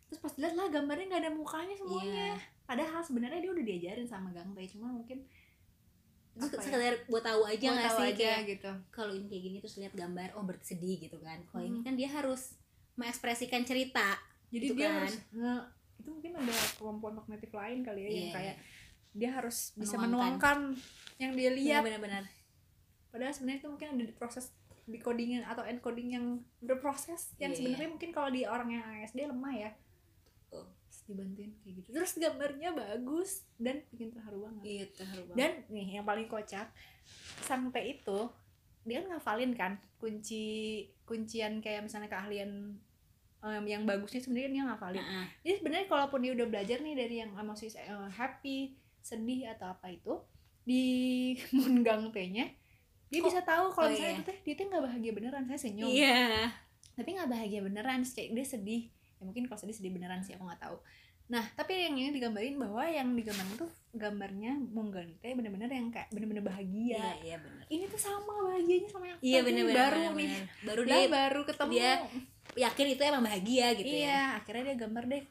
terus 0.06 0.20
pas 0.20 0.30
dilihat 0.32 0.54
lah 0.54 0.70
gambarnya 0.70 1.06
nggak 1.08 1.22
ada 1.24 1.32
mukanya 1.32 1.74
semuanya 1.74 2.38
Iya. 2.38 2.46
padahal 2.64 3.02
sebenarnya 3.02 3.40
dia 3.40 3.50
udah 3.50 3.66
diajarin 3.66 4.06
sama 4.06 4.30
Gangte 4.30 4.62
cuma 4.70 4.94
mungkin 4.94 5.26
Terus 6.36 6.52
ya? 6.52 6.62
sekedar 6.62 6.94
buat 7.08 7.24
tahu 7.24 7.42
aja 7.44 7.66
nggak 7.66 7.92
sih 7.92 8.06
aja 8.12 8.30
kayak 8.30 8.46
gitu 8.52 8.72
kalau 8.92 9.12
ini 9.12 9.26
kayak 9.26 9.44
gini 9.44 9.58
terus 9.58 9.76
lihat 9.78 9.94
gambar 9.96 10.30
oh 10.34 10.44
berarti 10.44 10.66
sedih 10.70 10.98
gitu 11.00 11.18
kan. 11.18 11.40
Kalau 11.48 11.64
ini 11.64 11.80
Hmm. 11.80 11.86
kan 11.86 11.94
dia 11.96 12.10
harus 12.12 12.54
mengekspresikan 12.94 13.64
cerita. 13.64 14.20
jadi 14.48 14.66
Gitu 14.68 14.76
dia 14.76 14.86
kan. 14.86 14.96
harus 15.02 15.16
nge- 15.32 15.66
itu 15.96 16.10
mungkin 16.12 16.32
ada 16.38 16.54
kemampuan 16.76 17.14
kognitif 17.16 17.50
lain 17.50 17.82
kali 17.82 18.00
ya 18.00 18.10
yang 18.10 18.20
Iya, 18.22 18.34
kayak 18.36 18.56
dia 19.16 19.32
harus 19.32 19.72
bisa 19.74 19.96
Menuangkan. 19.96 20.12
menuangkan 20.12 20.60
yang 21.18 21.32
dia 21.34 21.50
lihat 21.50 21.82
Benar-benar. 21.82 22.24
padahal 23.10 23.32
sebenarnya 23.32 23.60
itu 23.62 23.70
mungkin 23.70 23.88
ada 23.90 24.04
di 24.04 24.12
proses 24.14 24.46
decoding 24.86 25.40
atau 25.42 25.64
encoding 25.64 26.10
yang 26.12 26.26
berproses 26.60 27.32
yang 27.36 27.50
Iya. 27.50 27.58
sebenarnya 27.58 27.90
mungkin 27.90 28.12
kalau 28.12 28.30
di 28.30 28.44
orang 28.44 28.70
yang 28.70 28.84
ASD 28.94 29.24
lemah 29.24 29.56
ya. 29.56 29.72
Terus 30.46 30.98
dibantuin 31.06 31.52
kayak 31.58 31.74
gitu 31.76 31.88
terus 31.92 32.12
gambarnya 32.16 32.70
bagus 32.72 33.30
dan 33.56 33.82
bikin 33.90 34.10
terharu 34.10 34.44
banget 34.44 34.64
Iya, 34.64 34.86
terharu 34.94 35.22
banget. 35.26 35.38
dan 35.38 35.52
nih 35.70 35.88
yang 35.94 36.06
paling 36.06 36.28
kocak 36.28 36.68
sang 37.42 37.68
T 37.68 37.78
itu 37.82 38.20
dia 38.82 39.00
kan 39.00 39.08
ngafalin 39.12 39.52
kan 39.54 39.72
kunci 39.96 40.46
kuncian 41.04 41.58
kayak 41.60 41.82
misalnya 41.82 42.08
keahlian 42.08 42.78
em, 43.40 43.64
yang 43.66 43.84
bagusnya 43.84 44.18
sebenarnya 44.20 44.50
dia 44.52 44.64
ngafalin 44.66 44.98
Heeh. 45.00 45.26
jadi 45.42 45.54
sebenarnya 45.58 45.88
kalaupun 45.88 46.20
dia 46.20 46.32
udah 46.32 46.48
belajar 46.48 46.78
nih 46.80 46.96
dari 46.96 47.16
yang 47.18 47.32
emosi 47.32 47.66
eh, 47.76 47.90
happy 48.12 48.74
sedih 49.06 49.46
atau 49.54 49.70
apa 49.70 49.94
itu 49.94 50.18
di 50.66 50.84
Mungang 51.56 52.10
T-nya 52.10 52.50
dia 53.06 53.20
Kok- 53.22 53.30
bisa 53.30 53.40
tahu 53.46 53.70
kalau 53.70 53.86
oh 53.86 53.92
misalnya 53.94 54.10
iya. 54.12 54.18
itu 54.18 54.26
teh 54.26 54.38
dia 54.42 54.54
tuh 54.58 54.66
nggak 54.66 54.84
bahagia 54.84 55.12
beneran 55.14 55.44
saya 55.46 55.60
senyum. 55.62 55.86
Iya. 55.88 56.50
Tapi 56.98 57.10
nggak 57.14 57.30
bahagia 57.30 57.62
beneran 57.62 58.02
kayak 58.02 58.34
dia 58.34 58.46
sedih. 58.50 58.84
Ya 58.90 59.24
mungkin 59.24 59.46
kalau 59.46 59.62
sedih 59.62 59.78
sedih 59.78 59.94
beneran 59.94 60.26
sih 60.26 60.34
aku 60.34 60.42
nggak 60.42 60.58
tahu. 60.60 60.82
Nah 61.26 61.46
tapi 61.54 61.86
yang 61.86 61.94
ini 61.96 62.10
digambarin 62.10 62.58
bahwa 62.58 62.82
yang 62.84 63.14
digambarin 63.14 63.54
tuh 63.56 63.70
gambarnya 63.94 64.58
Munggang 64.58 65.14
teh 65.22 65.34
bener-bener 65.34 65.70
yang 65.70 65.94
kayak 65.94 66.10
bener-bener 66.10 66.42
bahagia. 66.42 66.98
Iya 66.98 67.14
iya 67.22 67.38
benar 67.38 67.64
ini 67.66 67.86
tuh 67.86 67.98
sama 67.98 68.34
bahagianya 68.46 68.90
sama 68.90 69.06
yang 69.06 69.20
iya 69.22 69.40
tadi, 69.40 69.48
benar-benar 69.48 69.78
baru 69.86 70.02
benar, 70.02 70.14
nih. 70.18 70.30
baru 70.62 70.82
Lah, 70.82 70.90
dia 70.90 71.06
baru 71.10 71.42
ketemu. 71.46 71.72
dia 71.72 71.92
yakin 72.56 72.86
itu 72.90 73.02
emang 73.04 73.24
bahagia 73.24 73.68
gitu 73.74 73.90
iya 73.92 74.06
ya 74.06 74.22
akhirnya 74.38 74.64
dia 74.66 74.78
gambar 74.80 75.04
deh 75.08 75.24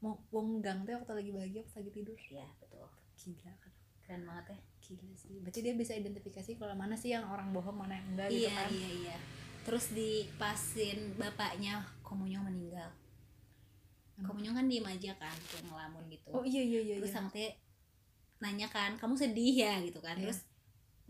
mau 0.00 0.16
Munggang 0.32 0.84
teh 0.88 0.96
waktu 0.96 1.12
lagi 1.12 1.30
bahagia 1.32 1.60
pas 1.64 1.74
lagi 1.80 1.90
tidur. 1.92 2.16
Iya 2.16 2.46
betul. 2.60 2.86
Gila 3.16 3.52
kan. 3.60 3.72
Keren 4.04 4.22
banget 4.24 4.44
ya. 4.56 4.58
Gila 4.80 5.12
sih. 5.16 5.36
Berarti 5.44 5.60
dia 5.60 5.74
bisa 5.76 5.92
identifikasi 5.92 6.50
kalau 6.56 6.74
mana 6.74 6.96
sih 6.96 7.12
yang 7.12 7.28
orang 7.28 7.52
bohong 7.52 7.76
mana 7.76 8.00
yang 8.00 8.06
enggak 8.16 8.28
gitu 8.32 8.48
iya 8.48 8.52
kan? 8.56 8.68
iya 8.72 8.90
iya. 9.04 9.16
Terus 9.62 9.92
dipasin 9.92 10.98
bapaknya 11.20 11.84
Komunyo 12.00 12.40
meninggal. 12.42 12.90
Hmm. 14.16 14.24
Komunyo 14.24 14.56
kan 14.56 14.66
diem 14.66 14.86
aja 14.88 15.12
kan 15.20 15.36
kayak 15.52 15.64
ngelamun 15.68 16.04
gitu. 16.08 16.28
Oh 16.32 16.44
iya 16.44 16.62
iya 16.64 16.80
iya, 16.80 16.94
terus 16.98 17.12
iya. 17.14 17.28
teh 17.28 17.50
nanya 18.40 18.66
kan 18.72 18.96
kamu 18.96 19.14
sedih 19.20 19.68
ya? 19.68 19.74
gitu 19.84 20.00
kan. 20.00 20.16
Iya. 20.16 20.32
terus 20.32 20.49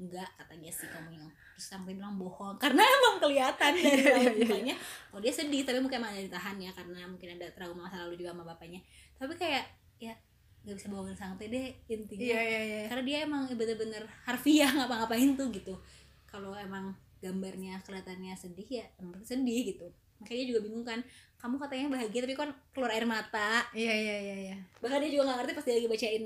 enggak 0.01 0.29
katanya 0.41 0.73
si 0.73 0.89
Komunyo 0.89 1.29
terus 1.53 1.67
sang 1.69 1.85
teh 1.85 1.93
bilang 1.93 2.17
bohong. 2.17 2.57
Karena 2.57 2.81
emang 2.97 3.21
kelihatan 3.21 3.73
dari 3.77 4.01
Iya, 4.01 4.17
iya, 4.17 4.31
iya. 4.33 4.49
mukanya. 4.49 4.75
Oh 5.13 5.21
dia 5.21 5.29
sedih 5.29 5.61
tapi 5.69 5.79
mungkin 5.85 6.01
emang 6.01 6.17
ada 6.17 6.25
ditahan 6.25 6.57
ya 6.57 6.73
karena 6.73 7.05
mungkin 7.05 7.29
ada 7.37 7.47
trauma 7.53 7.85
masa 7.85 8.01
lalu 8.09 8.17
juga 8.17 8.33
sama 8.33 8.49
bapaknya. 8.49 8.81
Tapi 9.21 9.37
kayak 9.37 9.65
ya 10.01 10.17
nggak 10.65 10.77
bisa 10.77 10.89
bohongin 10.89 11.17
teh 11.17 11.49
deh 11.53 11.67
intinya. 11.93 12.25
Iya 12.25 12.41
iya 12.41 12.61
iya. 12.65 12.81
Karena 12.89 13.05
dia 13.05 13.19
emang 13.29 13.43
bener-bener 13.53 14.03
harfiah 14.25 14.73
ngapa-ngapain 14.73 15.37
tuh 15.37 15.53
gitu. 15.53 15.77
Kalau 16.25 16.57
emang 16.57 16.97
gambarnya 17.21 17.77
kelihatannya 17.85 18.33
sedih 18.33 18.81
ya 18.81 18.85
emang 18.97 19.21
sedih 19.21 19.77
gitu. 19.77 19.85
Makanya 20.25 20.45
juga 20.49 20.61
bingung 20.65 20.85
kan 20.85 21.01
kamu 21.41 21.57
katanya 21.57 21.87
bahagia 21.97 22.21
tapi 22.25 22.37
kan 22.37 22.51
keluar 22.73 22.93
air 22.97 23.05
mata. 23.05 23.69
Iya 23.77 23.93
iya 23.93 24.17
iya 24.21 24.37
iya. 24.49 24.57
Bahkan 24.81 25.01
dia 25.05 25.11
juga 25.13 25.29
nggak 25.29 25.39
ngerti 25.45 25.53
pas 25.57 25.65
dia 25.69 25.77
lagi 25.77 25.89
bacain 25.93 26.25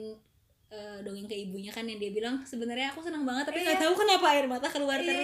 eh, 0.75 0.99
dongeng 1.01 1.25
ke 1.25 1.37
ibunya 1.39 1.71
kan 1.71 1.85
yang 1.85 1.97
dia 1.97 2.11
bilang 2.11 2.43
sebenarnya 2.43 2.91
aku 2.91 3.01
senang 3.01 3.23
banget 3.23 3.47
tapi 3.47 3.63
nggak 3.63 3.79
Iya. 3.79 3.85
tahu 3.85 3.95
kenapa 3.97 4.27
air 4.31 4.47
mata 4.47 4.67
keluar 4.67 4.99
Iya, 4.99 5.07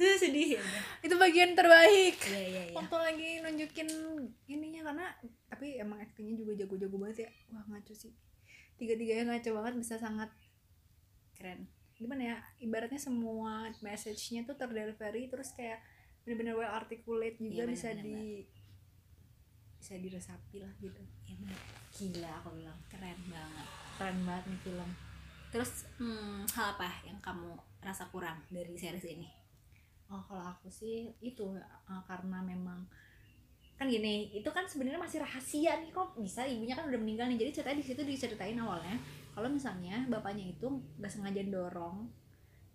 terus. 0.00 0.16
sedih 0.16 0.56
ya 0.56 0.62
itu 0.98 1.14
bagian 1.14 1.52
terbaik. 1.52 2.16
Iya 2.24 2.40
iya 2.42 2.62
iya. 2.64 2.74
Waktu 2.74 2.96
lagi 2.96 3.28
nunjukin 3.40 3.88
ininya 4.46 4.80
karena 4.84 5.06
tapi 5.46 5.76
emang 5.76 6.00
aktingnya 6.00 6.34
juga 6.34 6.56
jago-jago 6.56 6.96
banget 6.96 7.18
ya. 7.22 7.30
Wah 7.50 7.64
ngaco 7.66 7.92
sih. 7.92 8.16
Tiga-tiganya 8.74 9.24
ngaco 9.28 9.50
banget 9.54 9.74
bisa 9.76 9.94
sangat 9.96 10.32
keren. 11.34 11.68
Gimana 11.94 12.22
ya 12.26 12.36
ibaratnya 12.58 12.98
semua 12.98 13.68
message-nya 13.78 14.44
tuh 14.44 14.52
terdelivery 14.54 15.28
terus 15.28 15.52
kayak 15.52 15.80
bener-bener 16.22 16.54
well 16.54 16.68
articulate 16.70 17.36
juga 17.36 17.62
Iya, 17.62 17.68
bisa 17.68 17.88
bener-bener. 17.90 18.16
di 18.18 18.44
bisa 19.76 19.94
diresapi 19.94 20.56
lah 20.58 20.72
gitu. 20.76 21.02
Ya 21.24 21.36
bener. 21.36 21.58
gila 21.92 22.28
aku 22.36 22.52
bilang 22.52 22.76
keren 22.86 23.16
banget 23.26 23.68
keren 23.96 24.20
banget 24.28 24.44
nih 24.52 24.60
film. 24.62 24.90
Terus 25.50 25.88
hmm, 25.96 26.44
hal 26.52 26.76
apa 26.76 26.88
yang 27.08 27.18
kamu 27.24 27.56
rasa 27.80 28.08
kurang 28.12 28.38
dari 28.52 28.76
series 28.76 29.08
ini? 29.08 29.28
Oh 30.12 30.22
kalau 30.28 30.44
aku 30.44 30.70
sih 30.70 31.10
itu 31.18 31.56
uh, 31.58 32.02
karena 32.06 32.44
memang 32.44 32.86
kan 33.76 33.84
gini 33.92 34.32
itu 34.32 34.48
kan 34.48 34.64
sebenarnya 34.64 35.00
masih 35.00 35.24
rahasia 35.24 35.80
nih 35.80 35.90
kok. 35.90 36.14
Bisa 36.20 36.44
ibunya 36.44 36.76
kan 36.76 36.86
udah 36.86 37.00
meninggal 37.00 37.26
nih 37.32 37.40
jadi 37.40 37.50
ceritanya 37.60 37.78
di 37.80 37.86
situ 37.86 38.00
diceritain 38.04 38.58
awalnya 38.60 38.96
kalau 39.36 39.48
misalnya 39.52 40.04
bapaknya 40.08 40.48
itu 40.48 40.68
nggak 40.96 41.12
sengaja 41.12 41.44
dorong 41.44 42.08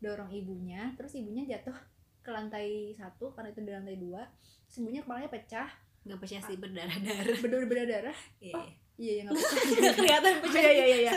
dorong 0.02 0.30
ibunya 0.34 0.94
terus 0.98 1.14
ibunya 1.14 1.46
jatuh 1.46 1.74
ke 2.22 2.30
lantai 2.30 2.94
satu 2.98 3.34
karena 3.34 3.50
itu 3.50 3.62
di 3.66 3.72
lantai 3.74 3.98
dua 3.98 4.22
ibunya 4.78 5.02
kepalanya 5.06 5.30
pecah. 5.30 5.70
Nggak 6.02 6.18
percaya 6.18 6.42
sih 6.50 6.58
berdarah-darah. 6.58 7.38
Berdarah 7.46 7.68
berdarah 7.70 8.18
iya. 8.46 8.58
Oh, 8.58 8.66
iya 9.02 9.12
ya 9.18 9.22
nggak 9.26 9.34
pecah 9.42 9.58
nggak 9.74 9.96
kelihatan 9.98 10.34
pecah 10.40 10.62
Iya, 10.62 10.72
iya, 10.72 10.86
iya, 10.86 10.98
iya. 11.02 11.12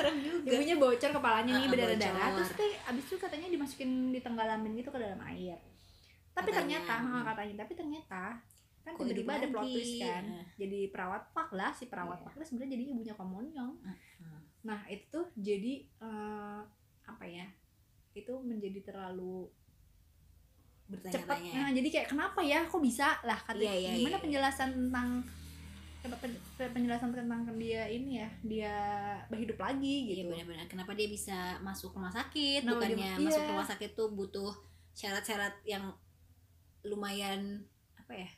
ibunya 0.49 0.75
bocor 0.75 1.11
kepalanya 1.13 1.53
nih 1.53 1.61
Ah, 1.61 1.71
berdarah 1.71 1.99
darah 1.99 2.17
bocor. 2.25 2.37
terus 2.41 2.51
teh 2.57 2.73
abis 2.83 3.05
itu 3.05 3.17
katanya 3.17 3.47
dimasukin 3.47 3.91
ditanggalamin 4.11 4.73
gitu 4.75 4.89
ke 4.89 4.97
dalam 4.97 5.21
air 5.23 5.61
tapi 6.33 6.49
Katanya. 6.49 6.81
ternyata 6.81 6.95
ah, 7.13 7.23
katanya 7.27 7.55
tapi 7.61 7.73
ternyata 7.75 8.23
kan 8.81 8.93
tiba-tiba 8.95 9.33
ada 9.35 9.47
plot 9.47 9.65
twist 9.67 9.95
kan 9.99 10.25
Ah. 10.27 10.45
jadi 10.57 10.81
perawat 10.89 11.23
pak 11.31 11.49
lah 11.53 11.71
si 11.71 11.85
perawat 11.87 12.19
Iya. 12.19 12.25
pak 12.25 12.33
itu 12.35 12.45
sebenarnya 12.47 12.73
jadi 12.73 12.85
ibunya 12.87 13.15
Komonyong 13.15 13.73
Ah. 13.83 13.97
nah 14.63 14.81
itu 14.87 15.05
tuh 15.11 15.27
jadi 15.35 15.73
eh, 16.01 16.61
apa 17.05 17.25
ya 17.25 17.45
itu 18.13 18.33
menjadi 18.41 18.81
terlalu 18.83 19.53
cepat 20.85 21.01
bertanya-tanya 21.01 21.53
nah 21.55 21.71
jadi 21.71 21.89
kayak 21.91 22.09
kenapa 22.09 22.41
ya 22.41 22.61
kok 22.63 22.79
bisa 22.79 23.17
lah 23.21 23.39
katanya 23.39 23.73
Iya, 23.73 23.75
iya, 23.75 23.91
gimana 23.99 24.17
iya. 24.17 24.23
penjelasan 24.23 24.69
tentang 24.71 25.09
penjelasan 26.55 27.11
tentang 27.11 27.49
dia 27.57 27.89
ini 27.89 28.21
ya 28.21 28.29
dia 28.45 28.75
berhidup 29.27 29.57
lagi 29.57 29.97
Iya 30.05 30.15
gitu. 30.21 30.31
benar-benar. 30.31 30.67
Kenapa 30.69 30.93
dia 30.93 31.09
bisa 31.09 31.57
masuk 31.61 31.97
rumah 31.97 32.13
sakit? 32.13 32.61
Kenapa 32.63 32.85
dia- 32.85 32.97
bukannya 32.97 33.11
iya. 33.17 33.25
masuk 33.25 33.45
rumah 33.49 33.67
sakit 33.67 33.91
tuh 33.93 34.09
butuh 34.13 34.53
syarat-syarat 34.93 35.55
yang 35.65 35.89
lumayan 36.85 37.65
apa 37.97 38.13
ya 38.15 38.29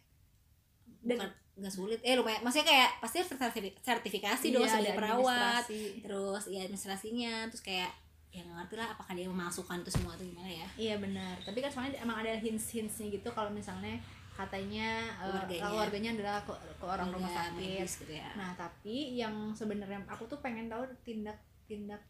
Dan- 1.03 1.19
bukan 1.19 1.31
nggak 1.57 1.73
sulit. 1.73 1.99
Eh 2.05 2.15
lumayan 2.15 2.41
maksudnya 2.41 2.67
kayak 2.67 2.91
pasti 3.01 3.17
harus 3.19 3.31
sertifi- 3.33 3.77
sertifikasi 3.81 4.47
dong 4.51 4.63
Iya, 4.63 4.71
sebagai 4.71 4.93
ada 4.93 4.99
perawat. 4.99 5.63
terus 6.01 6.43
ya 6.47 6.61
administrasinya 6.63 7.35
terus 7.49 7.63
kayak 7.63 7.91
ya 8.31 8.45
nggak 8.45 8.69
ngerti 8.69 8.75
lah 8.77 8.89
apakah 8.93 9.13
dia 9.17 9.27
memasukkan 9.27 9.81
itu 9.81 9.91
semua 9.91 10.13
atau 10.13 10.23
gimana 10.23 10.47
ya. 10.47 10.67
Iya 10.77 10.95
benar. 11.01 11.35
Tapi 11.41 11.59
kan 11.59 11.71
soalnya 11.73 11.97
emang 11.99 12.21
ada 12.21 12.37
hints-hintsnya 12.37 13.09
gitu 13.11 13.29
kalau 13.33 13.49
misalnya 13.49 13.97
katanya 14.37 14.89
eh, 15.17 15.25
Keluarganya. 15.27 15.63
keluarganya 15.65 16.11
adalah 16.13 16.39
ke, 16.41 16.53
ke 16.77 16.85
orang 16.85 17.09
rumah 17.09 17.33
sakit. 17.33 17.57
medis 17.57 17.93
gitu 17.97 18.13
ya 18.13 18.29
Nah 18.37 18.53
tapi 18.53 18.97
yang 19.17 19.35
sebenarnya 19.51 20.05
aku 20.07 20.29
tuh 20.29 20.39
pengen 20.39 20.69
tahu 20.69 20.85
tindak 21.03 21.41
tindak 21.65 22.05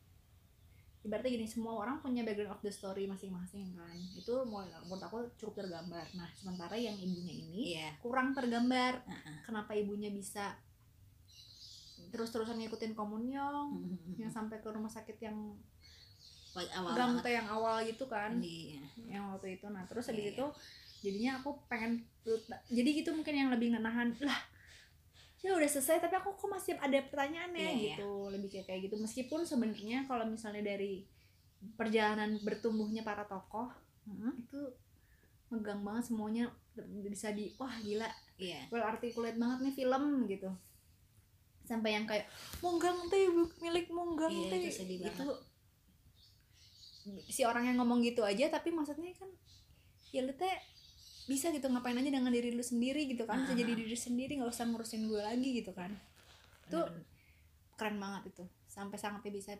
ibaratnya 1.01 1.31
gini 1.33 1.47
semua 1.47 1.79
orang 1.79 2.03
punya 2.03 2.27
background 2.27 2.51
of 2.51 2.61
the 2.61 2.69
story 2.69 3.07
masing-masing 3.07 3.71
kan 3.73 3.95
itu 4.12 4.35
mau 4.43 4.67
menurut 4.83 4.99
aku 5.01 5.23
cukup 5.39 5.62
tergambar 5.62 6.03
nah 6.12 6.27
sementara 6.35 6.75
yang 6.75 6.99
ibunya 6.99 7.31
ini 7.39 7.59
iya 7.73 7.89
kurang 7.97 8.35
tergambar 8.35 9.07
Heeh. 9.07 9.39
kenapa 9.41 9.71
ibunya 9.73 10.11
bisa 10.11 10.59
terus-terusan 12.11 12.59
ngikutin 12.59 12.93
komunyong 12.93 13.71
yang 14.17 14.27
sampai 14.29 14.59
ke 14.59 14.67
rumah 14.67 14.91
sakit 14.91 15.15
yang 15.21 15.39
awal 16.75 16.91
gang 16.91 17.12
yang 17.23 17.47
awal 17.47 17.77
gitu 17.85 18.09
kan 18.09 18.41
Iya. 18.41 18.83
yang 19.07 19.31
waktu 19.31 19.61
itu 19.61 19.69
nah 19.69 19.85
terus 19.85 20.09
Iya, 20.09 20.11
habis 20.11 20.25
iya. 20.25 20.33
itu 20.35 20.47
jadinya 21.00 21.38
aku 21.38 21.56
pengen 21.66 22.02
jadi 22.66 22.90
gitu 22.96 23.11
mungkin 23.12 23.35
yang 23.37 23.50
lebih 23.50 23.72
ngenahan 23.72 24.11
lah 24.20 24.40
ya 25.38 25.54
udah 25.54 25.68
selesai 25.68 26.00
tapi 26.00 26.16
aku 26.16 26.35
kok 26.35 26.48
masih 26.48 26.74
ada 26.76 26.98
pertanyaannya 27.06 27.61
Iya, 27.61 27.70
iya. 27.70 27.96
gitu. 27.96 28.11
Lebih 28.26 28.48
kayak 28.50 28.66
kayak 28.66 28.80
gitu. 28.85 28.96
Meskipun 28.98 29.40
sebenarnya 29.42 30.02
kalau 30.04 30.26
misalnya 30.26 30.64
dari 30.66 31.06
perjalanan 31.74 32.40
bertumbuhnya 32.42 33.00
para 33.00 33.22
tokoh 33.24 33.70
Mhm. 34.06 34.42
itu 34.42 34.61
megang 35.46 35.87
banget 35.87 36.11
semuanya 36.11 36.50
bisa 37.04 37.30
di 37.30 37.54
wah 37.54 37.78
gila. 37.78 38.11
Iya. 38.37 38.66
Well 38.68 38.82
articulate 38.82 39.38
banget 39.38 39.59
nih 39.62 39.74
film 39.76 40.26
gitu. 40.26 40.50
Sampai 41.62 41.94
yang 41.94 42.11
kayak 42.11 42.26
munggang 42.59 42.98
teh 43.06 43.30
milik 43.61 43.87
munggang 43.88 44.32
Iya, 44.32 44.50
teh. 44.50 44.61
itu 44.66 44.82
itu 45.06 45.26
si 47.30 47.46
orang 47.46 47.70
yang 47.70 47.78
ngomong 47.78 48.02
gitu 48.02 48.26
aja 48.26 48.50
tapi 48.50 48.74
maksudnya 48.74 49.14
kan 49.14 49.30
ya 50.11 50.26
lu 50.26 50.35
teh 50.35 50.54
bisa 51.27 51.51
gitu 51.51 51.67
ngapain 51.67 51.99
aja 51.99 52.07
dengan 52.11 52.31
diri 52.31 52.55
lu 52.55 52.62
sendiri 52.62 53.07
gitu 53.11 53.27
kan. 53.27 53.43
Bisa 53.43 53.55
jadi 53.59 53.73
diri 53.75 53.99
sendiri 53.99 54.39
nggak 54.39 54.51
usah 54.51 54.66
ngurusin 54.70 55.11
gue 55.11 55.22
lagi 55.22 55.51
gitu 55.59 55.74
kan. 55.74 55.91
Itu 56.70 56.81
keren 57.74 57.99
banget 57.99 58.31
itu. 58.35 58.45
Sampai 58.70 58.97
sangatnya 58.97 59.33
bisa 59.35 59.53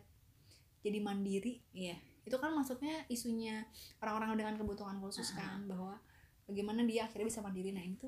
jadi 0.81 0.99
mandiri. 1.03 1.59
Iya. 1.75 1.99
Itu 2.23 2.39
kan 2.39 2.55
maksudnya 2.55 3.03
isunya 3.11 3.67
orang-orang 3.99 4.39
dengan 4.39 4.55
kebutuhan 4.55 4.99
khusus 5.03 5.35
kan 5.35 5.67
bahwa 5.67 5.99
bagaimana 6.47 6.83
dia 6.87 7.07
akhirnya 7.07 7.27
bisa 7.27 7.43
mandiri. 7.43 7.75
Nah 7.75 7.83
itu 7.83 8.07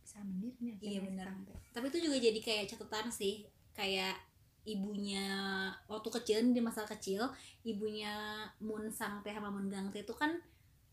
bisa 0.00 0.22
mandiri 0.22 0.54
nih 0.58 0.74
Iya, 0.80 1.00
benar. 1.06 1.26
sampai. 1.30 1.54
tapi 1.70 1.86
itu 1.90 1.98
juga 2.10 2.16
jadi 2.18 2.38
kayak 2.42 2.64
catatan 2.74 3.10
sih. 3.10 3.46
Kayak 3.74 4.18
ibunya 4.68 5.24
waktu 5.88 6.08
kecil 6.20 6.52
di 6.52 6.60
masa 6.60 6.84
kecil 6.84 7.24
ibunya 7.64 8.44
Moon 8.60 8.92
Sang 8.92 9.24
Teh 9.24 9.32
sama 9.32 9.48
Moon 9.48 9.72
Gang 9.72 9.88
Teh 9.88 10.04
itu 10.04 10.12
kan 10.12 10.36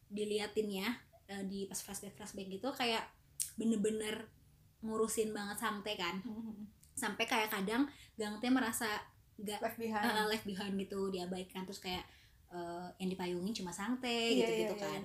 diliatin 0.07 0.72
ya 0.72 0.89
eh, 1.28 1.43
di 1.45 1.67
pas 1.67 1.78
flashback 1.78 2.15
flashback 2.15 2.47
gitu 2.47 2.69
kayak 2.71 3.03
bener-bener 3.55 4.28
ngurusin 4.82 5.32
banget 5.32 5.57
Teh 5.84 5.95
kan. 5.97 6.15
Sampai 7.01 7.30
kayak 7.30 7.53
kadang 7.53 7.86
Gang 8.17 8.41
Teh 8.41 8.49
merasa 8.49 8.89
gak 9.38 9.61
left 9.61 9.78
behind. 9.78 10.05
uh, 10.07 10.25
left 10.25 10.45
behind 10.49 10.73
gitu 10.75 11.13
diabaikan. 11.13 11.61
Terus 11.69 11.78
kayak 11.78 12.03
uh, 12.49 12.89
yang 12.97 13.09
dipayungin 13.11 13.53
cuma 13.53 13.69
Sang 13.69 13.99
Teh 14.01 14.34
Iya, 14.34 14.47
gitu 14.47 14.51
gitu 14.65 14.75
iya, 14.78 14.82
iya. 14.82 14.91
kan. 14.97 15.03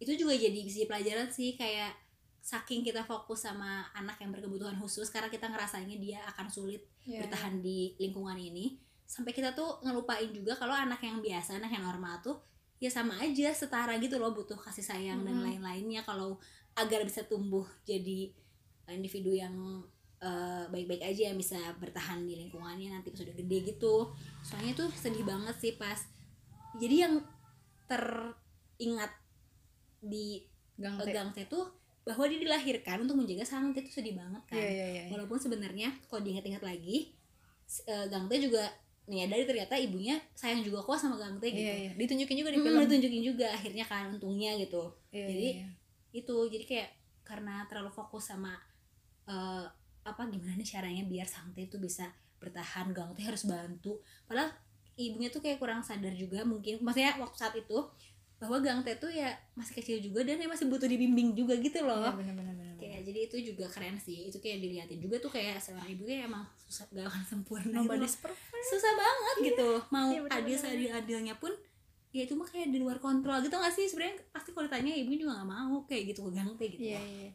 itu 0.00 0.16
juga 0.16 0.32
jadi 0.32 0.56
bisa 0.64 0.88
pelajaran 0.88 1.28
sih 1.28 1.60
kayak 1.60 1.92
saking 2.40 2.80
kita 2.80 3.04
fokus 3.04 3.44
sama 3.44 3.84
anak 3.92 4.16
yang 4.16 4.32
berkebutuhan 4.32 4.72
khusus 4.80 5.12
karena 5.12 5.28
kita 5.28 5.44
ngerasainnya 5.44 6.00
dia 6.00 6.18
akan 6.24 6.48
sulit 6.48 6.88
Iya, 7.04 7.20
bertahan 7.28 7.60
di 7.60 7.92
lingkungan 8.00 8.36
ini. 8.40 8.80
Sampai 9.04 9.36
kita 9.36 9.52
tuh 9.52 9.76
ngelupain 9.84 10.32
juga 10.32 10.56
kalau 10.56 10.72
anak 10.72 11.04
yang 11.04 11.20
biasa 11.20 11.60
anak 11.60 11.68
yang 11.68 11.84
normal 11.84 12.16
tuh 12.24 12.40
ya 12.80 12.88
sama 12.88 13.20
aja 13.20 13.52
setara 13.52 13.94
gitu 14.00 14.16
loh 14.16 14.32
butuh 14.32 14.56
kasih 14.56 14.82
sayang 14.82 15.20
dan 15.22 15.36
Mhm. 15.36 15.44
lain-lainnya 15.46 16.00
kalau 16.02 16.40
agar 16.72 17.04
bisa 17.04 17.22
tumbuh 17.22 17.68
jadi 17.84 18.32
individu 18.88 19.30
yang 19.30 19.54
eh, 20.18 20.64
baik-baik 20.68 21.00
aja 21.02 21.28
yang 21.28 21.36
bisa 21.36 21.56
bertahan 21.76 22.24
di 22.24 22.36
lingkungannya 22.36 22.92
nanti 22.92 23.08
pas 23.08 23.24
udah 23.24 23.32
gede 23.32 23.58
gitu 23.70 24.12
soalnya 24.40 24.76
tuh 24.76 24.88
sedih 24.92 25.24
banget 25.24 25.56
sih 25.56 25.72
pas 25.74 25.96
jadi 26.76 27.08
yang 27.08 27.14
teringat 27.86 29.12
di 30.00 30.44
Gang 30.76 30.96
teh. 30.98 31.12
Gang 31.12 31.32
Teh 31.32 31.44
tuh 31.44 31.68
bahwa 32.00 32.24
dia 32.24 32.36
dilahirkan 32.36 33.04
untuk 33.04 33.16
menjaga 33.16 33.44
sang 33.44 33.72
itu 33.72 33.84
sedih 33.86 34.16
banget 34.16 34.40
kan 34.44 34.56
Iya, 34.56 34.68
iya, 34.68 34.86
iya. 34.90 35.02
walaupun 35.08 35.36
sebenarnya 35.36 35.92
kalau 36.04 36.20
diingat-ingat 36.20 36.64
lagi 36.64 37.12
eh, 37.84 38.06
Gang 38.08 38.28
juga 38.28 38.64
menyadari 39.10 39.42
ternyata 39.42 39.74
ibunya 39.74 40.14
sayang 40.32 40.62
juga 40.62 40.78
kok 40.80 40.94
sama 40.94 41.18
Gang 41.18 41.34
Teh 41.36 41.50
gitu 41.50 41.66
Iya, 41.66 41.74
iya. 41.82 41.92
Ditunjukin 41.98 42.36
juga 42.36 42.50
di 42.50 42.58
film. 42.58 42.78
ditunjukin 42.78 43.22
juga 43.26 43.46
akhirnya 43.50 43.82
kan 43.82 44.06
untungnya 44.08 44.54
gitu 44.54 44.86
Iya, 45.10 45.26
Jadi, 45.26 45.48
iya, 45.50 45.58
iya. 45.60 45.68
itu 46.12 46.36
jadi 46.46 46.64
kayak 46.64 46.88
karena 47.22 47.66
terlalu 47.66 47.90
fokus 47.90 48.26
sama 48.26 48.54
eh, 49.26 49.66
apa 50.00 50.22
gimana 50.26 50.54
nih 50.54 50.64
caranya 50.64 51.02
biar 51.04 51.26
sang 51.26 51.50
itu 51.52 51.76
bisa 51.76 52.06
bertahan 52.38 52.90
Gang 52.90 53.12
Teh 53.12 53.22
harus 53.22 53.44
bantu 53.44 53.98
padahal 54.24 54.48
ibunya 54.94 55.28
tuh 55.28 55.40
kayak 55.40 55.58
kurang 55.58 55.80
sadar 55.80 56.12
juga 56.12 56.40
mungkin 56.42 56.78
maksudnya 56.80 57.18
waktu 57.18 57.36
saat 57.36 57.54
itu 57.54 57.78
bahwa 58.36 58.56
Gang 58.58 58.80
Teh 58.80 58.96
tuh 58.96 59.10
ya 59.10 59.28
masih 59.52 59.76
kecil 59.76 60.00
juga 60.00 60.22
dan 60.22 60.38
dia 60.38 60.48
masih 60.48 60.64
butuh 60.66 60.86
dibimbing 60.86 61.34
juga 61.34 61.52
gitu 61.56 61.82
loh 61.82 62.08
Iya, 62.08 62.16
bener, 62.16 62.34
bener, 62.34 62.54
bener, 62.54 62.69
jadi 63.10 63.20
itu 63.26 63.36
juga 63.50 63.66
keren 63.66 63.98
sih. 63.98 64.30
Itu 64.30 64.38
kayak 64.38 64.62
dilihatin 64.62 65.02
juga 65.02 65.18
tuh 65.18 65.28
kayak 65.28 65.58
seorang 65.58 65.90
ibu 65.90 66.06
kayak 66.06 66.30
emang 66.30 66.46
susah 66.54 66.86
gak 66.88 67.10
akan 67.10 67.22
sempurna 67.26 67.66
gitu 67.66 67.82
Nobody's 67.82 68.16
perfect. 68.16 68.64
susah 68.70 68.92
banget 68.94 69.36
gitu. 69.50 69.70
Mau 69.90 70.08
Iya, 70.14 70.20
bener, 70.22 70.38
adil 70.38 70.56
seadil 70.56 70.90
adilnya 70.94 71.34
pun 71.34 71.50
ya 72.10 72.26
itu 72.26 72.34
mah 72.34 72.46
kayak 72.46 72.70
di 72.70 72.78
luar 72.78 73.02
kontrol 73.02 73.42
gitu 73.42 73.54
gak 73.54 73.74
sih? 73.74 73.90
Sebenarnya 73.90 74.22
pasti 74.30 74.54
kalau 74.54 74.70
ditanya 74.70 74.94
ibu 74.94 75.10
juga 75.12 75.42
gak 75.42 75.48
mau 75.50 75.82
kayak 75.84 76.14
gitu 76.14 76.20
ke 76.26 76.30
gangte 76.32 76.64
gitu 76.70 76.82
Iya, 76.86 77.02
iya. 77.02 77.30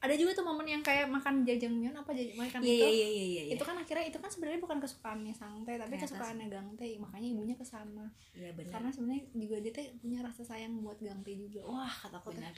Ada 0.00 0.14
juga 0.14 0.32
tuh 0.32 0.44
momen 0.44 0.64
yang 0.64 0.80
kayak 0.80 1.08
makan 1.08 1.42
jajangmyeon 1.42 1.92
apa 1.92 2.12
jajang 2.12 2.36
makan 2.36 2.60
iya 2.60 2.72
itu. 2.74 2.84
iya 2.84 3.08
iya 3.08 3.08
iya 3.08 3.42
iya 3.48 3.54
Itu 3.56 3.64
kan 3.64 3.76
akhirnya 3.76 4.04
itu 4.04 4.18
kan 4.20 4.28
sebenarnya 4.28 4.60
bukan 4.60 4.78
kesukaannya 4.78 5.32
Sang 5.32 5.64
Teh, 5.64 5.76
tapi 5.76 5.88
Ternyata 5.90 6.04
kesukaannya 6.04 6.46
Gang 6.48 6.68
Teh. 6.76 6.96
Makanya 6.96 7.28
ibunya 7.32 7.54
ke 7.54 7.64
sana. 7.64 8.04
iya 8.32 8.52
benar 8.52 8.72
Karena 8.76 8.88
sebenarnya 8.92 9.22
juga 9.32 9.56
dia 9.64 9.72
teh 9.72 9.86
punya 9.96 10.18
rasa 10.20 10.42
sayang 10.44 10.76
buat 10.80 10.98
Gang 10.98 11.24
Teh 11.24 11.34
juga. 11.34 11.64
Wah, 11.64 11.88
kataku 11.88 12.30
teh. 12.30 12.36
benar 12.36 12.54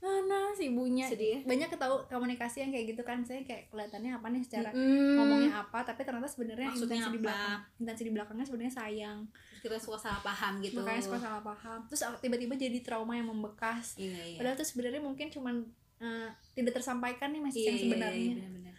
Mana 0.00 0.38
si 0.52 0.68
ibunya. 0.68 1.06
Sedih 1.08 1.30
ya? 1.30 1.38
Banyak 1.44 1.68
ketahu 1.70 1.94
komunikasi 2.08 2.56
yang 2.60 2.70
kayak 2.70 2.86
gitu 2.92 3.02
kan. 3.02 3.18
Saya 3.22 3.40
kayak 3.42 3.68
kelihatannya 3.68 4.12
apa 4.12 4.26
nih 4.28 4.42
secara 4.42 4.70
Mm-mm. 4.70 5.16
ngomongnya 5.16 5.52
apa, 5.60 5.78
tapi 5.82 6.02
ternyata 6.02 6.28
sebenarnya 6.28 6.68
intensi 6.72 7.08
di 7.08 7.18
apa? 7.18 7.24
belakang 7.24 7.60
intensi 7.78 8.02
di 8.04 8.12
belakangnya 8.12 8.44
sebenarnya 8.44 8.74
sayang. 8.74 9.18
Terus 9.62 9.70
kita 9.70 9.78
suka 9.78 9.98
salah 10.00 10.20
paham 10.20 10.58
gitu 10.58 10.82
Makanya 10.82 11.02
suka 11.02 11.18
salah 11.18 11.42
paham. 11.42 11.78
Terus 11.86 12.02
tiba-tiba 12.18 12.54
jadi 12.54 12.78
trauma 12.82 13.14
yang 13.14 13.30
membekas. 13.30 13.94
iya 13.96 14.20
iya 14.26 14.36
Padahal 14.36 14.56
tuh 14.58 14.66
sebenarnya 14.66 15.00
mungkin 15.00 15.30
cuman 15.30 15.62
eh, 16.02 16.28
tidak 16.52 16.72
tersampaikan 16.74 17.30
nih 17.30 17.40
message 17.40 17.62
iya, 17.62 17.68
yang 17.68 17.76
iya, 17.76 17.84
sebenarnya. 17.86 18.18
iya, 18.20 18.34
benar-benar 18.36 18.74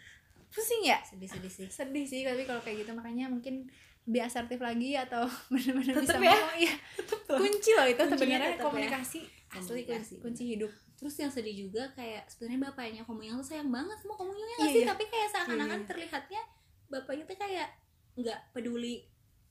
Pusing 0.48 0.82
ya? 0.84 0.98
sedih 1.02 1.26
sedih 1.26 1.50
sih 1.50 1.66
Sedih 1.66 2.04
sih 2.04 2.20
tapi 2.22 2.44
kalau 2.44 2.60
kayak 2.60 2.84
gitu 2.84 2.92
makanya 2.92 3.26
mungkin 3.26 3.66
lebih 4.04 4.20
asertif 4.22 4.60
lagi 4.60 4.94
atau 4.94 5.24
benar-benar 5.52 5.94
bisa 5.98 6.14
ya? 6.14 6.30
ngomong. 6.30 6.54
Iya. 6.54 6.74
tetep 7.00 7.34
Kunci 7.34 7.70
loh 7.72 7.86
itu 7.88 8.02
sebenarnya 8.06 8.50
ya. 8.52 8.60
komunikasi. 8.60 9.20
Asli 9.48 9.82
Komunikasi, 9.82 10.14
kunci, 10.18 10.22
kunci 10.22 10.44
hidup. 10.52 10.70
terus 10.94 11.14
yang 11.16 11.28
sedih 11.28 11.66
juga 11.66 11.90
kayak 11.92 12.22
sebenarnya 12.26 12.60
bapaknya 12.68 13.02
Komuyang 13.02 13.36
tuh 13.36 13.48
sayang 13.48 13.66
banget 13.68 13.98
sama 13.98 14.14
Komuyang 14.14 14.46
ya 14.48 14.56
Iya, 14.56 14.66
sih 14.68 14.80
iya. 14.80 14.88
tapi 14.88 15.04
kayak 15.04 15.28
seakan-akan 15.28 15.70
Iya, 15.70 15.78
iya. 15.78 15.88
terlihatnya 15.88 16.42
bapaknya 16.86 17.24
tuh 17.24 17.36
kayak 17.36 17.68
nggak 18.14 18.38
peduli 18.50 18.94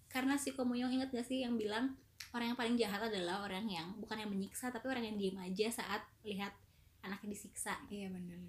karena 0.08 0.36
si 0.36 0.50
Komuyang 0.52 0.92
ingat 0.92 1.10
gak 1.10 1.24
sih 1.24 1.42
yang 1.42 1.56
bilang 1.56 2.00
orang 2.32 2.52
yang 2.52 2.58
paling 2.58 2.76
jahat 2.76 3.02
adalah 3.04 3.44
orang 3.44 3.66
yang 3.66 3.92
bukan 3.98 4.18
yang 4.18 4.30
menyiksa 4.30 4.70
tapi 4.70 4.88
orang 4.88 5.04
yang 5.04 5.18
diem 5.18 5.38
aja 5.38 5.68
saat 5.74 6.02
lihat 6.22 6.56
anaknya 7.04 7.30
disiksa. 7.36 7.76
Iya 7.91 8.10
benar. 8.10 8.39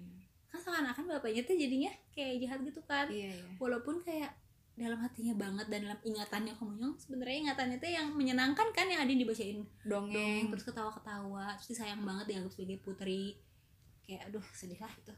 kan 0.45 0.63
seakan-akan 0.63 1.19
bapaknya 1.19 1.43
tuh 1.43 1.59
jadinya 1.59 1.91
kayak 2.15 2.39
jahat 2.39 2.59
gitu 2.63 2.81
kan. 2.87 3.05
Iya 3.11 3.35
iya. 3.35 3.47
walaupun 3.59 3.99
kayak 4.01 4.31
dalam 4.75 4.99
hatinya 4.99 5.35
banget 5.35 5.71
dan 5.71 5.87
dalam 5.87 5.99
ingatannya 6.03 6.51
Komuyang 6.59 6.99
sebenarnya 6.99 7.47
ingatannya 7.47 7.79
tuh 7.79 7.91
yang 7.91 8.07
menyenangkan 8.11 8.67
kan 8.75 8.87
yang 8.87 9.03
ada 9.03 9.11
yang 9.11 9.21
dibacain. 9.23 9.59
Dongeng. 9.83 10.15
dong 10.15 10.43
terus 10.55 10.63
ketawa-ketawa 10.67 11.55
terus 11.59 11.67
disayang 11.75 12.03
banget 12.07 12.25
dianggap 12.31 12.51
sebagai 12.55 12.79
putri. 12.83 13.35
Kayak 14.07 14.31
aduh 14.31 14.45
sedih 14.55 14.79
lah 14.79 14.91
itu 14.95 15.15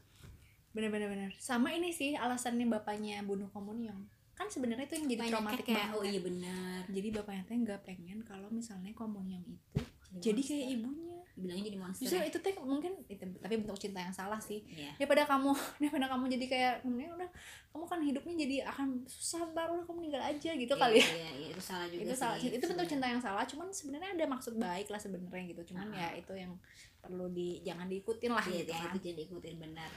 bener 0.76 0.92
bener 0.92 1.30
sama 1.42 1.72
ini 1.72 1.90
sih 1.90 2.14
alasannya 2.14 2.68
bapaknya 2.68 3.24
bunuh 3.24 3.50
komunion 3.50 4.06
kan 4.38 4.46
sebenarnya 4.46 4.86
itu 4.86 4.94
yang 5.02 5.08
jadi 5.10 5.18
Bapaknya 5.18 5.34
traumatik 5.34 5.66
kayak 5.66 5.78
banget 5.82 5.96
oh 5.98 6.04
iya 6.06 6.20
benar 6.22 6.80
jadi 6.86 7.08
bapaknya 7.18 7.42
teh 7.50 7.56
nggak 7.58 7.80
pengen 7.82 8.18
kalau 8.22 8.48
misalnya 8.54 8.92
komunion 8.94 9.42
itu 9.42 9.82
jadi 10.22 10.38
kayak 10.38 10.66
ibunya 10.78 11.17
bilangnya 11.38 11.64
jadi 11.66 11.78
monster 11.78 12.02
justru 12.04 12.18
ya? 12.18 12.26
itu 12.26 12.38
teh 12.38 12.54
mungkin 12.58 12.92
itu 13.06 13.22
tapi 13.38 13.54
bentuk 13.56 13.78
cinta 13.78 13.98
yang 13.98 14.10
salah 14.10 14.36
sih 14.36 14.58
Iya. 14.66 14.90
daripada 14.98 15.22
kamu 15.24 15.50
daripada 15.80 16.06
kamu 16.08 16.24
jadi 16.28 16.44
kayak 16.46 16.74
kemudian 16.82 17.10
udah 17.14 17.30
kamu 17.68 17.84
kan 17.84 18.00
hidupnya 18.02 18.34
jadi 18.36 18.56
akan 18.66 18.86
susah 19.04 19.40
udah 19.46 19.86
kamu 19.86 19.96
meninggal 19.96 20.22
aja 20.24 20.50
gitu 20.52 20.68
Iya, 20.68 20.80
kali 20.80 20.98
ya 20.98 21.06
iya, 21.08 21.30
iya, 21.32 21.48
itu 21.48 21.62
salah 21.62 21.86
juga 21.86 22.00
itu 22.00 22.10
sih, 22.10 22.18
salah 22.18 22.36
itu 22.36 22.44
bentuk 22.44 22.66
sebenarnya. 22.66 22.90
cinta 22.90 23.06
yang 23.08 23.22
salah 23.22 23.44
cuman 23.44 23.66
sebenarnya 23.70 24.10
ada 24.12 24.24
maksud 24.26 24.54
baik 24.56 24.88
lah 24.88 24.98
sebenarnya 24.98 25.44
gitu 25.48 25.62
cuman 25.70 25.86
Ah. 25.88 25.96
ya 25.96 26.08
itu 26.18 26.32
yang 26.34 26.52
perlu 26.98 27.26
di 27.28 27.62
jangan 27.62 27.86
diikutin 27.86 28.30
lah 28.30 28.42
iya, 28.44 28.58
gitu 28.60 28.70
iya, 28.70 28.80
kan 28.80 28.90
itu 28.90 29.00
jadi 29.06 29.20
ikutin 29.24 29.56
benar 29.56 29.92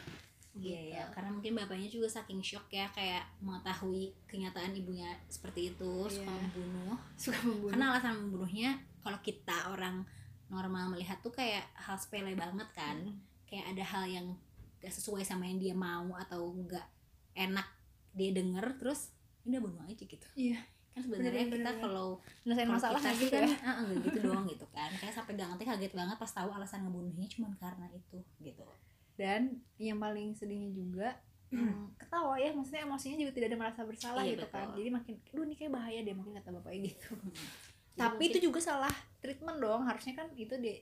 Iya 0.51 0.59
Gitu. 0.83 0.91
ya, 0.91 1.03
karena 1.09 1.31
mungkin 1.31 1.55
bapaknya 1.55 1.87
juga 1.87 2.11
saking 2.11 2.43
shock 2.43 2.67
ya 2.69 2.83
kayak 2.91 3.23
mengetahui 3.39 4.11
kenyataan 4.25 4.75
ibunya 4.75 5.07
seperti 5.25 5.71
itu 5.71 5.91
suka 6.05 6.27
Iya. 6.27 6.43
membunuh. 6.43 6.95
suka 7.23 7.39
membunuh 7.41 7.71
Karena 7.71 7.85
alasan 7.89 8.13
membunuhnya 8.19 8.69
kalau 8.99 9.15
kita 9.19 9.71
orang 9.71 10.03
normal 10.51 10.91
melihat 10.91 11.15
tuh 11.23 11.31
kayak 11.31 11.63
hal 11.73 11.95
sepele 11.95 12.35
banget 12.35 12.67
kan. 12.75 12.99
Kayak 13.47 13.71
ada 13.71 13.83
hal 13.87 14.03
yang 14.05 14.27
gak 14.79 14.91
sesuai 14.91 15.23
sama 15.23 15.47
yang 15.47 15.57
dia 15.57 15.71
mau 15.71 16.11
atau 16.19 16.51
gak 16.67 16.83
enak 17.31 17.63
dia 18.11 18.35
denger 18.35 18.75
terus 18.75 19.15
udah 19.47 19.59
bunuh 19.63 19.81
aja 19.87 20.03
gitu. 20.03 20.27
iya 20.35 20.59
Kan 20.91 21.07
sebenarnya 21.07 21.47
kita 21.47 21.71
kalau 21.79 22.19
nyelesain 22.43 22.67
masalah 22.67 22.99
kita 22.99 23.15
gitu 23.15 23.31
kan 23.31 23.47
ya 23.47 23.71
enggak 23.79 23.99
gitu 24.03 24.17
doang 24.27 24.43
gitu 24.45 24.65
kan. 24.69 24.91
Kayak 24.99 25.15
sampai 25.15 25.33
ganti 25.39 25.63
kaget 25.63 25.93
banget 25.95 26.17
pas 26.19 26.27
tahu 26.29 26.51
alasan 26.51 26.83
ngebunuhnya 26.83 27.31
cuma 27.31 27.47
karena 27.55 27.87
itu 27.89 28.19
gitu. 28.43 28.67
dan 29.15 29.55
yang 29.79 30.01
paling 30.01 30.33
sedihnya 30.33 30.71
juga 30.73 31.07
hmm, 31.47 31.95
ketawa 31.95 32.35
ya 32.35 32.51
maksudnya 32.51 32.83
emosinya 32.83 33.17
juga 33.21 33.31
tidak 33.31 33.47
ada 33.53 33.57
merasa 33.59 33.81
bersalah 33.85 34.23
Iya, 34.23 34.33
gitu 34.33 34.45
kan 34.49 34.65
betul. 34.67 34.77
jadi 34.81 34.89
makin 34.91 35.13
aduh 35.29 35.43
ini 35.45 35.55
kayak 35.55 35.71
bahaya 35.71 35.99
deh 36.01 36.15
mungkin 36.15 36.33
kata 36.35 36.49
bapaknya 36.51 36.79
gitu 36.89 37.11
Jadi 37.15 37.70
tapi 37.93 38.15
mungkin- 38.17 38.31
itu 38.31 38.39
juga 38.43 38.59
salah 38.59 38.93
treatment 39.19 39.57
dong 39.57 39.83
harusnya 39.83 40.13
kan 40.15 40.27
itu 40.33 40.55
di 40.55 40.79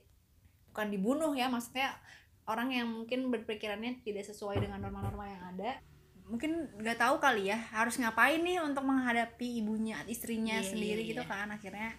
bukan 0.68 0.86
dibunuh 0.88 1.32
ya 1.32 1.46
maksudnya 1.46 1.98
orang 2.44 2.70
yang 2.70 2.88
mungkin 2.88 3.28
berpikirannya 3.28 4.00
tidak 4.00 4.24
sesuai 4.24 4.58
dengan 4.58 4.80
norma-norma 4.80 5.24
yang 5.24 5.42
ada 5.50 5.82
mungkin 6.24 6.50
nggak 6.76 6.94
tahu 6.96 7.18
kali 7.18 7.50
ya 7.50 7.58
harus 7.74 7.98
ngapain 7.98 8.38
nih 8.38 8.62
untuk 8.62 8.82
menghadapi 8.82 9.58
ibunya 9.58 9.98
istrinya 10.06 10.56
Iya, 10.56 10.68
sendiri 10.68 11.02
iya, 11.02 11.10
gitu 11.10 11.22
iya. 11.22 11.28
kan 11.28 11.50
akhirnya 11.50 11.90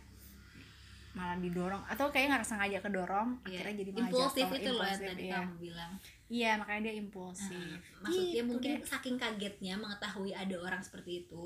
malah 1.12 1.36
didorong 1.36 1.84
atau 1.86 2.08
kayak 2.08 2.32
nggak 2.32 2.48
sengaja 2.48 2.80
kedorong 2.80 3.36
Iya. 3.44 3.60
akhirnya 3.60 3.76
jadi 3.78 3.92
impulsif 4.00 4.48
itu 4.50 4.70
loh 4.72 4.88
yang 4.88 5.02
tadi 5.04 5.24
iya. 5.28 5.36
kamu 5.36 5.54
bilang 5.60 5.92
iya 6.32 6.52
makanya 6.56 6.82
dia 6.88 6.96
impulsif 6.96 7.52
Nah, 7.52 8.00
maksudnya 8.02 8.32
Gitu 8.34 8.48
mungkin 8.48 8.72
deh. 8.74 8.88
saking 8.88 9.18
kagetnya 9.20 9.74
mengetahui 9.76 10.32
ada 10.32 10.56
orang 10.58 10.80
seperti 10.80 11.28
itu 11.28 11.46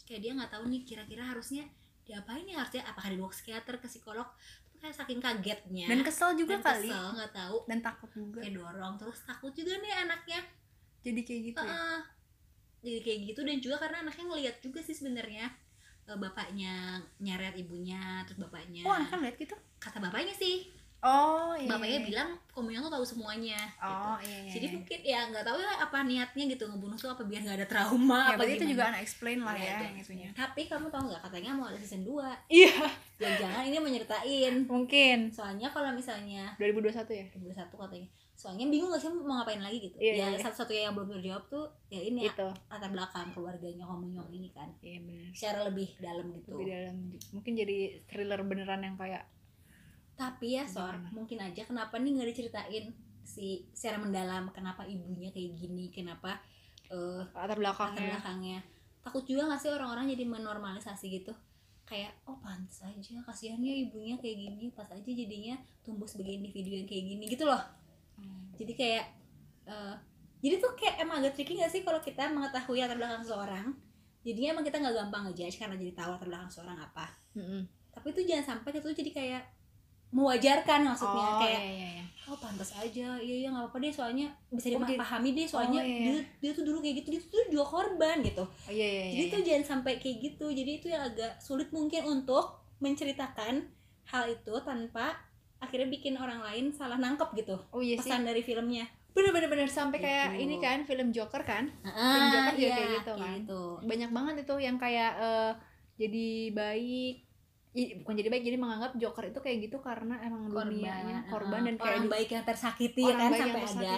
kayak 0.00 0.20
dia 0.22 0.32
nggak 0.32 0.48
tahu 0.48 0.64
nih 0.64 0.82
kira-kira 0.86 1.26
harusnya 1.26 1.66
diapain 2.10 2.42
nih 2.42 2.58
harusnya? 2.58 2.82
Apakah 2.90 3.08
dibawa 3.14 3.30
ke 3.30 3.36
psikiater 3.38 3.74
ke 3.78 3.86
psikolog? 3.86 4.26
Tapi 4.66 4.76
kayak 4.82 4.96
saking 4.98 5.20
kagetnya. 5.22 5.86
Dan 5.86 6.02
kesel 6.02 6.34
juga 6.34 6.58
dan 6.58 6.62
kali. 6.66 6.90
kesel 6.90 7.06
nggak 7.14 7.32
tahu. 7.32 7.56
Dan 7.70 7.78
takut 7.78 8.10
juga. 8.10 8.38
Kayak 8.42 8.54
dorong. 8.58 8.94
Terus 8.98 9.18
takut 9.22 9.52
juga 9.54 9.72
nih 9.78 9.92
anaknya. 10.02 10.40
Jadi 11.00 11.20
kayak 11.22 11.40
gitu 11.54 11.62
ya? 11.62 11.70
Heeh. 11.70 12.00
jadi 12.80 12.98
kayak 13.04 13.18
gitu 13.28 13.40
dan 13.44 13.56
juga 13.60 13.76
karena 13.76 14.08
anaknya 14.08 14.24
ngelihat 14.24 14.56
juga 14.64 14.80
sih 14.80 14.96
sebenarnya 14.96 15.52
eh, 16.08 16.16
bapaknya 16.16 16.96
nyeret 17.20 17.52
ibunya 17.60 18.24
terus 18.24 18.40
bapaknya 18.40 18.88
oh 18.88 18.96
anak 18.96 19.12
kan 19.12 19.20
lihat 19.20 19.36
gitu? 19.36 19.52
Kata 19.76 20.00
bapaknya 20.00 20.32
sih 20.32 20.64
oh 21.00 21.52
iya 21.56 21.68
bapaknya 21.68 22.00
iya. 22.00 22.08
bilang 22.08 22.30
Komuyang 22.50 22.82
tuh 22.84 22.92
tahu 22.92 23.06
semuanya 23.06 23.56
gitu. 23.56 23.88
oh 23.88 24.18
iya, 24.20 24.38
iya 24.44 24.52
jadi 24.52 24.66
iya. 24.68 24.74
mungkin 24.76 24.98
ya 25.00 25.20
nggak 25.32 25.44
tahu 25.48 25.58
ya 25.62 25.72
apa 25.80 25.98
niatnya 26.04 26.44
gitu 26.52 26.64
ngebunuh 26.68 26.98
tuh 26.98 27.10
apa 27.12 27.22
biar 27.24 27.40
nggak 27.46 27.58
ada 27.62 27.68
trauma 27.68 28.20
ya, 28.28 28.36
apa 28.36 28.42
itu 28.44 28.64
juga 28.68 28.84
unexplain 28.92 29.40
lah 29.40 29.54
Iya, 29.56 29.76
ya 29.80 29.90
itunya 29.96 30.28
tapi 30.36 30.68
kamu 30.68 30.92
tahu 30.92 31.02
nggak 31.08 31.22
katanya 31.24 31.50
mau 31.56 31.66
ada 31.68 31.78
season 31.80 32.04
2 32.04 32.52
iya. 32.52 32.74
Jangan 33.20 33.68
ini 33.68 33.76
menyertain 33.76 34.54
mungkin. 34.64 35.28
Soalnya 35.28 35.68
kalau 35.68 35.92
misalnya 35.92 36.56
2021 36.56 37.04
ya? 37.12 37.26
2021 37.36 37.68
katanya. 37.68 38.08
Soalnya 38.32 38.72
bingung 38.72 38.88
gak 38.88 39.04
sih 39.04 39.12
mau 39.12 39.36
ngapain 39.36 39.60
lagi 39.60 39.78
gitu. 39.84 39.96
Iya, 40.00 40.12
ya 40.16 40.26
iya. 40.32 40.38
satu-satunya 40.40 40.88
yang 40.88 40.94
belum 40.96 41.20
terjawab 41.20 41.44
tuh 41.52 41.68
ya 41.92 42.00
ini 42.00 42.24
ya 42.24 42.32
itu. 42.32 42.48
latar 42.72 42.88
belakang 42.88 43.28
keluarganya 43.36 43.84
Komuyong 43.84 44.30
ini 44.32 44.48
kan. 44.56 44.72
Iya 44.80 45.04
benar. 45.04 45.28
Secara 45.36 45.58
lebih 45.68 45.88
dalam 46.00 46.26
gitu. 46.32 46.56
Lebih 46.56 46.68
dalam. 46.72 46.96
Mungkin 47.36 47.52
jadi 47.52 47.78
thriller 48.08 48.40
beneran 48.40 48.80
yang 48.80 48.96
kayak 48.96 49.28
tapi 50.20 50.60
ya 50.60 50.68
Sor 50.68 50.92
Gimana? 50.92 51.08
mungkin 51.16 51.38
aja 51.40 51.64
kenapa 51.64 51.96
nih 51.96 52.10
nggak 52.12 52.28
diceritain 52.28 52.84
si 53.24 53.64
secara 53.72 53.96
mendalam 53.96 54.52
kenapa 54.52 54.84
ibunya 54.84 55.32
kayak 55.32 55.56
gini 55.56 55.88
kenapa 55.88 56.36
eh 56.92 57.24
latar 57.32 57.56
latar 57.56 57.56
belakangnya 57.56 58.08
belakangnya 58.12 58.58
takut 59.00 59.24
juga 59.24 59.48
gak 59.48 59.60
sih 59.64 59.72
orang-orang 59.72 60.12
jadi 60.12 60.24
menormalisasi 60.28 61.06
gitu 61.08 61.32
kayak 61.88 62.12
oh 62.28 62.36
pantas 62.38 62.84
aja 62.84 63.16
kasihannya 63.24 63.88
ibunya 63.88 64.20
kayak 64.20 64.36
gini 64.36 64.68
pas 64.70 64.86
aja 64.92 65.00
jadinya 65.02 65.56
tumbuh 65.80 66.04
sebagai 66.04 66.36
individu 66.36 66.70
yang 66.76 66.86
kayak 66.86 67.04
gini 67.08 67.24
gitu 67.26 67.48
loh 67.48 67.62
Hmm. 68.20 68.52
jadi 68.52 68.72
kayak 68.76 69.04
eh, 69.64 69.94
jadi 70.44 70.60
tuh 70.60 70.76
kayak 70.76 71.00
emang 71.00 71.24
agak 71.24 71.40
tricky 71.40 71.56
gak 71.56 71.72
sih 71.72 71.80
kalau 71.80 72.04
kita 72.04 72.28
mengetahui 72.28 72.84
latar 72.84 73.00
belakang 73.00 73.24
seseorang 73.24 73.66
jadinya 74.20 74.60
emang 74.60 74.64
kita 74.68 74.76
nggak 74.76 74.92
gampang 75.00 75.22
ngejudge 75.24 75.56
karena 75.56 75.80
jadi 75.80 75.92
tahu 75.96 76.08
latar 76.12 76.28
belakang 76.28 76.50
seseorang 76.52 76.76
apa 76.76 77.06
Mm-mm. 77.32 77.64
tapi 77.88 78.06
itu 78.12 78.20
jangan 78.28 78.44
sampai 78.60 78.76
itu 78.76 78.88
jadi 78.92 79.10
kayak 79.16 79.42
mewajarkan 80.10 80.80
maksudnya 80.84 81.26
oh, 81.26 81.38
kayak 81.38 81.60
iya, 81.60 81.70
iya, 81.70 81.88
iya. 81.96 82.04
oh 82.26 82.36
pantas 82.36 82.70
aja 82.74 83.08
iya 83.16 83.34
iya 83.40 83.48
nggak 83.48 83.62
apa-apa 83.64 83.78
deh 83.78 83.92
soalnya 83.92 84.26
bisa 84.50 84.66
dipahami 84.74 85.30
deh 85.32 85.46
soalnya 85.46 85.80
Oh, 85.80 85.86
iya, 85.86 85.98
dia 86.02 86.16
dia 86.38 86.50
tuh 86.50 86.64
dulu 86.64 86.78
kayak 86.78 87.02
gitu 87.02 87.08
dia 87.10 87.20
tuh 87.22 87.44
juga 87.48 87.64
korban 87.64 88.16
gitu 88.20 88.42
Oh, 88.42 88.70
iya, 88.70 88.82
iya, 88.84 89.02
iya, 89.06 89.12
jadi 89.14 89.24
iya. 89.24 89.32
tuh 89.32 89.40
jangan 89.42 89.64
sampai 89.66 89.92
kayak 89.96 90.16
gitu 90.20 90.46
jadi 90.50 90.70
itu 90.76 90.86
yang 90.88 91.02
agak 91.04 91.32
sulit 91.38 91.70
mungkin 91.70 92.02
untuk 92.04 92.44
menceritakan 92.80 93.70
hal 94.06 94.24
itu 94.26 94.54
tanpa 94.60 95.14
akhirnya 95.56 95.86
bikin 95.86 96.16
orang 96.16 96.40
lain 96.40 96.72
salah 96.72 96.96
nangkep 96.96 97.30
gitu 97.36 97.54
oh 97.70 97.78
iya 97.78 97.94
sih 97.94 98.08
pesan 98.08 98.24
dari 98.24 98.40
filmnya 98.40 98.88
bener 99.10 99.30
bener 99.30 99.46
bener 99.46 99.68
sampai 99.68 99.98
kayak 99.98 100.26
Gitu. 100.32 100.42
ini 100.46 100.56
kan 100.58 100.82
film 100.82 101.10
Joker 101.10 101.42
kan 101.42 101.66
ah, 101.82 102.30
Joker 102.30 102.54
juga 102.56 102.72
kayak 102.72 102.90
gitu 102.98 103.12
kan. 103.14 103.36
gitu. 103.42 103.62
banyak 103.82 104.10
banget 104.10 104.34
itu 104.42 104.54
yang 104.56 104.76
kayak 104.76 105.12
eh, 105.18 105.52
jadi 105.96 106.28
baik 106.50 107.14
bukan 107.70 108.14
jadi 108.18 108.28
baik 108.28 108.42
jadi 108.42 108.58
menganggap 108.58 108.92
Joker 108.98 109.30
itu 109.30 109.38
kayak 109.38 109.58
gitu 109.62 109.78
karena 109.78 110.18
emang 110.26 110.50
dunianya 110.50 111.22
korban 111.30 111.62
ah, 111.62 111.66
dan 111.70 111.76
kayak 111.78 111.86
orang 111.86 112.02
di- 112.02 112.12
baik 112.12 112.28
yang 112.34 112.42
tersakiti 112.42 113.02
ya 113.02 113.14
orang 113.14 113.20
kan? 113.20 113.30
baik 113.30 113.40
yang 113.40 113.54
sampai 113.54 113.70
ada 113.78 113.94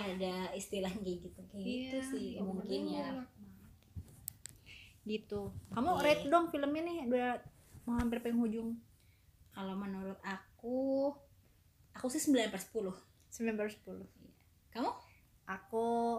ada 0.00 0.34
istilahnya 0.56 1.00
kayak 1.00 1.18
gitu. 1.20 1.40
Kayak 1.52 1.64
gitu 1.64 1.96
Iya, 1.98 2.08
sih 2.08 2.26
ya 2.32 2.40
mungkin 2.40 2.80
ya. 2.88 3.08
gitu. 5.02 5.40
Kamu 5.68 5.90
Oke. 5.92 6.02
rate 6.02 6.24
dong 6.26 6.46
filmnya 6.48 6.82
nih 6.82 6.98
udah 7.10 7.28
mau 7.84 7.98
hampir 7.98 8.22
penghujung. 8.22 8.78
Kalau 9.52 9.74
menurut 9.76 10.16
aku 10.24 11.12
aku 11.92 12.06
sih 12.08 12.22
9 12.22 12.48
per 12.48 12.62
10 12.62 12.96
9 13.28 13.52
per 13.52 13.68
10 13.68 14.08
kamu? 14.72 14.90
Aku 15.44 16.16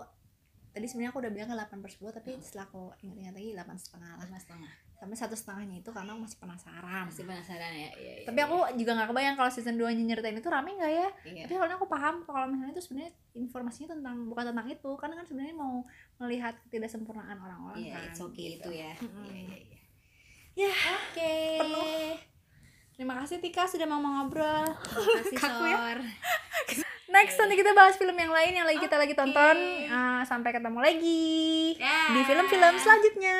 tadi 0.73 0.85
sebenarnya 0.89 1.13
aku 1.13 1.19
udah 1.21 1.31
bilang 1.31 1.49
ke 1.49 1.55
8 1.55 1.83
per 1.85 1.91
10 1.93 2.17
tapi 2.17 2.31
setelah 2.41 2.65
aku 2.65 2.81
ingat-ingat 3.05 3.33
lagi 3.37 3.49
8 3.53 3.77
setengah 3.77 4.11
lah 4.17 4.25
setengah 4.25 4.71
sampai 4.97 5.17
satu 5.19 5.35
setengahnya 5.37 5.75
itu 5.83 5.89
karena 5.93 6.09
aku 6.15 6.21
masih 6.25 6.39
penasaran 6.41 7.03
masih 7.05 7.23
penasaran 7.29 7.71
ya 7.75 7.91
iya, 7.93 8.13
iya, 8.17 8.25
tapi 8.25 8.39
aku 8.41 8.57
juga 8.79 8.91
nggak 8.97 9.09
kebayang 9.13 9.35
kalau 9.37 9.51
season 9.53 9.75
2 9.77 9.85
nya 9.93 10.03
nyeritain 10.09 10.33
itu 10.33 10.49
rame 10.49 10.73
nggak 10.73 10.93
ya 10.95 11.07
iya. 11.29 11.43
tapi 11.45 11.53
soalnya 11.53 11.75
aku 11.77 11.85
paham 11.85 12.25
kalau 12.25 12.47
misalnya 12.49 12.73
itu 12.73 12.81
sebenarnya 12.81 13.11
informasinya 13.37 13.93
tentang 13.93 14.15
bukan 14.25 14.43
tentang 14.49 14.65
itu 14.65 14.91
karena 14.97 15.13
kan 15.21 15.25
sebenarnya 15.29 15.55
mau 15.55 15.85
melihat 16.17 16.53
ketidaksempurnaan 16.67 17.37
orang-orang 17.37 17.77
Iya, 17.77 17.93
kan 17.93 18.03
it's 18.09 18.21
okay 18.21 18.45
gitu. 18.57 18.69
itu 18.69 18.69
ya. 18.81 18.93
Mm-mm. 18.97 19.25
Iya, 19.27 19.35
iya, 19.37 19.57
iya. 19.61 19.79
ya 20.55 20.73
Oke. 20.97 21.35
Penuh. 21.61 22.13
terima 22.93 23.13
kasih 23.21 23.37
Tika 23.41 23.65
sudah 23.65 23.85
mau 23.85 23.99
ngobrol 23.99 24.65
Terima 24.69 25.19
kasih 25.19 25.37
ya. 25.37 25.77
Sor. 25.77 25.97
next 27.13 27.37
nanti 27.37 27.53
kita 27.53 27.71
bahas 27.77 27.93
film 27.95 28.17
yang 28.17 28.33
lain 28.33 28.57
yang 28.57 28.65
lagi 28.65 28.81
kita 28.81 28.97
lagi 28.97 29.13
tonton. 29.13 29.57
Ah, 29.87 30.25
sampai 30.25 30.49
ketemu 30.49 30.79
lagi 30.81 31.77
Dah. 31.77 32.09
di 32.17 32.21
film-film 32.25 32.73
selanjutnya 32.81 33.37